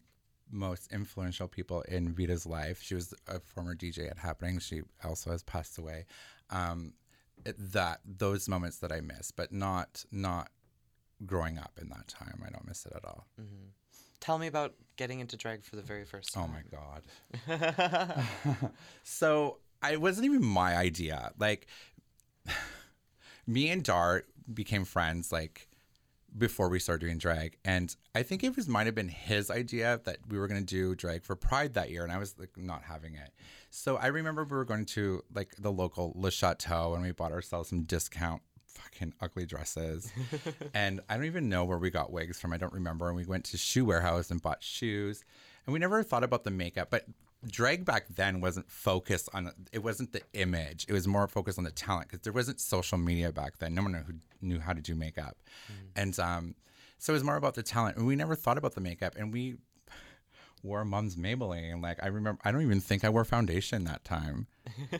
most 0.50 0.92
influential 0.92 1.48
people 1.48 1.80
in 1.82 2.12
Vita's 2.12 2.44
life. 2.46 2.82
She 2.82 2.94
was 2.94 3.14
a 3.26 3.40
former 3.40 3.74
DJ 3.74 4.10
at 4.10 4.18
Happening. 4.18 4.58
She 4.58 4.82
also 5.04 5.30
has 5.30 5.42
passed 5.42 5.78
away. 5.78 6.06
Um, 6.50 6.92
it- 7.44 7.56
that 7.72 8.00
those 8.04 8.48
moments 8.48 8.78
that 8.78 8.92
I 8.92 9.00
miss, 9.00 9.30
but 9.30 9.52
not 9.52 10.04
not 10.12 10.50
growing 11.26 11.56
up 11.58 11.78
in 11.80 11.88
that 11.88 12.08
time. 12.08 12.42
I 12.46 12.50
don't 12.50 12.66
miss 12.66 12.84
it 12.86 12.92
at 12.94 13.04
all. 13.04 13.26
Tell 14.20 14.38
me 14.38 14.46
about 14.46 14.74
getting 14.96 15.20
into 15.20 15.36
drag 15.36 15.64
for 15.64 15.76
the 15.76 15.82
very 15.82 16.04
first 16.04 16.32
time. 16.32 16.50
Oh 16.50 17.48
my 17.48 17.58
god. 17.58 18.70
so 19.02 19.58
I 19.82 19.96
wasn't 19.96 20.26
even 20.26 20.44
my 20.44 20.76
idea. 20.76 21.32
Like 21.38 21.66
me 23.46 23.70
and 23.70 23.82
Dart 23.82 24.28
became 24.52 24.84
friends 24.84 25.32
like 25.32 25.68
before 26.36 26.68
we 26.68 26.78
started 26.78 27.04
doing 27.06 27.18
drag. 27.18 27.58
And 27.64 27.94
I 28.14 28.22
think 28.22 28.42
it 28.42 28.56
was 28.56 28.68
might 28.68 28.86
have 28.86 28.94
been 28.94 29.08
his 29.08 29.50
idea 29.50 30.00
that 30.04 30.18
we 30.28 30.38
were 30.38 30.48
gonna 30.48 30.62
do 30.62 30.94
drag 30.94 31.24
for 31.24 31.36
Pride 31.36 31.74
that 31.74 31.90
year 31.90 32.02
and 32.02 32.12
I 32.12 32.18
was 32.18 32.38
like 32.38 32.56
not 32.56 32.82
having 32.82 33.14
it. 33.14 33.32
So 33.70 33.96
I 33.96 34.06
remember 34.06 34.44
we 34.44 34.56
were 34.56 34.64
going 34.64 34.86
to 34.86 35.22
like 35.34 35.54
the 35.58 35.72
local 35.72 36.12
Le 36.14 36.30
Chateau 36.30 36.94
and 36.94 37.02
we 37.02 37.12
bought 37.12 37.32
ourselves 37.32 37.68
some 37.68 37.82
discount 37.82 38.42
fucking 38.66 39.14
ugly 39.20 39.46
dresses. 39.46 40.12
and 40.74 41.00
I 41.08 41.16
don't 41.16 41.26
even 41.26 41.48
know 41.48 41.64
where 41.64 41.78
we 41.78 41.90
got 41.90 42.12
wigs 42.12 42.40
from. 42.40 42.52
I 42.52 42.56
don't 42.56 42.72
remember. 42.72 43.08
And 43.08 43.16
we 43.16 43.24
went 43.24 43.44
to 43.46 43.56
Shoe 43.56 43.84
Warehouse 43.84 44.30
and 44.30 44.40
bought 44.40 44.62
shoes. 44.62 45.24
And 45.66 45.72
we 45.72 45.78
never 45.78 46.02
thought 46.02 46.24
about 46.24 46.44
the 46.44 46.50
makeup, 46.50 46.88
but 46.90 47.06
drag 47.46 47.84
back 47.84 48.06
then 48.08 48.40
wasn't 48.40 48.70
focused 48.70 49.28
on 49.34 49.52
it 49.72 49.82
wasn't 49.82 50.12
the 50.12 50.22
image. 50.34 50.86
It 50.88 50.92
was 50.92 51.08
more 51.08 51.26
focused 51.26 51.58
on 51.58 51.64
the 51.64 51.70
talent 51.70 52.08
because 52.08 52.22
there 52.22 52.32
wasn't 52.32 52.60
social 52.60 52.98
media 52.98 53.32
back 53.32 53.58
then. 53.58 53.74
No 53.74 53.82
one 53.82 53.92
knew, 53.92 53.98
who 53.98 54.14
knew 54.40 54.60
how 54.60 54.72
to 54.72 54.80
do 54.80 54.94
makeup. 54.94 55.36
And 55.96 56.18
um 56.18 56.54
so 56.98 57.12
it 57.12 57.14
was 57.14 57.24
more 57.24 57.36
about 57.36 57.54
the 57.54 57.62
talent. 57.64 57.96
And 57.96 58.06
we 58.06 58.14
never 58.14 58.36
thought 58.36 58.58
about 58.58 58.74
the 58.74 58.80
makeup 58.80 59.14
and 59.16 59.32
we 59.32 59.56
wore 60.62 60.84
mom's 60.84 61.16
Maybelline. 61.16 61.82
Like 61.82 62.02
I 62.02 62.06
remember, 62.06 62.40
I 62.44 62.52
don't 62.52 62.62
even 62.62 62.80
think 62.80 63.04
I 63.04 63.08
wore 63.08 63.24
foundation 63.24 63.84
that 63.84 64.04
time. 64.04 64.46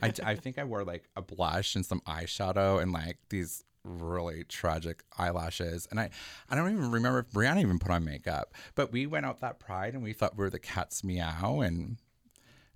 I, 0.03 0.13
I 0.25 0.35
think 0.35 0.59
I 0.59 0.65
wore 0.65 0.85
like 0.85 1.09
a 1.17 1.23
blush 1.23 1.77
and 1.77 1.87
some 1.87 2.01
eyeshadow 2.01 2.83
and 2.83 2.93
like 2.93 3.19
these 3.29 3.65
really 3.85 4.45
tragic 4.45 5.05
eyelashes. 5.17 5.87
And 5.91 6.01
I, 6.01 6.11
I 6.51 6.57
don't 6.57 6.71
even 6.73 6.91
remember 6.91 7.21
if 7.21 7.31
Brianna 7.31 7.61
even 7.61 7.79
put 7.79 7.91
on 7.93 8.05
makeup. 8.05 8.55
But 8.75 8.93
we 8.93 9.07
went 9.07 9.27
out 9.27 9.41
that 9.41 9.61
Pride 9.61 9.95
and 9.95 10.03
we 10.03 10.13
thought 10.13 10.37
we 10.37 10.43
were 10.45 10.51
the 10.51 10.59
cat's 10.59 11.05
meow 11.05 11.61
and. 11.61 11.99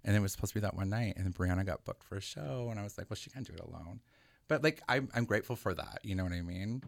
And 0.07 0.17
it 0.17 0.21
was 0.21 0.33
supposed 0.33 0.53
to 0.53 0.61
be 0.61 0.61
that 0.61 0.75
one 0.75 0.89
night, 0.89 1.15
and 1.17 1.25
then 1.27 1.33
Brianna 1.35 1.67
got 1.67 1.85
booked 1.85 2.05
for 2.05 2.17
a 2.17 2.21
show, 2.21 2.69
and 2.71 2.81
I 2.81 2.85
was 2.85 2.97
like, 2.97 3.11
"Well, 3.11 3.17
she 3.17 3.29
can't 3.29 3.47
do 3.47 3.53
it 3.53 3.61
alone." 3.61 4.01
But 4.49 4.63
like, 4.63 4.81
I'm 4.89 5.09
I'm 5.15 5.25
grateful 5.25 5.57
for 5.57 5.75
that. 5.75 5.99
You 6.03 6.15
know 6.15 6.23
what 6.23 6.33
I 6.33 6.41
mean? 6.43 6.83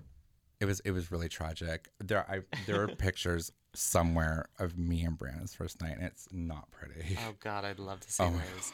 It 0.60 0.64
was 0.64 0.80
it 0.80 0.92
was 0.92 1.10
really 1.12 1.28
tragic. 1.28 1.88
There 1.98 2.24
I 2.30 2.40
there 2.66 2.80
are 2.82 2.88
pictures 3.06 3.52
somewhere 3.74 4.46
of 4.58 4.78
me 4.78 5.02
and 5.02 5.18
Brianna's 5.18 5.54
first 5.54 5.80
night, 5.82 5.96
and 5.96 6.04
it's 6.04 6.28
not 6.32 6.70
pretty. 6.70 7.18
Oh 7.26 7.34
God, 7.40 7.64
I'd 7.64 7.78
love 7.78 8.00
to 8.00 8.12
see 8.12 8.22
Oh 8.22 8.30
my 8.30 8.42
those. 8.54 8.72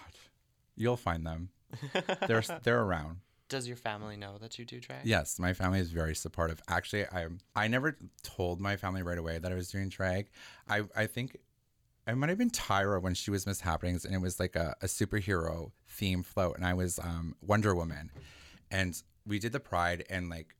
You'll 0.76 0.96
find 0.96 1.26
them. 1.26 1.48
They're 2.28 2.42
they're 2.62 2.82
around. 2.82 3.18
Does 3.48 3.68
your 3.68 3.76
family 3.76 4.16
know 4.16 4.38
that 4.38 4.58
you 4.58 4.64
do 4.64 4.80
drag? 4.80 5.04
Yes, 5.04 5.38
my 5.38 5.52
family 5.52 5.78
is 5.78 5.90
very 5.90 6.14
supportive. 6.14 6.60
Actually, 6.68 7.06
I 7.06 7.26
I 7.54 7.68
never 7.68 7.96
told 8.22 8.60
my 8.60 8.76
family 8.76 9.02
right 9.02 9.18
away 9.18 9.38
that 9.38 9.52
I 9.52 9.54
was 9.54 9.68
doing 9.70 9.88
drag. 9.88 10.28
I 10.68 10.82
I 10.96 11.06
think 11.06 11.36
I 12.06 12.14
might 12.14 12.28
have 12.28 12.38
been 12.38 12.50
Tyra 12.50 13.00
when 13.00 13.14
she 13.14 13.30
was 13.30 13.46
Miss 13.46 13.60
Happenings, 13.60 14.04
and 14.04 14.14
it 14.14 14.20
was 14.20 14.38
like 14.38 14.56
a, 14.56 14.74
a 14.82 14.86
superhero 14.86 15.72
theme 15.88 16.22
float, 16.22 16.56
and 16.56 16.66
I 16.66 16.74
was 16.74 16.98
um, 16.98 17.34
Wonder 17.40 17.74
Woman, 17.74 18.10
and 18.70 19.00
we 19.26 19.38
did 19.38 19.52
the 19.52 19.60
Pride, 19.60 20.04
and 20.10 20.28
like 20.28 20.54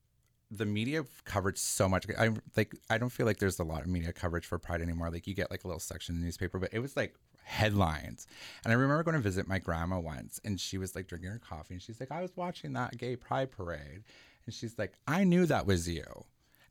the 0.51 0.65
media 0.65 1.05
covered 1.25 1.59
so 1.59 1.89
much. 1.89 2.07
I 2.19 2.31
like 2.57 2.75
I 2.89 2.99
don't 2.99 3.11
feel 3.11 3.27
like 3.27 3.39
there's 3.39 3.59
a 3.59 3.65
lot 3.65 3.83
of 3.83 3.89
media 3.89 4.13
coverage 4.13 4.47
for 4.47 4.59
Pride 4.59 4.81
anymore. 4.81 5.11
Like 5.11 5.27
you 5.27 5.35
get 5.35 5.51
like 5.51 5.65
a 5.65 5.67
little 5.67 5.81
section 5.81 6.15
in 6.15 6.21
the 6.21 6.25
newspaper, 6.25 6.59
but 6.59 6.73
it 6.73 6.79
was 6.79 6.97
like 6.97 7.15
headlines. 7.43 8.27
And 8.65 8.73
I 8.73 8.77
remember 8.77 9.03
going 9.03 9.17
to 9.17 9.21
visit 9.21 9.47
my 9.47 9.59
grandma 9.59 9.99
once, 9.99 10.41
and 10.45 10.59
she 10.59 10.79
was 10.79 10.95
like 10.95 11.09
drinking 11.09 11.31
her 11.31 11.39
coffee, 11.47 11.75
and 11.75 11.83
she's 11.83 12.01
like, 12.01 12.11
"I 12.11 12.23
was 12.23 12.35
watching 12.37 12.73
that 12.73 12.97
gay 12.97 13.17
Pride 13.17 13.51
parade," 13.51 14.05
and 14.47 14.55
she's 14.55 14.79
like, 14.79 14.95
"I 15.07 15.25
knew 15.25 15.45
that 15.47 15.67
was 15.67 15.89
you." 15.89 16.25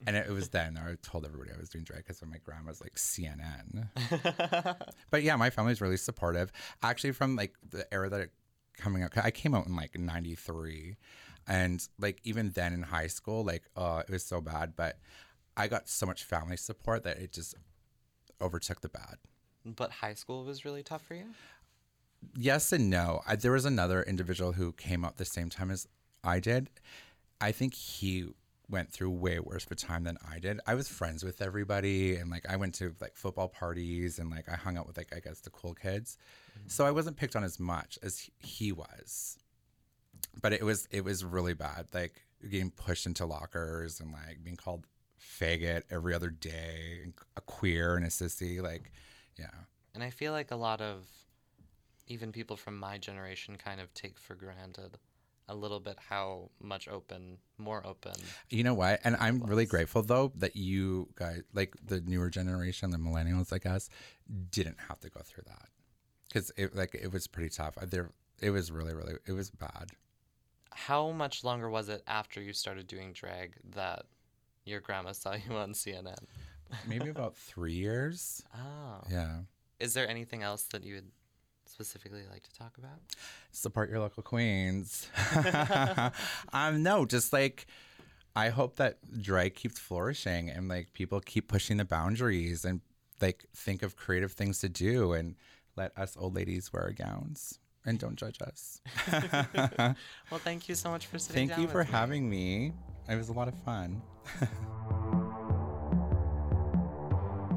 And 0.05 0.15
it 0.15 0.29
was 0.29 0.49
then 0.49 0.77
I 0.77 0.95
told 1.01 1.25
everybody 1.25 1.51
I 1.53 1.57
was 1.57 1.69
doing 1.69 1.83
drag 1.83 1.99
because 2.05 2.21
my 2.25 2.37
grandma's 2.43 2.81
like 2.81 2.95
CNN. 2.95 3.89
but 5.09 5.23
yeah, 5.23 5.35
my 5.35 5.49
family's 5.49 5.81
really 5.81 5.97
supportive. 5.97 6.51
Actually, 6.81 7.11
from 7.11 7.35
like 7.35 7.53
the 7.69 7.91
era 7.93 8.09
that 8.09 8.19
it 8.21 8.31
coming 8.77 9.03
out, 9.03 9.17
I 9.17 9.31
came 9.31 9.55
out 9.55 9.65
in 9.67 9.75
like 9.75 9.97
'93, 9.97 10.97
and 11.47 11.87
like 11.99 12.19
even 12.23 12.51
then 12.51 12.73
in 12.73 12.83
high 12.83 13.07
school, 13.07 13.43
like 13.43 13.63
uh, 13.75 14.03
it 14.07 14.11
was 14.11 14.23
so 14.23 14.41
bad. 14.41 14.73
But 14.75 14.99
I 15.55 15.67
got 15.67 15.87
so 15.87 16.05
much 16.05 16.23
family 16.23 16.57
support 16.57 17.03
that 17.03 17.17
it 17.17 17.31
just 17.31 17.55
overtook 18.41 18.81
the 18.81 18.89
bad. 18.89 19.15
But 19.65 19.91
high 19.91 20.15
school 20.15 20.43
was 20.43 20.65
really 20.65 20.83
tough 20.83 21.03
for 21.03 21.15
you. 21.15 21.25
yes 22.35 22.71
and 22.73 22.89
no. 22.89 23.21
I, 23.27 23.35
there 23.35 23.51
was 23.53 23.65
another 23.65 24.03
individual 24.03 24.53
who 24.53 24.73
came 24.73 25.05
out 25.05 25.17
the 25.17 25.25
same 25.25 25.49
time 25.49 25.71
as 25.71 25.87
I 26.23 26.39
did. 26.39 26.69
I 27.39 27.51
think 27.51 27.73
he 27.73 28.27
went 28.69 28.91
through 28.91 29.11
way 29.11 29.39
worse 29.39 29.65
of 29.65 29.71
a 29.71 29.75
time 29.75 30.03
than 30.03 30.17
I 30.29 30.39
did. 30.39 30.59
I 30.65 30.75
was 30.75 30.87
friends 30.87 31.23
with 31.23 31.41
everybody 31.41 32.15
and 32.15 32.29
like 32.29 32.45
I 32.49 32.55
went 32.55 32.75
to 32.75 32.95
like 33.01 33.15
football 33.15 33.49
parties 33.49 34.19
and 34.19 34.29
like 34.29 34.49
I 34.49 34.55
hung 34.55 34.77
out 34.77 34.87
with 34.87 34.97
like 34.97 35.13
I 35.15 35.19
guess 35.19 35.39
the 35.41 35.49
cool 35.49 35.73
kids. 35.73 36.17
Mm-hmm. 36.57 36.69
So 36.69 36.85
I 36.85 36.91
wasn't 36.91 37.17
picked 37.17 37.35
on 37.35 37.43
as 37.43 37.59
much 37.59 37.99
as 38.01 38.19
he- 38.19 38.31
he 38.39 38.71
was. 38.71 39.37
But 40.41 40.53
it 40.53 40.63
was 40.63 40.87
it 40.91 41.03
was 41.03 41.23
really 41.23 41.53
bad. 41.53 41.87
Like 41.93 42.23
getting 42.49 42.71
pushed 42.71 43.05
into 43.05 43.25
lockers 43.25 43.99
and 43.99 44.11
like 44.11 44.43
being 44.43 44.55
called 44.55 44.85
faggot 45.19 45.83
every 45.89 46.13
other 46.13 46.29
day, 46.29 46.99
and 47.03 47.13
a 47.37 47.41
queer 47.41 47.95
and 47.95 48.05
a 48.05 48.09
sissy 48.09 48.61
like 48.61 48.91
yeah. 49.37 49.51
And 49.93 50.03
I 50.03 50.09
feel 50.09 50.31
like 50.31 50.51
a 50.51 50.55
lot 50.55 50.81
of 50.81 51.07
even 52.07 52.31
people 52.31 52.57
from 52.57 52.77
my 52.79 52.97
generation 52.97 53.57
kind 53.57 53.79
of 53.79 53.93
take 53.93 54.17
for 54.17 54.35
granted 54.35 54.97
a 55.47 55.55
little 55.55 55.79
bit 55.79 55.97
how 56.09 56.49
much 56.61 56.87
open, 56.87 57.37
more 57.57 57.85
open. 57.85 58.13
You 58.49 58.63
know 58.63 58.73
what? 58.73 59.01
And 59.03 59.15
I'm 59.19 59.39
really 59.43 59.65
grateful 59.65 60.01
though 60.01 60.31
that 60.35 60.55
you 60.55 61.09
guys, 61.15 61.43
like 61.53 61.75
the 61.85 62.01
newer 62.01 62.29
generation, 62.29 62.91
the 62.91 62.97
millennials, 62.97 63.51
I 63.53 63.57
guess, 63.57 63.89
didn't 64.51 64.77
have 64.87 64.99
to 65.01 65.09
go 65.09 65.21
through 65.23 65.43
that 65.47 65.67
because 66.27 66.51
it 66.57 66.75
like 66.75 66.95
it 66.95 67.11
was 67.11 67.27
pretty 67.27 67.49
tough. 67.49 67.77
Uh, 67.77 67.85
There, 67.85 68.11
it 68.41 68.49
was 68.51 68.71
really, 68.71 68.93
really, 68.93 69.15
it 69.27 69.33
was 69.33 69.49
bad. 69.49 69.91
How 70.71 71.11
much 71.11 71.43
longer 71.43 71.69
was 71.69 71.89
it 71.89 72.01
after 72.07 72.41
you 72.41 72.51
started 72.53 72.87
doing 72.87 73.13
drag 73.13 73.55
that 73.75 74.05
your 74.65 74.79
grandma 74.79 75.11
saw 75.11 75.33
you 75.49 75.55
on 75.55 75.73
CNN? 75.73 76.17
Maybe 76.87 77.09
about 77.09 77.35
three 77.35 77.73
years. 77.73 78.43
Oh. 78.55 79.01
Yeah. 79.11 79.39
Is 79.79 79.93
there 79.93 80.07
anything 80.07 80.43
else 80.43 80.63
that 80.71 80.83
you 80.83 80.95
would 80.95 81.11
specifically 81.73 82.21
like 82.31 82.43
to 82.43 82.53
talk 82.53 82.77
about? 82.77 82.99
Support 83.51 83.89
your 83.89 83.99
local 83.99 84.23
queens. 84.23 85.07
um, 86.53 86.83
no, 86.83 87.05
just 87.05 87.33
like 87.33 87.65
I 88.35 88.49
hope 88.49 88.75
that 88.77 88.99
drag 89.21 89.55
keeps 89.55 89.79
flourishing 89.79 90.49
and 90.49 90.67
like 90.67 90.93
people 90.93 91.19
keep 91.19 91.47
pushing 91.47 91.77
the 91.77 91.85
boundaries 91.85 92.63
and 92.63 92.81
like 93.21 93.45
think 93.55 93.83
of 93.83 93.95
creative 93.95 94.31
things 94.31 94.59
to 94.59 94.69
do 94.69 95.13
and 95.13 95.35
let 95.75 95.97
us 95.97 96.15
old 96.17 96.35
ladies 96.35 96.71
wear 96.71 96.83
our 96.83 96.91
gowns 96.91 97.59
and 97.85 97.99
don't 97.99 98.15
judge 98.15 98.37
us. 98.41 98.81
Well, 100.31 100.39
thank 100.39 100.69
you 100.69 100.75
so 100.75 100.89
much 100.89 101.07
for 101.07 101.19
sitting 101.19 101.47
Thank 101.47 101.51
down 101.51 101.61
you 101.61 101.67
for 101.67 101.83
me. 101.83 101.91
having 101.91 102.29
me. 102.29 102.73
It 103.09 103.15
was 103.15 103.29
a 103.29 103.33
lot 103.33 103.47
of 103.47 103.55
fun. 103.63 104.01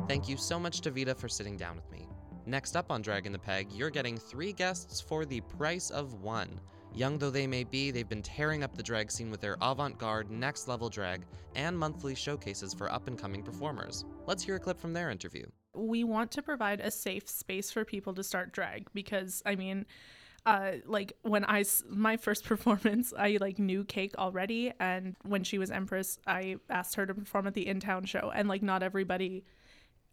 Thank 0.08 0.28
you 0.28 0.36
so 0.36 0.58
much 0.58 0.80
to 0.82 0.90
Vita 0.90 1.14
for 1.14 1.28
sitting 1.28 1.56
down 1.56 1.76
with 1.76 1.90
me. 1.90 2.06
Next 2.48 2.76
up 2.76 2.92
on 2.92 3.02
Drag 3.02 3.26
in 3.26 3.32
the 3.32 3.40
Peg, 3.40 3.72
you're 3.72 3.90
getting 3.90 4.16
three 4.16 4.52
guests 4.52 5.00
for 5.00 5.24
the 5.24 5.40
price 5.40 5.90
of 5.90 6.22
one. 6.22 6.60
Young 6.94 7.18
though 7.18 7.28
they 7.28 7.44
may 7.44 7.64
be, 7.64 7.90
they've 7.90 8.08
been 8.08 8.22
tearing 8.22 8.62
up 8.62 8.76
the 8.76 8.84
drag 8.84 9.10
scene 9.10 9.32
with 9.32 9.40
their 9.40 9.56
avant 9.60 9.98
garde, 9.98 10.30
next 10.30 10.68
level 10.68 10.88
drag, 10.88 11.26
and 11.56 11.76
monthly 11.76 12.14
showcases 12.14 12.72
for 12.72 12.90
up 12.90 13.08
and 13.08 13.18
coming 13.18 13.42
performers. 13.42 14.04
Let's 14.26 14.44
hear 14.44 14.54
a 14.54 14.60
clip 14.60 14.78
from 14.78 14.92
their 14.92 15.10
interview. 15.10 15.44
we 15.74 16.04
want 16.04 16.30
to 16.30 16.40
provide 16.40 16.80
a 16.80 16.90
safe 16.90 17.28
space 17.28 17.72
for 17.72 17.84
people 17.84 18.14
to 18.14 18.22
start 18.22 18.52
drag 18.52 18.86
because 18.94 19.42
I 19.44 19.56
mean, 19.56 19.84
uh, 20.46 20.74
like 20.86 21.14
I 21.24 21.64
my 21.88 22.16
first 22.16 22.44
performance, 22.52 23.12
I 23.18 23.38
like 23.40 23.58
knew 23.58 23.82
Cake 23.82 24.14
already, 24.16 24.72
and 24.78 25.16
when 25.24 25.42
she 25.42 25.58
was 25.58 25.72
Empress, 25.72 26.20
I 26.28 26.58
asked 26.70 26.94
her 26.94 27.06
to 27.06 27.12
perform 27.12 27.48
at 27.48 27.54
the 27.54 27.66
in 27.66 27.80
town 27.80 28.04
show, 28.04 28.30
and 28.32 28.48
like 28.48 28.62
not 28.62 28.84
everybody 28.84 29.44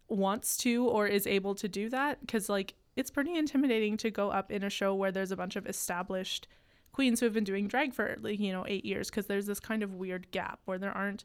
wants 0.08 0.56
to 0.58 0.86
or 0.86 1.06
is 1.06 1.26
able 1.26 1.54
to 1.54 1.68
do 1.68 1.88
that 1.88 2.20
because 2.20 2.48
like 2.48 2.74
it's 2.96 3.10
pretty 3.10 3.34
intimidating 3.36 3.96
to 3.96 4.10
go 4.10 4.30
up 4.30 4.50
in 4.50 4.62
a 4.62 4.70
show 4.70 4.94
where 4.94 5.10
there's 5.10 5.32
a 5.32 5.36
bunch 5.36 5.56
of 5.56 5.66
established 5.66 6.46
queens 6.92 7.18
who 7.20 7.26
have 7.26 7.32
been 7.32 7.44
doing 7.44 7.66
drag 7.66 7.92
for 7.92 8.16
like 8.20 8.38
you 8.38 8.52
know 8.52 8.64
eight 8.68 8.84
years 8.84 9.10
because 9.10 9.26
there's 9.26 9.46
this 9.46 9.58
kind 9.60 9.82
of 9.82 9.94
weird 9.94 10.30
gap 10.30 10.60
where 10.64 10.78
there 10.78 10.92
aren't 10.92 11.24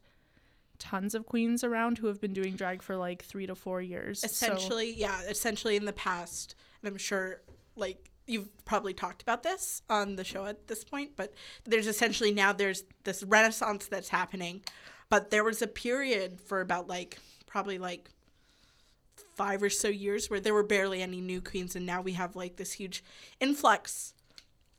tons 0.80 1.14
of 1.14 1.26
queens 1.26 1.64
around 1.64 1.98
who 1.98 2.08
have 2.08 2.22
been 2.22 2.34
doing 2.34 2.56
drag 2.56 2.82
for 2.82 2.96
like 2.96 3.22
three 3.24 3.46
to 3.46 3.54
four 3.54 3.82
years 3.82 4.22
So- 4.22 4.26
essentially 4.26 4.94
yeah 4.94 5.20
essentially 5.28 5.76
in 5.76 5.86
the 5.86 5.94
past 5.94 6.56
and 6.82 6.90
i'm 6.90 6.98
sure 6.98 7.42
like 7.76 8.10
you've 8.26 8.48
probably 8.64 8.94
talked 8.94 9.22
about 9.22 9.44
this 9.44 9.82
on 9.90 10.16
the 10.16 10.24
show 10.24 10.46
at 10.46 10.68
this 10.68 10.84
point 10.86 11.12
but 11.18 11.34
there's 11.66 11.88
essentially 11.88 12.32
now 12.32 12.54
there's 12.54 12.84
this 13.04 13.24
renaissance 13.24 13.88
that's 13.88 14.10
happening. 14.10 14.62
But 15.10 15.32
there 15.32 15.44
was 15.44 15.64
a 15.64 15.68
period 15.68 16.40
for 16.40 16.62
about 16.62 16.88
like 16.88 17.18
probably 17.48 17.80
like 17.80 18.12
five 19.40 19.64
or 19.64 19.70
so 19.70 19.88
years 19.88 20.30
where 20.30 20.42
there 20.42 20.54
were 20.54 20.64
barely 20.64 21.02
any 21.02 21.22
new 21.22 21.40
queens 21.40 21.74
and 21.74 21.86
now 21.86 22.02
we 22.02 22.12
have 22.12 22.36
like 22.36 22.58
this 22.58 22.74
huge 22.74 23.02
influx 23.40 24.14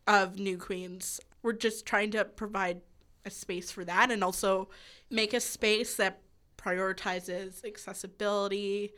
of 0.07 0.39
new 0.39 0.59
queens 0.59 1.19
we're 1.43 1.55
just 1.55 1.87
trying 1.87 2.11
to 2.11 2.23
provide 2.27 2.83
a 3.25 3.31
space 3.31 3.71
for 3.71 3.87
that 3.87 4.11
and 4.11 4.23
also 4.23 4.69
make 5.09 5.33
a 5.33 5.41
space 5.41 5.97
that 5.97 6.21
prioritizes 6.59 7.65
accessibility 7.65 8.93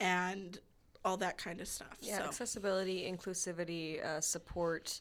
and 0.00 0.58
all 1.04 1.16
that 1.16 1.38
kind 1.38 1.60
of 1.60 1.68
stuff. 1.68 1.96
Yeah, 2.00 2.18
so. 2.18 2.24
accessibility, 2.24 3.10
inclusivity, 3.10 4.04
uh, 4.04 4.20
support, 4.20 5.00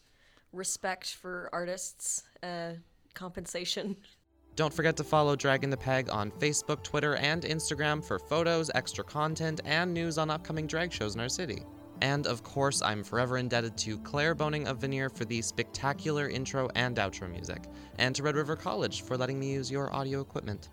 respect 0.53 1.15
for 1.15 1.49
artists, 1.51 2.23
uh, 2.43 2.73
compensation. 3.13 3.97
Don't 4.57 4.73
forget 4.73 4.97
to 4.97 5.03
follow 5.03 5.35
Drag 5.35 5.63
in 5.63 5.69
the 5.69 5.77
Peg 5.77 6.09
on 6.09 6.31
Facebook, 6.31 6.81
Twitter, 6.81 7.15
and 7.17 7.43
Instagram 7.43 8.03
for 8.03 8.17
photos, 8.17 8.71
extra 8.73 9.03
content, 9.03 9.61
and 9.65 9.93
news 9.93 10.17
on 10.17 10.31
upcoming 10.31 10.65
drag 10.65 10.91
shows 10.91 11.13
in 11.13 11.21
our 11.21 11.29
city. 11.29 11.61
And 12.01 12.25
of 12.25 12.41
course, 12.41 12.81
I'm 12.81 13.03
forever 13.03 13.37
indebted 13.37 13.77
to 13.77 13.99
Claire 13.99 14.33
Boning 14.33 14.67
of 14.67 14.79
Veneer 14.79 15.11
for 15.11 15.25
the 15.25 15.43
spectacular 15.43 16.27
intro 16.27 16.69
and 16.73 16.97
outro 16.97 17.29
music, 17.29 17.65
and 17.99 18.15
to 18.15 18.23
Red 18.23 18.35
River 18.35 18.55
College 18.55 19.03
for 19.03 19.15
letting 19.15 19.39
me 19.39 19.51
use 19.51 19.69
your 19.69 19.95
audio 19.95 20.21
equipment. 20.21 20.69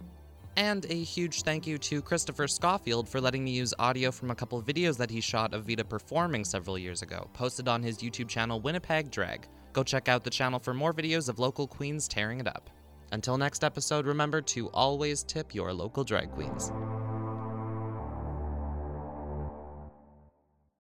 And 0.56 0.86
a 0.86 0.94
huge 0.94 1.42
thank 1.42 1.66
you 1.66 1.76
to 1.76 2.00
Christopher 2.00 2.48
Schofield 2.48 3.06
for 3.06 3.20
letting 3.20 3.44
me 3.44 3.50
use 3.50 3.74
audio 3.78 4.10
from 4.10 4.30
a 4.30 4.34
couple 4.34 4.62
videos 4.62 4.96
that 4.96 5.10
he 5.10 5.20
shot 5.20 5.52
of 5.52 5.66
Vita 5.66 5.84
performing 5.84 6.46
several 6.46 6.78
years 6.78 7.02
ago, 7.02 7.28
posted 7.34 7.68
on 7.68 7.82
his 7.82 7.98
YouTube 7.98 8.30
channel 8.30 8.62
Winnipeg 8.62 9.10
Drag. 9.10 9.46
Go 9.74 9.82
check 9.82 10.08
out 10.08 10.24
the 10.24 10.30
channel 10.30 10.58
for 10.58 10.72
more 10.72 10.94
videos 10.94 11.28
of 11.28 11.38
local 11.38 11.66
queens 11.66 12.08
tearing 12.08 12.40
it 12.40 12.48
up. 12.48 12.70
Until 13.12 13.36
next 13.38 13.64
episode, 13.64 14.06
remember 14.06 14.40
to 14.42 14.68
always 14.68 15.22
tip 15.22 15.54
your 15.54 15.72
local 15.72 16.04
drag 16.04 16.30
queens. 16.32 16.72